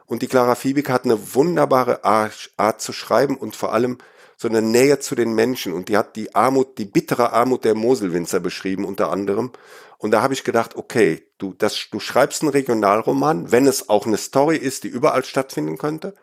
Und 0.06 0.22
die 0.22 0.26
Clara 0.26 0.54
Fiebig 0.54 0.88
hat 0.88 1.04
eine 1.04 1.34
wunderbare 1.34 2.04
Art 2.04 2.80
zu 2.80 2.92
schreiben 2.92 3.36
und 3.36 3.54
vor 3.54 3.72
allem 3.72 3.98
so 4.36 4.48
eine 4.48 4.62
Nähe 4.62 4.98
zu 4.98 5.14
den 5.14 5.34
Menschen. 5.34 5.72
Und 5.72 5.88
die 5.88 5.96
hat 5.96 6.16
die 6.16 6.34
Armut, 6.34 6.78
die 6.78 6.84
bittere 6.84 7.32
Armut 7.32 7.64
der 7.64 7.74
Moselwinzer 7.74 8.40
beschrieben, 8.40 8.84
unter 8.84 9.10
anderem. 9.10 9.52
Und 9.98 10.12
da 10.12 10.22
habe 10.22 10.34
ich 10.34 10.44
gedacht, 10.44 10.76
okay, 10.76 11.22
du, 11.38 11.54
das, 11.56 11.88
du 11.90 12.00
schreibst 12.00 12.42
einen 12.42 12.50
Regionalroman, 12.50 13.52
wenn 13.52 13.66
es 13.66 13.88
auch 13.88 14.06
eine 14.06 14.16
Story 14.16 14.56
ist, 14.56 14.84
die 14.84 14.88
überall 14.88 15.24
stattfinden 15.24 15.78
könnte. 15.78 16.14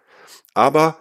Aber 0.53 0.97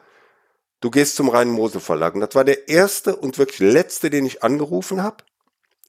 du 0.80 0.90
gehst 0.90 1.16
zum 1.16 1.28
Rhein 1.28 1.50
Mosel 1.50 1.80
Verlag. 1.80 2.14
Und 2.14 2.20
das 2.20 2.34
war 2.34 2.44
der 2.44 2.68
erste 2.68 3.16
und 3.16 3.38
wirklich 3.38 3.58
letzte, 3.60 4.10
den 4.10 4.26
ich 4.26 4.42
angerufen 4.42 5.02
habe. 5.02 5.18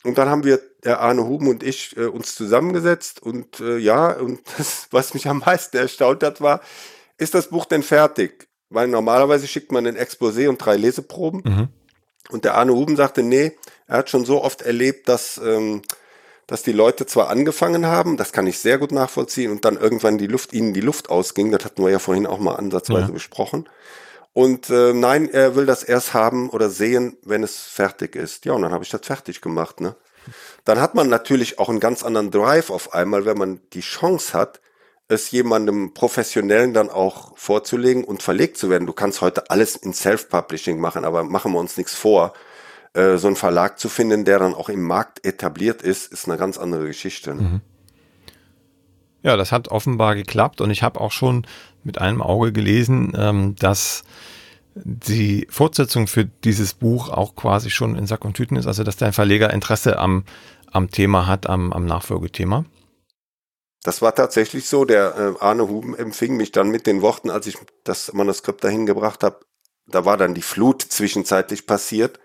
Und 0.04 0.18
dann 0.18 0.30
haben 0.30 0.44
wir, 0.44 0.62
der 0.84 1.02
Arne 1.02 1.26
Huben 1.26 1.48
und 1.48 1.64
ich, 1.64 1.98
äh, 1.98 2.06
uns 2.06 2.36
zusammengesetzt. 2.36 3.22
Und 3.22 3.60
äh, 3.60 3.78
ja, 3.78 4.12
und 4.14 4.42
das, 4.58 4.88
was 4.92 5.14
mich 5.14 5.28
am 5.28 5.40
meisten 5.40 5.78
erstaunt 5.78 6.24
hat, 6.24 6.42
war, 6.42 6.62
ist 7.18 7.34
das 7.34 7.50
Buch 7.50 7.66
denn 7.66 7.84
fertig? 7.84 8.48
Weil 8.70 8.88
normalerweise 8.88 9.48
schickt 9.48 9.72
man 9.72 9.88
ein 9.88 9.98
Exposé 9.98 10.50
und 10.50 10.58
drei 10.58 10.76
Leseproben. 10.78 11.42
Mhm. 11.44 11.68
Und 12.30 12.46
der 12.46 12.56
Arne 12.56 12.74
Huben 12.74 12.96
sagte, 12.96 13.24
nee, 13.24 13.58
er 13.88 14.00
hat 14.00 14.10
schon 14.10 14.26
so 14.26 14.44
oft 14.44 14.62
erlebt, 14.62 15.08
dass, 15.08 15.38
ähm, 15.38 15.82
dass 16.48 16.64
die 16.64 16.72
Leute 16.72 17.06
zwar 17.06 17.30
angefangen 17.30 17.86
haben, 17.86 18.16
das 18.18 18.32
kann 18.32 18.48
ich 18.48 18.60
sehr 18.60 18.78
gut 18.78 18.94
nachvollziehen, 18.94 19.52
und 19.52 19.66
dann 19.66 19.78
irgendwann 19.78 20.18
die 20.18 20.28
Luft, 20.28 20.54
ihnen 20.54 20.74
die 20.74 20.82
Luft 20.82 21.10
ausging. 21.10 21.52
Das 21.52 21.66
hatten 21.66 21.84
wir 21.84 21.92
ja 21.92 22.00
vorhin 22.00 22.26
auch 22.26 22.40
mal 22.40 22.56
ansatzweise 22.56 23.08
ja. 23.08 23.12
besprochen. 23.12 23.70
Und 24.32 24.70
äh, 24.70 24.94
nein, 24.94 25.30
er 25.30 25.56
will 25.56 25.66
das 25.66 25.84
erst 25.84 26.14
haben 26.14 26.50
oder 26.50 26.70
sehen, 26.70 27.18
wenn 27.24 27.44
es 27.44 27.58
fertig 27.58 28.16
ist. 28.16 28.46
Ja, 28.46 28.54
und 28.54 28.62
dann 28.62 28.72
habe 28.72 28.84
ich 28.84 28.90
das 28.90 29.02
fertig 29.04 29.42
gemacht. 29.42 29.82
Ne? 29.82 29.96
Dann 30.64 30.80
hat 30.80 30.96
man 30.96 31.10
natürlich 31.10 31.60
auch 31.60 31.70
einen 31.70 31.80
ganz 31.80 32.04
anderen 32.04 32.32
Drive 32.32 32.70
auf 32.70 32.94
einmal, 32.94 33.26
wenn 33.26 33.38
man 33.38 33.60
die 33.74 33.82
Chance 33.82 34.34
hat, 34.34 34.62
es 35.10 35.32
jemandem 35.32 35.94
Professionellen 35.94 36.74
dann 36.74 36.90
auch 36.90 37.38
vorzulegen 37.38 38.04
und 38.04 38.22
verlegt 38.22 38.58
zu 38.58 38.70
werden. 38.70 38.86
Du 38.86 38.94
kannst 38.94 39.22
heute 39.22 39.50
alles 39.50 39.76
in 39.76 39.94
Self-Publishing 39.94 40.80
machen, 40.80 41.06
aber 41.06 41.24
machen 41.24 41.54
wir 41.54 41.60
uns 41.60 41.78
nichts 41.78 41.96
vor. 41.96 42.34
Äh, 42.98 43.20
so 43.20 43.28
einen 43.28 43.36
Verlag 43.36 43.78
zu 43.78 43.90
finden, 43.90 44.26
der 44.26 44.40
dann 44.40 44.56
auch 44.56 44.70
im 44.70 44.82
Markt 44.82 45.24
etabliert 45.24 45.84
ist, 45.84 46.12
ist 46.12 46.28
eine 46.28 46.36
ganz 46.36 46.58
andere 46.58 46.88
Geschichte. 46.88 47.36
Mhm. 47.36 47.62
Ja, 49.22 49.38
das 49.38 49.52
hat 49.52 49.68
offenbar 49.68 50.16
geklappt 50.16 50.62
und 50.62 50.72
ich 50.72 50.82
habe 50.82 51.00
auch 51.00 51.12
schon 51.12 51.46
mit 51.84 52.00
einem 52.00 52.24
Auge 52.24 52.52
gelesen, 52.52 53.14
ähm, 53.16 53.56
dass 53.56 54.04
die 54.74 55.46
Fortsetzung 55.52 56.08
für 56.08 56.26
dieses 56.26 56.74
Buch 56.74 57.10
auch 57.10 57.36
quasi 57.36 57.70
schon 57.70 57.96
in 57.96 58.08
Sack 58.08 58.26
und 58.26 58.34
Tüten 58.34 58.56
ist, 58.56 58.66
also 58.66 58.84
dass 58.84 58.98
dein 58.98 59.14
Verleger 59.14 59.54
Interesse 59.54 60.00
am, 60.00 60.24
am 60.72 60.90
Thema 60.90 61.28
hat, 61.28 61.48
am, 61.48 61.74
am 61.74 61.86
Nachfolgethema. 61.86 62.66
Das 63.84 64.02
war 64.02 64.16
tatsächlich 64.16 64.68
so. 64.68 64.86
Der 64.86 65.36
äh, 65.40 65.44
Arne 65.44 65.68
Huben 65.68 65.96
empfing 65.96 66.36
mich 66.36 66.52
dann 66.52 66.70
mit 66.70 66.88
den 66.88 67.04
Worten, 67.04 67.30
als 67.30 67.46
ich 67.46 67.58
das 67.84 68.12
Manuskript 68.14 68.64
dahin 68.64 68.88
gebracht 68.88 69.24
habe. 69.24 69.42
Da 69.86 70.04
war 70.04 70.18
dann 70.18 70.34
die 70.34 70.42
Flut 70.42 70.82
zwischenzeitlich 70.82 71.68
passiert. 71.68 72.20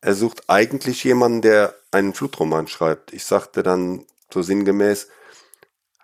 Er 0.00 0.14
sucht 0.14 0.44
eigentlich 0.48 1.02
jemanden, 1.04 1.42
der 1.42 1.74
einen 1.90 2.14
Flutroman 2.14 2.68
schreibt. 2.68 3.12
Ich 3.12 3.24
sagte 3.24 3.62
dann 3.62 4.04
so 4.32 4.42
sinngemäß, 4.42 5.08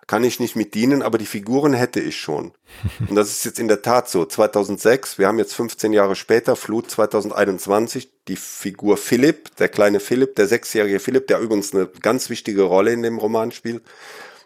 kann 0.07 0.23
ich 0.23 0.39
nicht 0.39 0.55
mit 0.55 0.73
dienen, 0.73 1.01
aber 1.01 1.17
die 1.17 1.25
Figuren 1.25 1.73
hätte 1.73 1.99
ich 1.99 2.19
schon. 2.19 2.51
Und 3.09 3.15
das 3.15 3.29
ist 3.29 3.45
jetzt 3.45 3.59
in 3.59 3.67
der 3.67 3.81
Tat 3.81 4.09
so. 4.09 4.25
2006, 4.25 5.17
wir 5.17 5.27
haben 5.27 5.39
jetzt 5.39 5.55
15 5.55 5.93
Jahre 5.93 6.15
später, 6.15 6.55
Flut 6.55 6.89
2021, 6.91 8.11
die 8.27 8.35
Figur 8.35 8.97
Philipp, 8.97 9.55
der 9.57 9.69
kleine 9.69 9.99
Philipp, 9.99 10.35
der 10.35 10.47
sechsjährige 10.47 10.99
Philipp, 10.99 11.27
der 11.27 11.39
übrigens 11.39 11.73
eine 11.73 11.87
ganz 11.87 12.29
wichtige 12.29 12.63
Rolle 12.63 12.91
in 12.91 13.03
dem 13.03 13.17
Roman 13.17 13.51
spielt, 13.51 13.83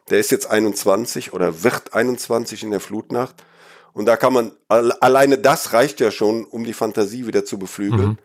der 0.10 0.20
ist 0.20 0.32
jetzt 0.32 0.50
21 0.50 1.34
oder 1.34 1.64
wird 1.64 1.94
21 1.94 2.64
in 2.64 2.72
der 2.72 2.80
Flutnacht. 2.80 3.36
Und 3.94 4.06
da 4.06 4.16
kann 4.16 4.34
man, 4.34 4.52
alleine 4.68 5.40
das 5.40 5.74
reicht 5.74 6.00
ja 6.00 6.12
schon, 6.12 6.46
um 6.46 6.64
die 6.64 6.74
Fantasie 6.74 7.26
wieder 7.26 7.46
zu 7.46 7.58
beflügeln. 7.58 8.10
Mhm. 8.10 8.18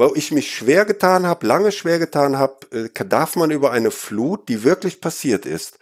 Weil 0.00 0.12
ich 0.14 0.32
mich 0.32 0.50
schwer 0.50 0.86
getan 0.86 1.26
habe, 1.26 1.46
lange 1.46 1.72
schwer 1.72 1.98
getan 1.98 2.38
habe, 2.38 2.54
äh, 2.72 3.04
darf 3.04 3.36
man 3.36 3.50
über 3.50 3.70
eine 3.70 3.90
Flut, 3.90 4.48
die 4.48 4.64
wirklich 4.64 5.02
passiert 5.02 5.44
ist, 5.44 5.78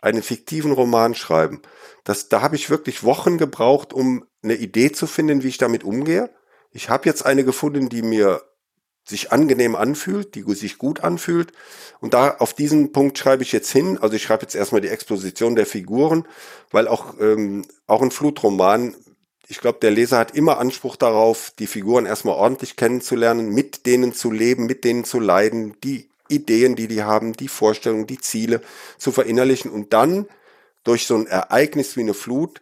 einen 0.00 0.22
fiktiven 0.22 0.70
Roman 0.70 1.16
schreiben. 1.16 1.62
Das, 2.04 2.28
da 2.28 2.42
habe 2.42 2.54
ich 2.54 2.70
wirklich 2.70 3.02
Wochen 3.02 3.38
gebraucht, 3.38 3.92
um 3.92 4.24
eine 4.44 4.54
Idee 4.54 4.92
zu 4.92 5.08
finden, 5.08 5.42
wie 5.42 5.48
ich 5.48 5.58
damit 5.58 5.82
umgehe. 5.82 6.30
Ich 6.70 6.90
habe 6.90 7.08
jetzt 7.08 7.26
eine 7.26 7.42
gefunden, 7.42 7.88
die 7.88 8.02
mir 8.02 8.40
sich 9.02 9.32
angenehm 9.32 9.74
anfühlt, 9.74 10.36
die 10.36 10.44
sich 10.54 10.78
gut 10.78 11.02
anfühlt. 11.02 11.52
Und 11.98 12.14
da 12.14 12.36
auf 12.36 12.54
diesen 12.54 12.92
Punkt 12.92 13.18
schreibe 13.18 13.42
ich 13.42 13.50
jetzt 13.50 13.72
hin. 13.72 13.98
Also 14.00 14.14
ich 14.14 14.22
schreibe 14.22 14.42
jetzt 14.42 14.54
erstmal 14.54 14.80
die 14.80 14.90
Exposition 14.90 15.56
der 15.56 15.66
Figuren, 15.66 16.24
weil 16.70 16.86
auch, 16.86 17.18
ähm, 17.18 17.64
auch 17.88 18.02
ein 18.02 18.12
Flutroman, 18.12 18.94
ich 19.48 19.60
glaube, 19.60 19.78
der 19.80 19.90
Leser 19.90 20.18
hat 20.18 20.34
immer 20.34 20.58
Anspruch 20.58 20.96
darauf, 20.96 21.52
die 21.58 21.66
Figuren 21.66 22.06
erstmal 22.06 22.34
ordentlich 22.34 22.76
kennenzulernen, 22.76 23.50
mit 23.50 23.86
denen 23.86 24.12
zu 24.12 24.30
leben, 24.30 24.66
mit 24.66 24.84
denen 24.84 25.04
zu 25.04 25.20
leiden, 25.20 25.76
die 25.82 26.08
Ideen, 26.28 26.74
die 26.74 26.88
die 26.88 27.04
haben, 27.04 27.34
die 27.34 27.48
Vorstellungen, 27.48 28.06
die 28.06 28.18
Ziele 28.18 28.60
zu 28.98 29.12
verinnerlichen 29.12 29.70
und 29.70 29.92
dann 29.92 30.26
durch 30.82 31.06
so 31.06 31.16
ein 31.16 31.26
Ereignis 31.26 31.96
wie 31.96 32.00
eine 32.00 32.14
Flut 32.14 32.60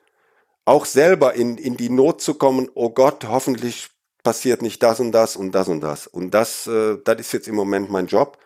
auch 0.66 0.86
selber 0.86 1.34
in, 1.34 1.58
in 1.58 1.76
die 1.76 1.90
Not 1.90 2.20
zu 2.20 2.34
kommen, 2.34 2.70
oh 2.74 2.90
Gott, 2.90 3.24
hoffentlich 3.26 3.88
passiert 4.22 4.62
nicht 4.62 4.82
das 4.82 5.00
und 5.00 5.12
das 5.12 5.36
und 5.36 5.52
das 5.52 5.68
und 5.68 5.80
das. 5.80 6.06
Und 6.06 6.32
das, 6.32 6.66
äh, 6.66 6.96
das 7.04 7.20
ist 7.20 7.32
jetzt 7.32 7.48
im 7.48 7.54
Moment 7.54 7.90
mein 7.90 8.06
Job. 8.06 8.38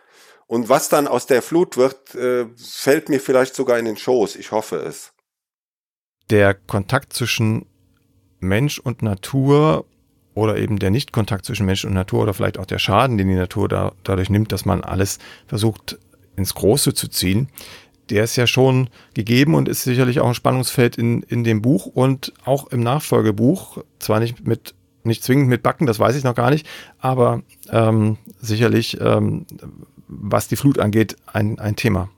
Und 0.47 0.67
was 0.67 0.89
dann 0.89 1.07
aus 1.07 1.27
der 1.27 1.41
Flut 1.41 1.77
wird, 1.77 2.15
äh, 2.15 2.47
fällt 2.57 3.07
mir 3.07 3.21
vielleicht 3.21 3.55
sogar 3.55 3.79
in 3.79 3.85
den 3.85 3.97
Schoß. 3.97 4.35
Ich 4.35 4.51
hoffe 4.51 4.77
es. 4.77 5.13
Der 6.29 6.53
Kontakt 6.53 7.13
zwischen 7.13 7.65
Mensch 8.39 8.79
und 8.79 9.01
Natur 9.01 9.85
oder 10.33 10.57
eben 10.57 10.79
der 10.79 10.91
Nichtkontakt 10.91 11.45
zwischen 11.45 11.65
Mensch 11.65 11.85
und 11.85 11.93
Natur 11.93 12.23
oder 12.23 12.33
vielleicht 12.33 12.57
auch 12.57 12.65
der 12.65 12.79
Schaden, 12.79 13.17
den 13.17 13.27
die 13.27 13.35
Natur 13.35 13.67
da, 13.67 13.93
dadurch 14.03 14.29
nimmt, 14.29 14.51
dass 14.51 14.65
man 14.65 14.83
alles 14.83 15.19
versucht 15.47 15.97
ins 16.35 16.53
Große 16.53 16.93
zu 16.93 17.09
ziehen, 17.09 17.49
der 18.09 18.23
ist 18.23 18.35
ja 18.35 18.47
schon 18.47 18.89
gegeben 19.13 19.53
und 19.53 19.67
ist 19.67 19.83
sicherlich 19.83 20.19
auch 20.19 20.27
ein 20.27 20.33
Spannungsfeld 20.33 20.97
in, 20.97 21.21
in 21.23 21.43
dem 21.43 21.61
Buch 21.61 21.85
und 21.85 22.33
auch 22.43 22.67
im 22.67 22.81
Nachfolgebuch. 22.81 23.83
Zwar 23.99 24.19
nicht 24.19 24.47
mit 24.47 24.73
nicht 25.03 25.23
zwingend 25.23 25.47
mit 25.47 25.63
Backen, 25.63 25.85
das 25.85 25.99
weiß 25.99 26.15
ich 26.15 26.23
noch 26.23 26.35
gar 26.35 26.49
nicht, 26.49 26.67
aber 26.99 27.41
ähm, 27.71 28.17
sicherlich, 28.41 28.99
ähm, 28.99 29.45
was 30.07 30.49
die 30.49 30.57
Flut 30.57 30.77
angeht, 30.77 31.15
ein, 31.25 31.57
ein 31.57 31.75
Thema. 31.75 32.09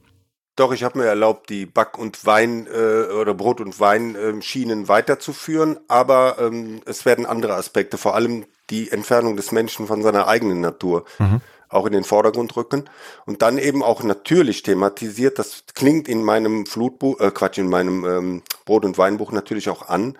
Doch, 0.55 0.73
ich 0.73 0.83
habe 0.83 0.99
mir 0.99 1.05
erlaubt, 1.05 1.49
die 1.49 1.65
Back- 1.65 1.97
und 1.97 2.25
Wein- 2.25 2.67
äh, 2.67 3.11
oder 3.13 3.33
Brot- 3.33 3.61
und 3.61 3.79
Weinschienen 3.79 4.87
weiterzuführen, 4.87 5.79
aber 5.87 6.37
ähm, 6.39 6.81
es 6.85 7.05
werden 7.05 7.25
andere 7.25 7.55
Aspekte, 7.55 7.97
vor 7.97 8.15
allem 8.15 8.45
die 8.69 8.91
Entfernung 8.91 9.35
des 9.37 9.51
Menschen 9.51 9.87
von 9.87 10.01
seiner 10.01 10.27
eigenen 10.27 10.61
Natur, 10.61 11.05
mhm. 11.19 11.41
auch 11.69 11.85
in 11.85 11.93
den 11.93 12.03
Vordergrund 12.03 12.55
rücken. 12.57 12.89
Und 13.25 13.41
dann 13.41 13.57
eben 13.57 13.81
auch 13.81 14.03
natürlich 14.03 14.61
thematisiert, 14.63 15.39
das 15.39 15.63
klingt 15.73 16.07
in 16.07 16.23
meinem 16.23 16.65
Flutbuch, 16.65 17.19
äh, 17.19 17.31
Quatsch, 17.31 17.57
in 17.57 17.69
meinem 17.69 18.05
ähm, 18.05 18.43
Brot- 18.65 18.85
und 18.85 18.97
Weinbuch 18.97 19.31
natürlich 19.31 19.69
auch 19.69 19.87
an. 19.87 20.17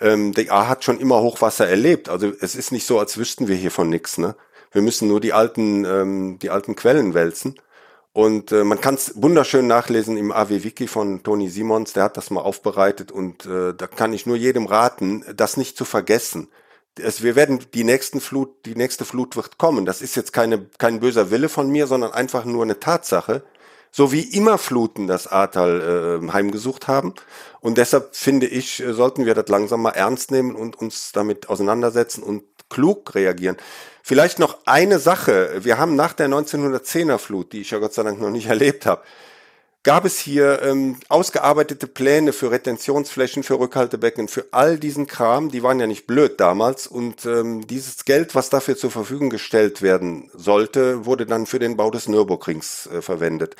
Ähm, 0.00 0.32
die 0.32 0.50
A 0.50 0.68
hat 0.68 0.84
schon 0.84 0.98
immer 0.98 1.20
Hochwasser 1.20 1.68
erlebt. 1.68 2.08
Also 2.08 2.32
es 2.40 2.54
ist 2.54 2.72
nicht 2.72 2.86
so, 2.86 2.98
als 2.98 3.18
wüssten 3.18 3.48
wir 3.48 3.56
hier 3.56 3.70
von 3.70 3.88
nichts. 3.88 4.16
Ne? 4.16 4.34
Wir 4.72 4.82
müssen 4.82 5.08
nur 5.08 5.20
die 5.20 5.32
alten, 5.32 5.84
ähm, 5.84 6.38
die 6.40 6.50
alten 6.50 6.76
Quellen 6.76 7.14
wälzen. 7.14 7.58
Und 8.18 8.50
äh, 8.50 8.64
man 8.64 8.80
kann 8.80 8.96
es 8.96 9.12
wunderschön 9.14 9.68
nachlesen 9.68 10.16
im 10.16 10.32
AW-Wiki 10.32 10.88
von 10.88 11.22
Toni 11.22 11.48
Simons, 11.48 11.92
der 11.92 12.02
hat 12.02 12.16
das 12.16 12.30
mal 12.30 12.40
aufbereitet 12.40 13.12
und 13.12 13.46
äh, 13.46 13.72
da 13.74 13.86
kann 13.86 14.12
ich 14.12 14.26
nur 14.26 14.34
jedem 14.34 14.66
raten, 14.66 15.24
das 15.36 15.56
nicht 15.56 15.76
zu 15.76 15.84
vergessen. 15.84 16.48
Es, 16.98 17.22
wir 17.22 17.36
werden 17.36 17.60
die 17.74 17.84
nächsten 17.84 18.20
Flut, 18.20 18.66
die 18.66 18.74
nächste 18.74 19.04
Flut 19.04 19.36
wird 19.36 19.56
kommen. 19.56 19.86
Das 19.86 20.02
ist 20.02 20.16
jetzt 20.16 20.32
keine, 20.32 20.66
kein 20.78 20.98
böser 20.98 21.30
Wille 21.30 21.48
von 21.48 21.70
mir, 21.70 21.86
sondern 21.86 22.10
einfach 22.10 22.44
nur 22.44 22.64
eine 22.64 22.80
Tatsache. 22.80 23.44
So 23.92 24.10
wie 24.10 24.22
immer 24.22 24.58
Fluten 24.58 25.06
das 25.06 25.28
Ahrtal 25.28 26.20
äh, 26.20 26.32
heimgesucht 26.32 26.88
haben. 26.88 27.14
Und 27.60 27.78
deshalb 27.78 28.16
finde 28.16 28.48
ich, 28.48 28.82
äh, 28.82 28.94
sollten 28.94 29.26
wir 29.26 29.36
das 29.36 29.46
langsam 29.46 29.80
mal 29.80 29.90
ernst 29.90 30.32
nehmen 30.32 30.56
und 30.56 30.74
uns 30.74 31.12
damit 31.12 31.48
auseinandersetzen 31.48 32.24
und 32.24 32.42
klug 32.68 33.14
reagieren. 33.14 33.56
Vielleicht 34.02 34.38
noch 34.38 34.58
eine 34.64 34.98
Sache. 34.98 35.60
Wir 35.60 35.78
haben 35.78 35.94
nach 35.94 36.14
der 36.14 36.28
1910er 36.28 37.18
Flut, 37.18 37.52
die 37.52 37.60
ich 37.60 37.72
ja 37.72 37.78
Gott 37.78 37.94
sei 37.94 38.02
Dank 38.02 38.20
noch 38.20 38.30
nicht 38.30 38.46
erlebt 38.48 38.86
habe, 38.86 39.02
gab 39.82 40.04
es 40.04 40.18
hier 40.18 40.60
ähm, 40.62 40.96
ausgearbeitete 41.08 41.86
Pläne 41.86 42.32
für 42.32 42.50
Retentionsflächen, 42.50 43.42
für 43.42 43.58
Rückhaltebecken, 43.58 44.28
für 44.28 44.46
all 44.50 44.78
diesen 44.78 45.06
Kram. 45.06 45.50
Die 45.50 45.62
waren 45.62 45.80
ja 45.80 45.86
nicht 45.86 46.06
blöd 46.06 46.40
damals. 46.40 46.86
Und 46.86 47.24
ähm, 47.26 47.66
dieses 47.66 48.04
Geld, 48.04 48.34
was 48.34 48.50
dafür 48.50 48.76
zur 48.76 48.90
Verfügung 48.90 49.30
gestellt 49.30 49.80
werden 49.82 50.30
sollte, 50.34 51.06
wurde 51.06 51.26
dann 51.26 51.46
für 51.46 51.58
den 51.58 51.76
Bau 51.76 51.90
des 51.90 52.08
Nürburgrings 52.08 52.86
äh, 52.86 53.02
verwendet. 53.02 53.56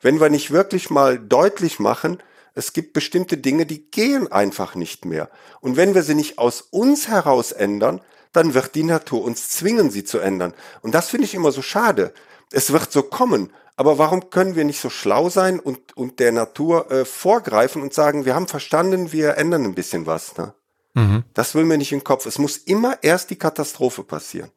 Wenn 0.00 0.20
wir 0.20 0.30
nicht 0.30 0.50
wirklich 0.50 0.90
mal 0.90 1.18
deutlich 1.18 1.78
machen, 1.78 2.22
es 2.54 2.72
gibt 2.72 2.92
bestimmte 2.92 3.36
Dinge, 3.36 3.66
die 3.66 3.90
gehen 3.90 4.30
einfach 4.30 4.74
nicht 4.74 5.04
mehr. 5.04 5.30
Und 5.60 5.76
wenn 5.76 5.94
wir 5.94 6.02
sie 6.02 6.14
nicht 6.14 6.38
aus 6.38 6.60
uns 6.60 7.08
heraus 7.08 7.52
ändern, 7.52 8.00
dann 8.32 8.54
wird 8.54 8.74
die 8.74 8.84
Natur 8.84 9.24
uns 9.24 9.48
zwingen, 9.48 9.90
sie 9.90 10.04
zu 10.04 10.18
ändern. 10.18 10.54
Und 10.82 10.94
das 10.94 11.08
finde 11.08 11.24
ich 11.24 11.34
immer 11.34 11.52
so 11.52 11.62
schade. 11.62 12.12
Es 12.52 12.72
wird 12.72 12.90
so 12.92 13.02
kommen. 13.02 13.52
Aber 13.76 13.98
warum 13.98 14.30
können 14.30 14.56
wir 14.56 14.64
nicht 14.64 14.80
so 14.80 14.90
schlau 14.90 15.30
sein 15.30 15.58
und, 15.58 15.96
und 15.96 16.20
der 16.20 16.32
Natur 16.32 16.90
äh, 16.90 17.04
vorgreifen 17.04 17.80
und 17.80 17.94
sagen, 17.94 18.26
wir 18.26 18.34
haben 18.34 18.46
verstanden, 18.46 19.12
wir 19.12 19.38
ändern 19.38 19.64
ein 19.64 19.74
bisschen 19.74 20.06
was. 20.06 20.36
Ne? 20.36 20.52
Mhm. 20.94 21.24
Das 21.34 21.54
will 21.54 21.64
mir 21.64 21.78
nicht 21.78 21.92
in 21.92 22.00
den 22.00 22.04
Kopf. 22.04 22.26
Es 22.26 22.38
muss 22.38 22.56
immer 22.58 22.98
erst 23.02 23.30
die 23.30 23.36
Katastrophe 23.36 24.02
passieren. 24.02 24.50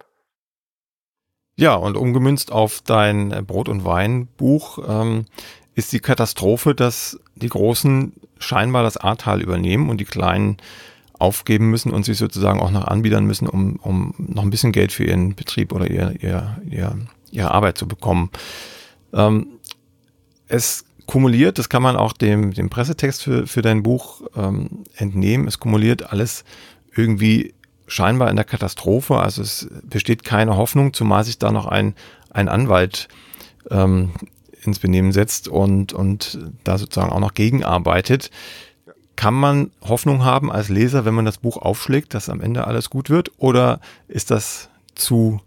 Ja, 1.55 1.75
und 1.75 1.95
umgemünzt 1.95 2.51
auf 2.51 2.81
dein 2.81 3.31
äh, 3.31 3.41
Brot- 3.41 3.69
und 3.69 3.85
Weinbuch 3.85 4.79
ähm, 4.87 5.25
ist 5.75 5.91
die 5.93 5.99
Katastrophe, 5.99 6.75
dass 6.75 7.19
die 7.35 7.49
Großen 7.49 8.13
scheinbar 8.39 8.83
das 8.83 8.97
Ahrtal 8.97 9.41
übernehmen 9.41 9.89
und 9.89 9.97
die 9.97 10.05
Kleinen 10.05 10.57
aufgeben 11.23 11.69
müssen 11.69 11.91
und 11.91 12.05
sich 12.05 12.17
sozusagen 12.17 12.59
auch 12.59 12.71
noch 12.71 12.85
anbiedern 12.85 13.25
müssen, 13.25 13.47
um, 13.47 13.77
um 13.77 14.13
noch 14.17 14.43
ein 14.43 14.49
bisschen 14.49 14.71
Geld 14.71 14.91
für 14.91 15.05
ihren 15.05 15.35
Betrieb 15.35 15.71
oder 15.71 15.89
ihr, 15.89 16.13
ihr, 16.21 16.57
ihr, 16.69 16.97
ihre 17.31 17.51
Arbeit 17.51 17.77
zu 17.77 17.87
bekommen. 17.87 18.29
Ähm, 19.13 19.47
es 20.47 20.85
kumuliert, 21.05 21.57
das 21.57 21.69
kann 21.69 21.81
man 21.81 21.95
auch 21.95 22.13
dem, 22.13 22.53
dem 22.53 22.69
Pressetext 22.69 23.23
für, 23.23 23.47
für 23.47 23.61
dein 23.61 23.83
Buch 23.83 24.21
ähm, 24.35 24.83
entnehmen, 24.95 25.47
es 25.47 25.59
kumuliert 25.59 26.11
alles 26.11 26.43
irgendwie 26.95 27.53
scheinbar 27.87 28.29
in 28.29 28.35
der 28.35 28.45
Katastrophe. 28.45 29.17
Also 29.17 29.41
es 29.41 29.67
besteht 29.83 30.23
keine 30.23 30.57
Hoffnung, 30.57 30.93
zumal 30.93 31.23
sich 31.23 31.37
da 31.37 31.51
noch 31.51 31.65
ein, 31.65 31.95
ein 32.29 32.49
Anwalt 32.49 33.07
ähm, 33.69 34.11
ins 34.63 34.79
Benehmen 34.79 35.11
setzt 35.11 35.47
und, 35.47 35.93
und 35.93 36.39
da 36.63 36.77
sozusagen 36.77 37.11
auch 37.11 37.19
noch 37.19 37.33
gegenarbeitet. 37.33 38.29
Kann 39.15 39.33
man 39.33 39.71
Hoffnung 39.81 40.23
haben 40.23 40.51
als 40.51 40.69
Leser, 40.69 41.05
wenn 41.05 41.13
man 41.13 41.25
das 41.25 41.37
Buch 41.37 41.57
aufschlägt, 41.57 42.13
dass 42.13 42.29
am 42.29 42.41
Ende 42.41 42.65
alles 42.65 42.89
gut 42.89 43.09
wird? 43.09 43.31
Oder 43.37 43.79
ist 44.07 44.31
das 44.31 44.69
zu, 44.95 45.39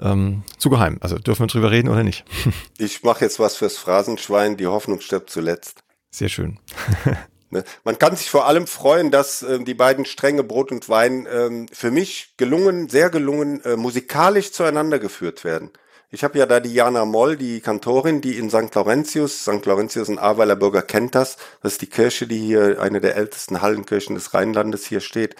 ähm, 0.00 0.42
zu 0.58 0.70
geheim? 0.70 0.98
Also 1.00 1.18
dürfen 1.18 1.42
wir 1.42 1.46
drüber 1.48 1.70
reden 1.70 1.88
oder 1.88 2.02
nicht? 2.02 2.24
ich 2.78 3.02
mache 3.02 3.24
jetzt 3.24 3.38
was 3.38 3.56
fürs 3.56 3.76
Phrasenschwein, 3.76 4.56
die 4.56 4.66
Hoffnung 4.66 5.00
stirbt 5.00 5.30
zuletzt. 5.30 5.84
Sehr 6.10 6.28
schön. 6.28 6.58
Ne? 7.54 7.62
Man 7.84 7.98
kann 7.98 8.16
sich 8.16 8.30
vor 8.30 8.46
allem 8.46 8.66
freuen, 8.66 9.12
dass 9.12 9.42
äh, 9.42 9.62
die 9.62 9.74
beiden 9.74 10.04
Stränge 10.04 10.42
Brot 10.42 10.72
und 10.72 10.88
Wein 10.88 11.28
ähm, 11.30 11.68
für 11.72 11.92
mich 11.92 12.34
gelungen, 12.36 12.88
sehr 12.88 13.10
gelungen, 13.10 13.62
äh, 13.64 13.76
musikalisch 13.76 14.50
zueinander 14.50 14.98
geführt 14.98 15.44
werden. 15.44 15.70
Ich 16.14 16.22
habe 16.22 16.38
ja 16.38 16.46
da 16.46 16.60
die 16.60 16.72
Jana 16.72 17.04
Moll, 17.04 17.36
die 17.36 17.60
Kantorin, 17.60 18.20
die 18.20 18.38
in 18.38 18.48
St. 18.48 18.72
Laurentius, 18.72 19.42
St. 19.42 19.66
Laurentius, 19.66 20.08
ein 20.08 20.20
Ahrweiler 20.20 20.54
Bürger 20.54 20.82
kennt 20.82 21.16
das, 21.16 21.36
das 21.60 21.72
ist 21.72 21.82
die 21.82 21.88
Kirche, 21.88 22.28
die 22.28 22.38
hier, 22.38 22.80
eine 22.80 23.00
der 23.00 23.16
ältesten 23.16 23.60
Hallenkirchen 23.60 24.14
des 24.14 24.32
Rheinlandes 24.32 24.86
hier 24.86 25.00
steht. 25.00 25.34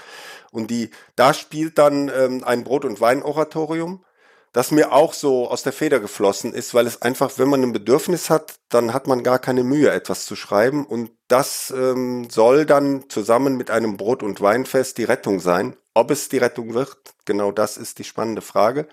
Und 0.51 0.73
die, 0.73 0.91
da 1.15 1.33
spielt 1.33 1.79
dann 1.79 2.11
ähm, 2.13 2.43
ein 2.43 2.65
Brot- 2.65 2.85
und 2.85 3.01
Wein-Oratorium 3.01 4.05
das 4.53 4.71
mir 4.71 4.93
auch 4.93 5.15
so 5.15 5.51
aus 5.51 5.65
der 5.65 5.73
Feder 5.73 5.99
geflossen 5.99 6.53
ist, 6.53 6.75
weil 6.75 6.87
es 6.87 7.03
einfach, 7.03 7.33
wenn 7.39 7.49
man 7.49 7.65
ein 7.65 7.73
Bedürfnis 7.73 8.31
hat, 8.31 8.55
dann 8.69 8.95
hat 8.95 9.09
man 9.09 9.25
gar 9.25 9.41
keine 9.41 9.65
Mühe, 9.65 9.91
etwas 9.91 10.27
zu 10.27 10.37
schreiben. 10.37 10.87
Und 10.87 11.11
das 11.27 11.75
ähm, 11.77 12.31
soll 12.31 12.65
dann 12.65 13.11
zusammen 13.11 13.57
mit 13.57 13.73
einem 13.73 13.97
Brot- 13.97 14.23
und 14.23 14.41
Weinfest 14.41 14.99
die 14.99 15.05
Rettung 15.05 15.41
sein. 15.41 15.77
Ob 15.93 16.13
es 16.13 16.29
die 16.29 16.39
Rettung 16.39 16.73
wird, 16.73 16.97
genau 17.25 17.51
das 17.51 17.77
ist 17.77 17.99
die 17.99 18.05
spannende 18.05 18.43
Frage. 18.43 18.87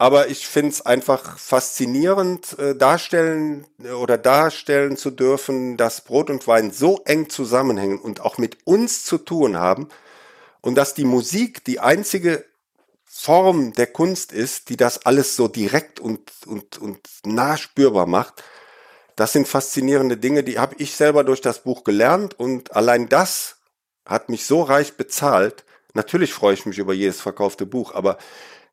Aber 0.00 0.28
ich 0.28 0.46
finde 0.46 0.70
es 0.70 0.86
einfach 0.86 1.38
faszinierend, 1.38 2.56
äh, 2.58 2.76
darstellen 2.76 3.66
äh, 3.82 3.90
oder 3.90 4.16
darstellen 4.16 4.96
zu 4.96 5.10
dürfen, 5.10 5.76
dass 5.76 6.02
Brot 6.02 6.30
und 6.30 6.46
Wein 6.46 6.70
so 6.70 7.00
eng 7.04 7.28
zusammenhängen 7.28 7.98
und 7.98 8.20
auch 8.20 8.38
mit 8.38 8.58
uns 8.64 9.04
zu 9.04 9.18
tun 9.18 9.56
haben 9.56 9.88
und 10.60 10.76
dass 10.76 10.94
die 10.94 11.04
Musik 11.04 11.64
die 11.64 11.80
einzige 11.80 12.44
Form 13.04 13.72
der 13.72 13.88
Kunst 13.88 14.32
ist, 14.32 14.68
die 14.68 14.76
das 14.76 15.04
alles 15.04 15.34
so 15.34 15.48
direkt 15.48 15.98
und, 15.98 16.30
und, 16.46 16.78
und 16.78 17.00
nah 17.26 17.56
spürbar 17.56 18.06
macht. 18.06 18.44
Das 19.16 19.32
sind 19.32 19.48
faszinierende 19.48 20.16
Dinge, 20.16 20.44
die 20.44 20.60
habe 20.60 20.76
ich 20.78 20.94
selber 20.94 21.24
durch 21.24 21.40
das 21.40 21.64
Buch 21.64 21.82
gelernt 21.82 22.38
und 22.38 22.76
allein 22.76 23.08
das 23.08 23.56
hat 24.06 24.28
mich 24.28 24.46
so 24.46 24.62
reich 24.62 24.96
bezahlt. 24.96 25.64
Natürlich 25.94 26.32
freue 26.32 26.54
ich 26.54 26.66
mich 26.66 26.78
über 26.78 26.94
jedes 26.94 27.20
verkaufte 27.20 27.66
Buch, 27.66 27.92
aber 27.92 28.18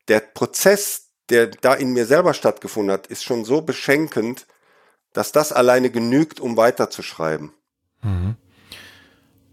der 0.06 0.20
Prozess, 0.20 1.05
der 1.30 1.48
da 1.48 1.74
in 1.74 1.92
mir 1.92 2.06
selber 2.06 2.34
stattgefunden 2.34 2.92
hat, 2.92 3.06
ist 3.06 3.24
schon 3.24 3.44
so 3.44 3.60
beschenkend, 3.60 4.46
dass 5.12 5.32
das 5.32 5.52
alleine 5.52 5.90
genügt, 5.90 6.40
um 6.40 6.56
weiterzuschreiben. 6.56 7.52
Mhm. 8.02 8.36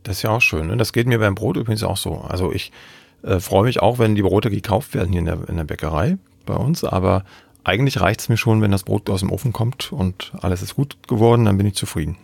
Das 0.04 0.18
ist 0.18 0.24
ja 0.24 0.32
auch 0.32 0.42
schön. 0.42 0.68
Ne? 0.68 0.78
Das 0.78 0.94
geht 0.94 1.08
mir 1.08 1.20
beim 1.20 1.36
Brot 1.36 1.58
übrigens 1.58 1.84
auch 1.84 1.98
so. 1.98 2.18
Also 2.18 2.52
ich 2.52 2.72
äh, 3.24 3.40
freue 3.40 3.64
mich 3.64 3.82
auch, 3.82 4.00
wenn 4.00 4.16
die 4.16 4.22
Brote 4.22 4.50
gekauft 4.50 4.94
werden 4.94 5.12
hier 5.12 5.20
in 5.20 5.26
der, 5.26 5.48
in 5.48 5.58
der 5.58 5.64
Bäckerei 5.64 6.18
bei 6.46 6.56
uns, 6.56 6.84
aber 6.84 7.24
eigentlich 7.64 8.02
reicht 8.02 8.20
es 8.20 8.30
mir 8.30 8.38
schon, 8.38 8.62
wenn 8.62 8.72
das 8.72 8.84
Brot 8.84 9.10
aus 9.10 9.22
dem 9.22 9.32
Ofen 9.32 9.54
kommt 9.54 9.94
und 9.94 10.34
alles 10.42 10.62
ist 10.62 10.76
gut 10.76 11.08
geworden, 11.08 11.46
dann 11.46 11.58
bin 11.58 11.68
ich 11.68 11.76
zufrieden. 11.76 12.18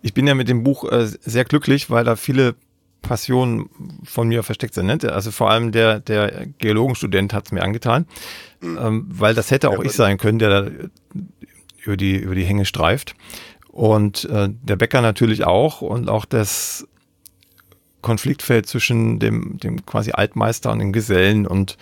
Ich 0.00 0.14
bin 0.14 0.28
ja 0.28 0.34
mit 0.34 0.48
dem 0.48 0.62
Buch 0.62 0.84
äh, 0.84 1.06
sehr 1.06 1.44
glücklich, 1.44 1.90
weil 1.90 2.04
da 2.04 2.14
viele 2.14 2.54
Passionen 3.08 3.70
von 4.04 4.28
mir 4.28 4.42
versteckt 4.42 4.74
sind. 4.74 4.86
Ne? 4.86 4.98
Also 5.12 5.30
vor 5.30 5.50
allem 5.50 5.72
der, 5.72 5.98
der 6.00 6.46
Geologenstudent 6.58 7.32
hat 7.32 7.46
es 7.46 7.52
mir 7.52 7.62
angetan, 7.62 8.06
mhm. 8.60 8.78
ähm, 8.80 9.06
weil 9.08 9.34
das 9.34 9.50
hätte 9.50 9.70
auch 9.70 9.78
ja, 9.78 9.84
ich 9.84 9.92
sein 9.92 10.18
können, 10.18 10.38
der 10.38 10.48
da 10.50 10.70
über 11.84 11.96
die, 11.96 12.16
über 12.16 12.34
die 12.34 12.44
Hänge 12.44 12.66
streift. 12.66 13.14
Und 13.72 14.24
äh, 14.26 14.48
der 14.50 14.76
Bäcker 14.76 15.00
natürlich 15.00 15.44
auch 15.44 15.80
und 15.80 16.08
auch 16.10 16.26
das 16.26 16.86
Konfliktfeld 18.02 18.66
zwischen 18.66 19.18
dem, 19.18 19.58
dem 19.58 19.84
quasi 19.84 20.12
Altmeister 20.12 20.70
und 20.70 20.78
dem 20.78 20.92
Gesellen 20.92 21.46
und 21.46 21.76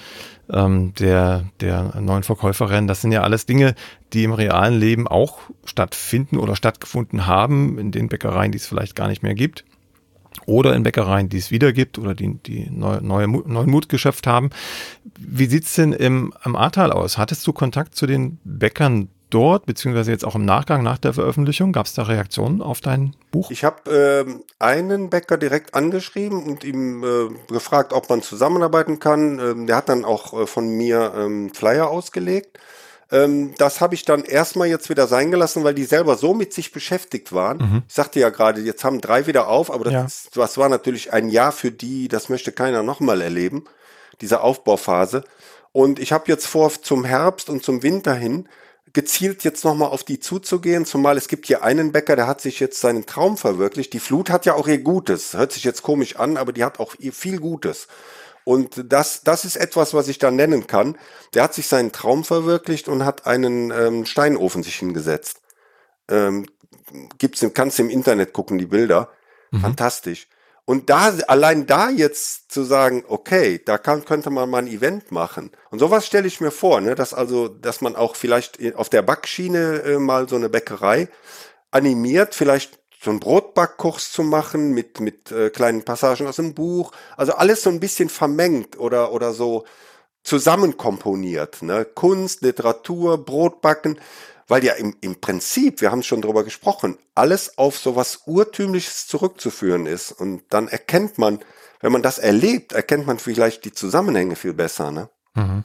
ähm, 0.51 0.95
der, 0.95 1.45
der 1.61 2.01
neuen 2.01 2.23
Verkäuferin. 2.23 2.87
Das 2.87 3.01
sind 3.01 3.13
ja 3.13 3.23
alles 3.23 3.47
Dinge, 3.47 3.75
die 4.13 4.25
im 4.25 4.33
realen 4.33 4.79
Leben 4.79 5.09
auch 5.09 5.41
stattfinden 5.65 6.39
oder 6.39 6.57
stattgefunden 6.57 7.27
haben, 7.27 7.79
in 7.79 7.91
den 7.91 8.09
Bäckereien, 8.09 8.53
die 8.53 8.59
es 8.59 8.67
vielleicht 8.67 8.95
gar 8.95 9.09
nicht 9.09 9.23
mehr 9.23 9.35
gibt. 9.35 9.65
Oder 10.47 10.75
in 10.75 10.83
Bäckereien, 10.83 11.29
die 11.29 11.39
es 11.39 11.51
wieder 11.51 11.73
gibt 11.73 11.99
oder 11.99 12.15
die, 12.15 12.35
die 12.35 12.69
neue, 12.71 13.03
neue, 13.03 13.29
neuen 13.29 13.71
Mut 13.71 13.89
geschöpft 13.89 14.27
haben. 14.27 14.51
Wie 15.19 15.47
sieht's 15.47 15.75
denn 15.75 15.93
im, 15.93 16.35
im 16.45 16.57
Ahrtal 16.57 16.93
aus? 16.93 17.19
Hattest 17.19 17.47
du 17.47 17.53
Kontakt 17.53 17.95
zu 17.95 18.07
den 18.07 18.39
Bäckern 18.45 19.09
dort, 19.31 19.67
beziehungsweise 19.67 20.11
jetzt 20.11 20.25
auch 20.25 20.35
im 20.35 20.45
Nachgang 20.45 20.83
nach 20.83 20.99
der 20.99 21.15
Veröffentlichung? 21.15 21.73
Gab 21.73 21.87
es 21.87 21.95
da 21.95 22.05
Reaktionen 22.05 22.63
auf 22.63 22.81
dein 22.81 23.15
Buch? 23.31 23.51
Ich 23.51 23.65
habe 23.65 23.91
ähm, 23.91 24.45
einen 24.59 25.11
Bäcker 25.11 25.37
direkt 25.37 25.75
angeschrieben 25.75 26.43
und 26.45 26.65
ihm 26.65 27.03
äh, 27.03 27.53
gefragt, 27.53 27.93
ob 27.93 28.09
man 28.09 28.23
zusammenarbeiten 28.23 28.99
kann. 29.01 29.39
Ähm, 29.39 29.67
der 29.67 29.77
hat 29.77 29.89
dann 29.89 30.05
auch 30.05 30.33
äh, 30.41 30.47
von 30.47 30.69
mir 30.69 31.13
ähm, 31.17 31.53
Flyer 31.53 31.89
ausgelegt. 31.91 32.59
Ähm, 33.13 33.55
das 33.59 33.81
habe 33.81 33.95
ich 33.95 34.05
dann 34.05 34.25
erstmal 34.25 34.69
jetzt 34.69 34.89
wieder 34.89 35.07
sein 35.07 35.31
gelassen, 35.31 35.63
weil 35.65 35.75
die 35.75 35.85
selber 35.85 36.17
so 36.17 36.35
mit 36.35 36.53
sich 36.53 36.73
beschäftigt 36.73 37.33
waren. 37.33 37.59
Mhm. 37.59 37.83
Ich 37.89 37.95
sagte 37.95 38.19
ja 38.19 38.31
gerade, 38.31 38.61
jetzt 38.61 38.85
haben 38.85 39.01
drei 39.01 39.27
wieder 39.27 39.49
auf, 39.49 39.71
aber 39.71 39.85
das, 39.85 40.25
ja. 40.35 40.43
das 40.43 40.59
war 40.59 40.69
natürlich 40.69 41.13
ein 41.13 41.29
Jahr 41.29 41.53
für 41.53 41.71
die, 41.71 42.09
das 42.09 42.29
möchte 42.29 42.53
keiner 42.53 42.83
nochmal 42.83 43.21
erleben, 43.21 43.65
diese 44.21 44.41
Aufbauphase. 44.41 45.25
Und 45.73 45.99
ich 45.99 46.13
habe 46.13 46.25
jetzt 46.29 46.47
vor, 46.47 46.71
zum 46.83 47.05
Herbst 47.05 47.49
und 47.49 47.63
zum 47.63 47.83
Winter 47.83 48.15
hin 48.15 48.49
gezielt 48.93 49.45
jetzt 49.45 49.63
nochmal 49.63 49.91
auf 49.91 50.05
die 50.05 50.21
zuzugehen, 50.21 50.87
zumal 50.87 51.19
es 51.19 51.29
gibt 51.29 51.45
hier 51.47 51.63
einen 51.63 51.93
Bäcker, 51.93 52.17
der 52.17 52.27
hat 52.27 52.41
sich 52.41 52.61
jetzt 52.61 52.81
seinen 52.81 53.05
Traum 53.05 53.37
verwirklicht. 53.37 53.93
Die 53.93 54.01
Flut 54.01 54.31
hat 54.31 54.47
ja 54.47 54.55
auch 54.55 54.67
ihr 54.69 54.79
Gutes. 54.79 55.35
Hört 55.35 55.53
sich 55.53 55.65
jetzt 55.65 55.83
komisch 55.83 56.17
an, 56.17 56.39
aber 56.39 56.55
die 56.55 56.65
hat 56.65 56.81
auch 56.81 56.95
ihr 56.99 57.13
viel 57.13 57.39
Gutes. 57.39 57.89
Und 58.47 58.93
das, 58.93 59.25
das 59.25 59.45
ist 59.45 59.57
etwas, 59.57 59.93
was 59.93 60.07
ich 60.07 60.21
da 60.21 60.31
nennen 60.31 60.69
kann. 60.69 60.97
Der 61.35 61.43
hat 61.43 61.53
sich 61.53 61.67
seinen 61.67 61.91
Traum 61.91 62.23
verwirklicht 62.23 62.87
und 62.87 63.05
hat 63.05 63.27
einen 63.27 63.73
ähm, 63.73 64.07
Steinofen 64.07 64.63
sich 64.63 64.77
hingesetzt. 64.77 65.41
Ähm, 66.09 66.47
gibt's, 67.19 67.45
kannst 67.55 67.81
du 67.81 67.83
im 67.83 67.91
Internet 67.91 68.33
gucken, 68.33 68.57
die 68.59 68.67
Bilder. 68.67 69.11
Mhm. 69.51 69.63
Fantastisch. 69.63 70.29
Und 70.65 70.91
da, 70.91 71.13
allein 71.27 71.67
da 71.67 71.91
jetzt 71.91 72.53
zu 72.53 72.63
sagen, 72.63 73.05
okay, 73.09 73.61
da 73.65 73.79
kann, 73.79 74.05
könnte 74.05 74.31
man 74.31 74.49
mal 74.49 74.59
ein 74.59 74.69
Event 74.69 75.11
machen. 75.11 75.51
Und 75.71 75.81
sowas 75.81 76.07
stelle 76.07 76.29
ich 76.29 76.41
mir 76.41 76.53
vor, 76.53 76.81
ne, 76.81 76.95
dass 76.95 77.15
also, 77.15 77.49
dass 77.49 77.81
man 77.81 77.97
auch 77.97 78.15
vielleicht 78.15 78.61
auf 78.77 78.89
der 78.89 79.03
Backschiene 79.03 79.83
äh, 79.83 79.99
mal 79.99 80.29
so 80.29 80.37
eine 80.37 80.49
Bäckerei 80.49 81.09
animiert, 81.73 82.37
vielleicht 82.37 82.79
so 83.03 83.11
einen 83.11 83.21
Brotbackkurs 83.21 84.11
zu 84.13 84.23
machen 84.23 84.73
mit, 84.73 85.01
mit 85.01 85.31
äh, 85.31 85.51
kleinen 85.51 85.85
Passagen 85.85 86.27
aus 86.27 86.37
dem 86.37 86.55
Buch. 86.55 86.93
Also 87.17 87.35
alles 87.35 87.63
so 87.63 87.71
ein 87.71 87.81
bisschen 87.81 88.09
vermengt 88.09 88.79
oder, 88.79 89.13
oder 89.13 89.33
so 89.33 89.65
zusammenkomponiert. 90.23 91.63
Ne? 91.63 91.85
Kunst, 91.85 92.43
Literatur, 92.43 93.25
Brotbacken 93.25 93.99
weil 94.49 94.65
ja 94.65 94.75
im, 94.75 94.97
im 95.01 95.17
Prinzip, 95.17 95.81
wir 95.81 95.91
haben 95.91 96.03
schon 96.03 96.23
drüber 96.23 96.45
gesprochen, 96.45 96.99
alles 97.15 97.59
auf 97.59 97.79
sowas 97.79 98.23
Urtümliches 98.27 99.07
zurückzuführen 99.07 99.87
ist. 99.87 100.13
Und 100.13 100.43
dann 100.51 100.69
erkennt 100.69 101.19
man, 101.19 101.41
wenn 101.81 101.93
man 101.93 102.03
das 102.03 102.19
erlebt, 102.19 102.73
erkennt 102.73 103.07
man 103.07 103.19
vielleicht 103.19 103.65
die 103.65 103.73
Zusammenhänge 103.73 104.37
viel 104.37 104.55
besser. 104.55 104.91
Ne? 104.91 105.09
Mhm. 105.35 105.65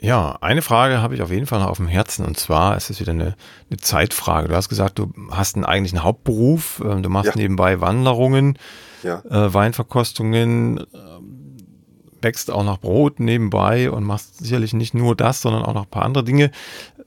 Ja, 0.00 0.36
eine 0.40 0.62
Frage 0.62 1.00
habe 1.00 1.14
ich 1.14 1.22
auf 1.22 1.30
jeden 1.30 1.46
Fall 1.46 1.60
noch 1.60 1.68
auf 1.68 1.78
dem 1.78 1.88
Herzen 1.88 2.26
und 2.26 2.38
zwar 2.38 2.76
ist 2.76 2.90
es 2.90 3.00
wieder 3.00 3.12
eine, 3.12 3.34
eine 3.70 3.78
Zeitfrage. 3.78 4.48
Du 4.48 4.54
hast 4.54 4.68
gesagt, 4.68 4.98
du 4.98 5.12
hast 5.30 5.56
einen 5.56 5.64
eigentlichen 5.64 6.02
Hauptberuf, 6.02 6.82
ähm, 6.84 7.02
du 7.02 7.08
machst 7.08 7.30
ja. 7.30 7.36
nebenbei 7.36 7.80
Wanderungen, 7.80 8.58
ja. 9.02 9.22
äh, 9.30 9.54
Weinverkostungen, 9.54 10.84
wächst 12.26 12.50
auch 12.50 12.64
noch 12.64 12.78
Brot 12.78 13.20
nebenbei 13.20 13.90
und 13.90 14.04
machst 14.04 14.38
sicherlich 14.38 14.72
nicht 14.72 14.94
nur 14.94 15.14
das, 15.14 15.42
sondern 15.42 15.64
auch 15.64 15.74
noch 15.74 15.84
ein 15.84 15.90
paar 15.90 16.04
andere 16.04 16.24
Dinge. 16.24 16.50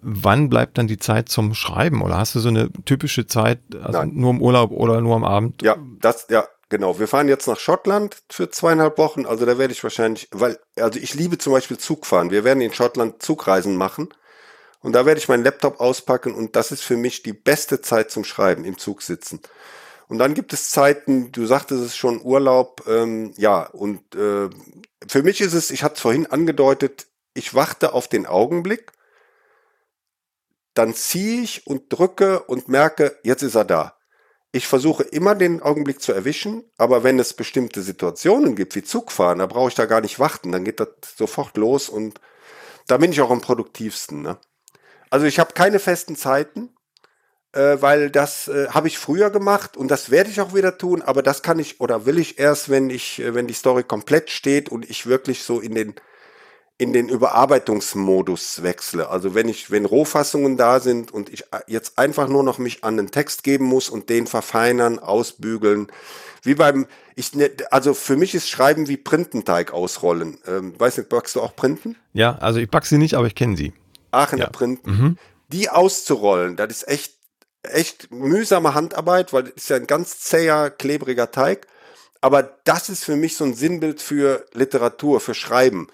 Wann 0.01 0.49
bleibt 0.49 0.77
dann 0.77 0.87
die 0.87 0.97
Zeit 0.97 1.29
zum 1.29 1.53
Schreiben? 1.53 2.01
Oder 2.01 2.17
hast 2.17 2.35
du 2.35 2.39
so 2.39 2.49
eine 2.49 2.71
typische 2.85 3.27
Zeit, 3.27 3.59
also 3.83 4.05
nur 4.05 4.31
im 4.31 4.41
Urlaub 4.41 4.71
oder 4.71 5.01
nur 5.01 5.15
am 5.15 5.25
Abend? 5.25 5.61
Ja, 5.61 5.75
das, 5.99 6.27
ja, 6.29 6.45
genau. 6.69 6.99
Wir 6.99 7.07
fahren 7.07 7.27
jetzt 7.27 7.47
nach 7.47 7.59
Schottland 7.59 8.17
für 8.29 8.49
zweieinhalb 8.49 8.97
Wochen. 8.97 9.25
Also 9.25 9.45
da 9.45 9.57
werde 9.57 9.73
ich 9.73 9.83
wahrscheinlich, 9.83 10.27
weil, 10.31 10.59
also 10.75 10.99
ich 10.99 11.13
liebe 11.13 11.37
zum 11.37 11.53
Beispiel 11.53 11.77
Zugfahren. 11.77 12.31
Wir 12.31 12.43
werden 12.43 12.61
in 12.61 12.73
Schottland 12.73 13.21
Zugreisen 13.21 13.75
machen. 13.75 14.09
Und 14.81 14.93
da 14.93 15.05
werde 15.05 15.19
ich 15.19 15.27
meinen 15.27 15.43
Laptop 15.43 15.79
auspacken 15.79 16.33
und 16.33 16.55
das 16.55 16.71
ist 16.71 16.83
für 16.83 16.95
mich 16.95 17.21
die 17.21 17.33
beste 17.33 17.81
Zeit 17.81 18.11
zum 18.11 18.23
Schreiben, 18.23 18.63
im 18.63 18.77
Zug 18.77 19.01
sitzen. 19.01 19.41
Und 20.07 20.19
dann 20.19 20.33
gibt 20.33 20.53
es 20.53 20.71
Zeiten, 20.71 21.31
du 21.31 21.45
sagtest 21.45 21.83
es 21.83 21.95
schon, 21.95 22.21
Urlaub, 22.21 22.83
ähm, 22.87 23.33
ja, 23.37 23.63
und 23.63 24.15
äh, 24.15 24.49
für 25.07 25.21
mich 25.21 25.41
ist 25.41 25.53
es, 25.53 25.69
ich 25.69 25.83
hatte 25.83 25.95
es 25.95 26.01
vorhin 26.01 26.27
angedeutet, 26.27 27.07
ich 27.33 27.53
warte 27.53 27.93
auf 27.93 28.07
den 28.07 28.25
Augenblick, 28.25 28.91
dann 30.73 30.95
ziehe 30.95 31.41
ich 31.43 31.67
und 31.67 31.91
drücke 31.93 32.39
und 32.43 32.69
merke, 32.69 33.17
jetzt 33.23 33.43
ist 33.43 33.55
er 33.55 33.65
da. 33.65 33.98
Ich 34.51 34.67
versuche 34.67 35.03
immer 35.03 35.35
den 35.35 35.61
Augenblick 35.61 36.01
zu 36.01 36.11
erwischen, 36.11 36.63
aber 36.77 37.03
wenn 37.03 37.19
es 37.19 37.33
bestimmte 37.33 37.81
Situationen 37.81 38.55
gibt, 38.55 38.75
wie 38.75 38.83
Zugfahren, 38.83 39.39
da 39.39 39.45
brauche 39.45 39.69
ich 39.69 39.75
da 39.75 39.85
gar 39.85 40.01
nicht 40.01 40.19
warten, 40.19 40.51
dann 40.51 40.65
geht 40.65 40.79
das 40.79 40.89
sofort 41.15 41.55
los 41.57 41.87
und 41.87 42.19
da 42.87 42.97
bin 42.97 43.11
ich 43.11 43.21
auch 43.21 43.29
am 43.29 43.41
produktivsten. 43.41 44.23
Ne? 44.23 44.37
Also 45.11 45.27
ich 45.27 45.39
habe 45.39 45.53
keine 45.53 45.79
festen 45.79 46.15
Zeiten 46.15 46.71
äh, 47.53 47.81
weil 47.81 48.09
das 48.09 48.47
äh, 48.47 48.67
habe 48.69 48.87
ich 48.87 48.99
früher 48.99 49.29
gemacht 49.29 49.75
und 49.75 49.89
das 49.89 50.11
werde 50.11 50.29
ich 50.29 50.41
auch 50.41 50.53
wieder 50.53 50.77
tun, 50.77 51.01
aber 51.01 51.23
das 51.23 51.41
kann 51.41 51.59
ich 51.59 51.81
oder 51.81 52.05
will 52.05 52.19
ich 52.19 52.39
erst, 52.39 52.69
wenn 52.69 52.89
ich, 52.89 53.19
äh, 53.19 53.33
wenn 53.33 53.47
die 53.47 53.53
Story 53.53 53.83
komplett 53.83 54.29
steht 54.29 54.69
und 54.69 54.89
ich 54.89 55.07
wirklich 55.07 55.43
so 55.43 55.59
in 55.59 55.73
den 55.73 55.95
in 56.79 56.93
den 56.93 57.09
Überarbeitungsmodus 57.09 58.63
wechsle. 58.63 59.09
Also 59.09 59.35
wenn 59.35 59.49
ich, 59.49 59.69
wenn 59.69 59.85
Rohfassungen 59.85 60.55
da 60.57 60.79
sind 60.79 61.11
und 61.11 61.29
ich 61.29 61.43
jetzt 61.67 61.99
einfach 61.99 62.27
nur 62.29 62.41
noch 62.41 62.57
mich 62.57 62.83
an 62.85 62.97
den 62.97 63.11
Text 63.11 63.43
geben 63.43 63.65
muss 63.65 63.89
und 63.89 64.09
den 64.09 64.25
verfeinern, 64.25 64.97
ausbügeln, 64.97 65.91
wie 66.41 66.55
beim, 66.55 66.87
ich, 67.15 67.35
ne, 67.35 67.51
also 67.69 67.93
für 67.93 68.15
mich 68.15 68.33
ist 68.33 68.49
Schreiben 68.49 68.87
wie 68.87 68.95
Printenteig 68.95 69.73
ausrollen. 69.73 70.39
Ähm, 70.47 70.73
weiß 70.79 70.97
nicht, 70.97 71.09
backst 71.09 71.35
du 71.35 71.41
auch 71.41 71.53
Printen? 71.53 71.97
Ja, 72.13 72.37
also 72.37 72.59
ich 72.59 72.71
back 72.71 72.85
sie 72.85 72.97
nicht, 72.97 73.15
aber 73.15 73.27
ich 73.27 73.35
kenne 73.35 73.57
sie. 73.57 73.73
Aachener 74.11 74.45
ja. 74.45 74.49
Printen. 74.49 74.89
Mhm. 74.89 75.17
Die 75.49 75.69
auszurollen, 75.69 76.55
das 76.55 76.69
ist 76.69 76.87
echt 76.87 77.19
echt 77.63 78.09
mühsame 78.11 78.73
Handarbeit, 78.73 79.33
weil 79.33 79.47
es 79.47 79.63
ist 79.63 79.69
ja 79.69 79.75
ein 79.75 79.85
ganz 79.87 80.21
zäher, 80.21 80.69
klebriger 80.69 81.31
Teig. 81.31 81.67
Aber 82.21 82.43
das 82.63 82.89
ist 82.89 83.03
für 83.03 83.15
mich 83.15 83.35
so 83.35 83.43
ein 83.43 83.53
Sinnbild 83.53 84.01
für 84.01 84.45
Literatur, 84.53 85.19
für 85.19 85.33
Schreiben. 85.33 85.87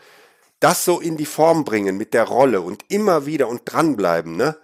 Das 0.59 0.85
so 0.85 0.99
in 0.99 1.17
die 1.17 1.25
Form 1.25 1.65
bringen 1.65 1.97
mit 1.97 2.13
der 2.13 2.23
Rolle 2.23 2.61
und 2.61 2.85
immer 2.87 3.25
wieder 3.25 3.47
und 3.47 3.61
dranbleiben, 3.65 4.35
ne? 4.35 4.57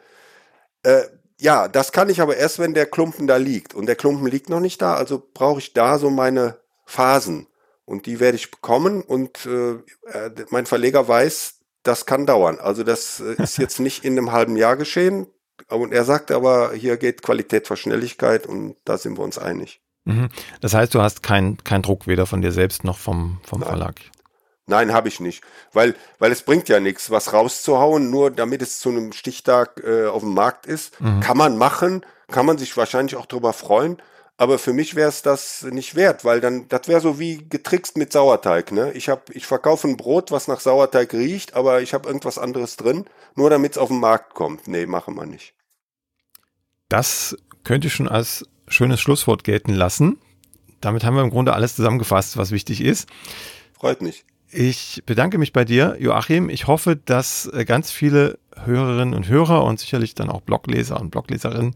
Äh, 0.84 1.04
ja, 1.40 1.68
das 1.68 1.92
kann 1.92 2.10
ich 2.10 2.22
aber 2.22 2.38
erst, 2.38 2.60
wenn 2.60 2.76
der 2.76 2.86
Klumpen 2.86 3.26
da 3.26 3.38
liegt. 3.38 3.74
Und 3.74 3.88
der 3.88 3.96
Klumpen 3.96 4.28
liegt 4.28 4.50
noch 4.50 4.60
nicht 4.60 4.82
da, 4.82 4.94
also 4.94 5.22
brauche 5.34 5.60
ich 5.60 5.74
da 5.74 5.98
so 5.98 6.12
meine 6.12 6.60
Phasen. 6.86 7.48
Und 7.84 8.06
die 8.06 8.20
werde 8.20 8.38
ich 8.38 8.52
bekommen. 8.52 9.02
Und 9.02 9.46
äh, 9.48 9.72
äh 9.72 10.32
mein 10.50 10.68
Verleger 10.68 11.08
weiß, 11.08 11.56
das 11.84 12.06
kann 12.06 12.28
dauern. 12.28 12.60
Also 12.60 12.84
das 12.84 13.20
äh, 13.20 13.42
ist 13.42 13.58
jetzt 13.58 13.80
nicht 13.80 14.06
in 14.06 14.18
einem 14.18 14.32
halben 14.32 14.56
Jahr 14.56 14.78
geschehen. 14.78 15.28
Und 15.68 15.94
er 15.94 16.06
sagt 16.06 16.32
aber, 16.32 16.74
hier 16.74 16.98
geht 16.98 17.24
Qualität 17.24 17.68
vor 17.68 17.78
Schnelligkeit 17.78 18.46
und 18.46 18.76
da 18.86 18.98
sind 18.98 19.18
wir 19.18 19.24
uns 19.24 19.38
einig. 19.38 19.82
Mhm. 20.06 20.30
Das 20.60 20.74
heißt, 20.74 20.94
du 20.94 21.02
hast 21.02 21.24
keinen 21.24 21.58
kein 21.64 21.82
Druck 21.82 22.08
weder 22.08 22.26
von 22.26 22.42
dir 22.42 22.52
selbst 22.52 22.84
noch 22.84 22.98
vom, 22.98 23.40
vom 23.44 23.62
Verlag. 23.62 23.96
Nein, 24.68 24.94
habe 24.94 25.08
ich 25.08 25.20
nicht. 25.20 25.44
Weil, 25.74 25.96
weil 26.20 26.32
es 26.32 26.44
bringt 26.44 26.70
ja 26.70 26.80
nichts, 26.80 27.10
was 27.10 27.34
rauszuhauen, 27.34 28.10
nur 28.10 28.32
damit 28.32 28.62
es 28.62 28.80
zu 28.80 28.90
einem 28.90 29.12
Stichtag 29.12 29.82
äh, 29.84 30.08
auf 30.08 30.22
dem 30.22 30.34
Markt 30.34 30.66
ist. 30.66 31.00
Mhm. 31.02 31.20
Kann 31.20 31.38
man 31.38 31.58
machen, 31.58 32.06
kann 32.30 32.46
man 32.46 32.58
sich 32.58 32.76
wahrscheinlich 32.78 33.16
auch 33.16 33.26
drüber 33.26 33.54
freuen. 33.54 34.02
Aber 34.38 34.58
für 34.58 34.74
mich 34.74 34.96
wäre 34.96 35.10
es 35.10 35.22
das 35.22 35.64
nicht 35.64 35.94
wert, 35.94 36.26
weil 36.26 36.42
dann, 36.42 36.68
das 36.68 36.88
wäre 36.88 37.00
so 37.00 37.20
wie 37.20 37.48
getrickst 37.48 37.96
mit 37.96 38.12
Sauerteig. 38.12 38.72
Ne? 38.72 38.92
Ich, 38.94 39.08
hab, 39.08 39.30
ich 39.36 39.46
verkaufe 39.46 39.88
ein 39.88 39.98
Brot, 39.98 40.32
was 40.32 40.48
nach 40.48 40.60
Sauerteig 40.60 41.14
riecht, 41.14 41.54
aber 41.54 41.82
ich 41.82 41.94
habe 41.94 42.08
irgendwas 42.08 42.40
anderes 42.40 42.76
drin, 42.76 43.06
nur 43.36 43.52
damit 43.52 43.74
es 43.74 43.78
auf 43.78 43.90
den 43.90 44.00
Markt 44.00 44.34
kommt. 44.34 44.68
Nee, 44.68 44.88
machen 44.88 45.16
wir 45.16 45.28
nicht. 45.28 45.54
Das 46.90 47.38
könnte 47.64 47.88
ich 47.88 47.94
schon 47.94 48.10
als 48.10 48.46
schönes 48.68 49.00
Schlusswort 49.00 49.44
gelten 49.44 49.74
lassen. 49.74 50.20
Damit 50.80 51.04
haben 51.04 51.16
wir 51.16 51.24
im 51.24 51.30
Grunde 51.30 51.54
alles 51.54 51.76
zusammengefasst, 51.76 52.36
was 52.36 52.50
wichtig 52.50 52.82
ist. 52.82 53.08
Freut 53.74 54.02
mich. 54.02 54.26
Ich 54.54 55.04
bedanke 55.06 55.38
mich 55.38 55.54
bei 55.54 55.64
dir, 55.64 55.96
Joachim. 55.98 56.50
Ich 56.50 56.68
hoffe, 56.68 56.98
dass 56.98 57.46
äh, 57.48 57.64
ganz 57.64 57.90
viele 57.90 58.38
Hörerinnen 58.66 59.14
und 59.14 59.30
Hörer 59.30 59.64
und 59.64 59.80
sicherlich 59.80 60.14
dann 60.14 60.30
auch 60.30 60.42
Blogleser 60.42 61.00
und 61.00 61.10
Blogleserinnen 61.10 61.74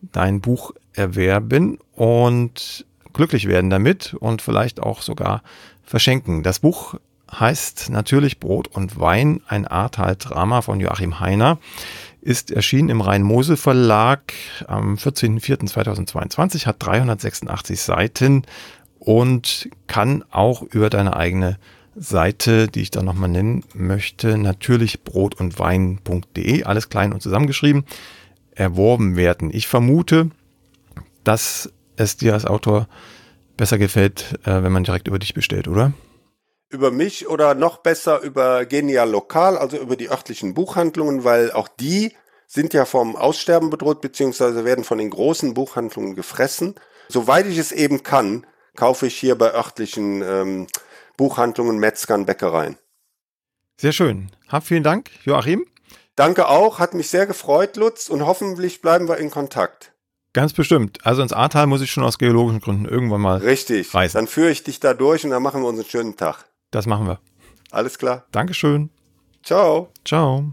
dein 0.00 0.40
Buch 0.40 0.72
erwerben 0.92 1.78
und 1.94 2.84
glücklich 3.12 3.46
werden 3.46 3.70
damit 3.70 4.14
und 4.14 4.42
vielleicht 4.42 4.82
auch 4.82 5.02
sogar 5.02 5.44
verschenken. 5.84 6.42
Das 6.42 6.58
Buch 6.58 6.96
heißt 7.30 7.90
natürlich 7.90 8.40
Brot 8.40 8.66
und 8.68 8.98
Wein, 8.98 9.40
ein 9.46 9.66
Ahrtal-Drama 9.66 10.62
von 10.62 10.80
Joachim 10.80 11.20
Heiner, 11.20 11.58
ist 12.22 12.50
erschienen 12.50 12.88
im 12.88 13.02
Rhein-Mosel 13.02 13.56
Verlag 13.56 14.32
am 14.66 14.96
14.04.2022, 14.96 16.66
hat 16.66 16.76
386 16.80 17.80
Seiten 17.80 18.42
und 18.98 19.68
kann 19.86 20.24
auch 20.30 20.62
über 20.62 20.90
deine 20.90 21.14
eigene 21.14 21.56
Seite, 21.96 22.68
die 22.68 22.82
ich 22.82 22.90
da 22.90 23.02
nochmal 23.02 23.30
nennen 23.30 23.64
möchte, 23.74 24.36
natürlich 24.36 25.02
brot 25.02 25.40
und 25.40 25.58
wein.de, 25.58 26.64
alles 26.64 26.88
klein 26.90 27.12
und 27.12 27.22
zusammengeschrieben, 27.22 27.84
erworben 28.54 29.16
werden. 29.16 29.50
Ich 29.52 29.66
vermute, 29.66 30.30
dass 31.24 31.70
es 31.96 32.16
dir 32.16 32.34
als 32.34 32.44
Autor 32.44 32.88
besser 33.56 33.78
gefällt, 33.78 34.38
äh, 34.44 34.62
wenn 34.62 34.72
man 34.72 34.84
direkt 34.84 35.08
über 35.08 35.18
dich 35.18 35.34
bestellt, 35.34 35.68
oder? 35.68 35.92
Über 36.68 36.90
mich 36.90 37.28
oder 37.28 37.54
noch 37.54 37.78
besser 37.78 38.20
über 38.20 38.66
Genial 38.66 39.08
Lokal, 39.08 39.56
also 39.56 39.78
über 39.78 39.96
die 39.96 40.10
örtlichen 40.10 40.52
Buchhandlungen, 40.52 41.24
weil 41.24 41.52
auch 41.52 41.68
die 41.68 42.12
sind 42.46 42.74
ja 42.74 42.84
vom 42.84 43.16
Aussterben 43.16 43.70
bedroht, 43.70 44.00
beziehungsweise 44.00 44.64
werden 44.64 44.84
von 44.84 44.98
den 44.98 45.10
großen 45.10 45.54
Buchhandlungen 45.54 46.14
gefressen. 46.14 46.74
Soweit 47.08 47.46
ich 47.46 47.58
es 47.58 47.72
eben 47.72 48.02
kann, 48.02 48.46
kaufe 48.76 49.06
ich 49.06 49.16
hier 49.16 49.36
bei 49.36 49.54
örtlichen 49.54 50.22
ähm, 50.22 50.66
Buchhandlungen, 51.16 51.78
Metzgern, 51.78 52.26
Bäckereien. 52.26 52.76
Sehr 53.78 53.92
schön. 53.92 54.30
Hab 54.48 54.64
vielen 54.64 54.82
Dank, 54.82 55.10
Joachim. 55.24 55.66
Danke 56.14 56.48
auch, 56.48 56.78
hat 56.78 56.94
mich 56.94 57.10
sehr 57.10 57.26
gefreut, 57.26 57.76
Lutz, 57.76 58.08
und 58.08 58.24
hoffentlich 58.24 58.80
bleiben 58.80 59.08
wir 59.08 59.18
in 59.18 59.30
Kontakt. 59.30 59.92
Ganz 60.32 60.52
bestimmt. 60.52 61.04
Also 61.06 61.22
ins 61.22 61.32
Ahrtal 61.32 61.66
muss 61.66 61.80
ich 61.80 61.90
schon 61.90 62.04
aus 62.04 62.18
geologischen 62.18 62.60
Gründen 62.60 62.84
irgendwann 62.86 63.20
mal. 63.20 63.38
Richtig. 63.38 63.94
Reisen. 63.94 64.18
Dann 64.18 64.26
führe 64.26 64.50
ich 64.50 64.62
dich 64.62 64.80
da 64.80 64.92
durch 64.92 65.24
und 65.24 65.30
dann 65.30 65.42
machen 65.42 65.62
wir 65.62 65.68
uns 65.68 65.78
einen 65.78 65.88
schönen 65.88 66.16
Tag. 66.16 66.44
Das 66.70 66.86
machen 66.86 67.06
wir. 67.06 67.20
Alles 67.70 67.98
klar. 67.98 68.26
Dankeschön. 68.32 68.90
Ciao. 69.42 69.88
Ciao. 70.04 70.52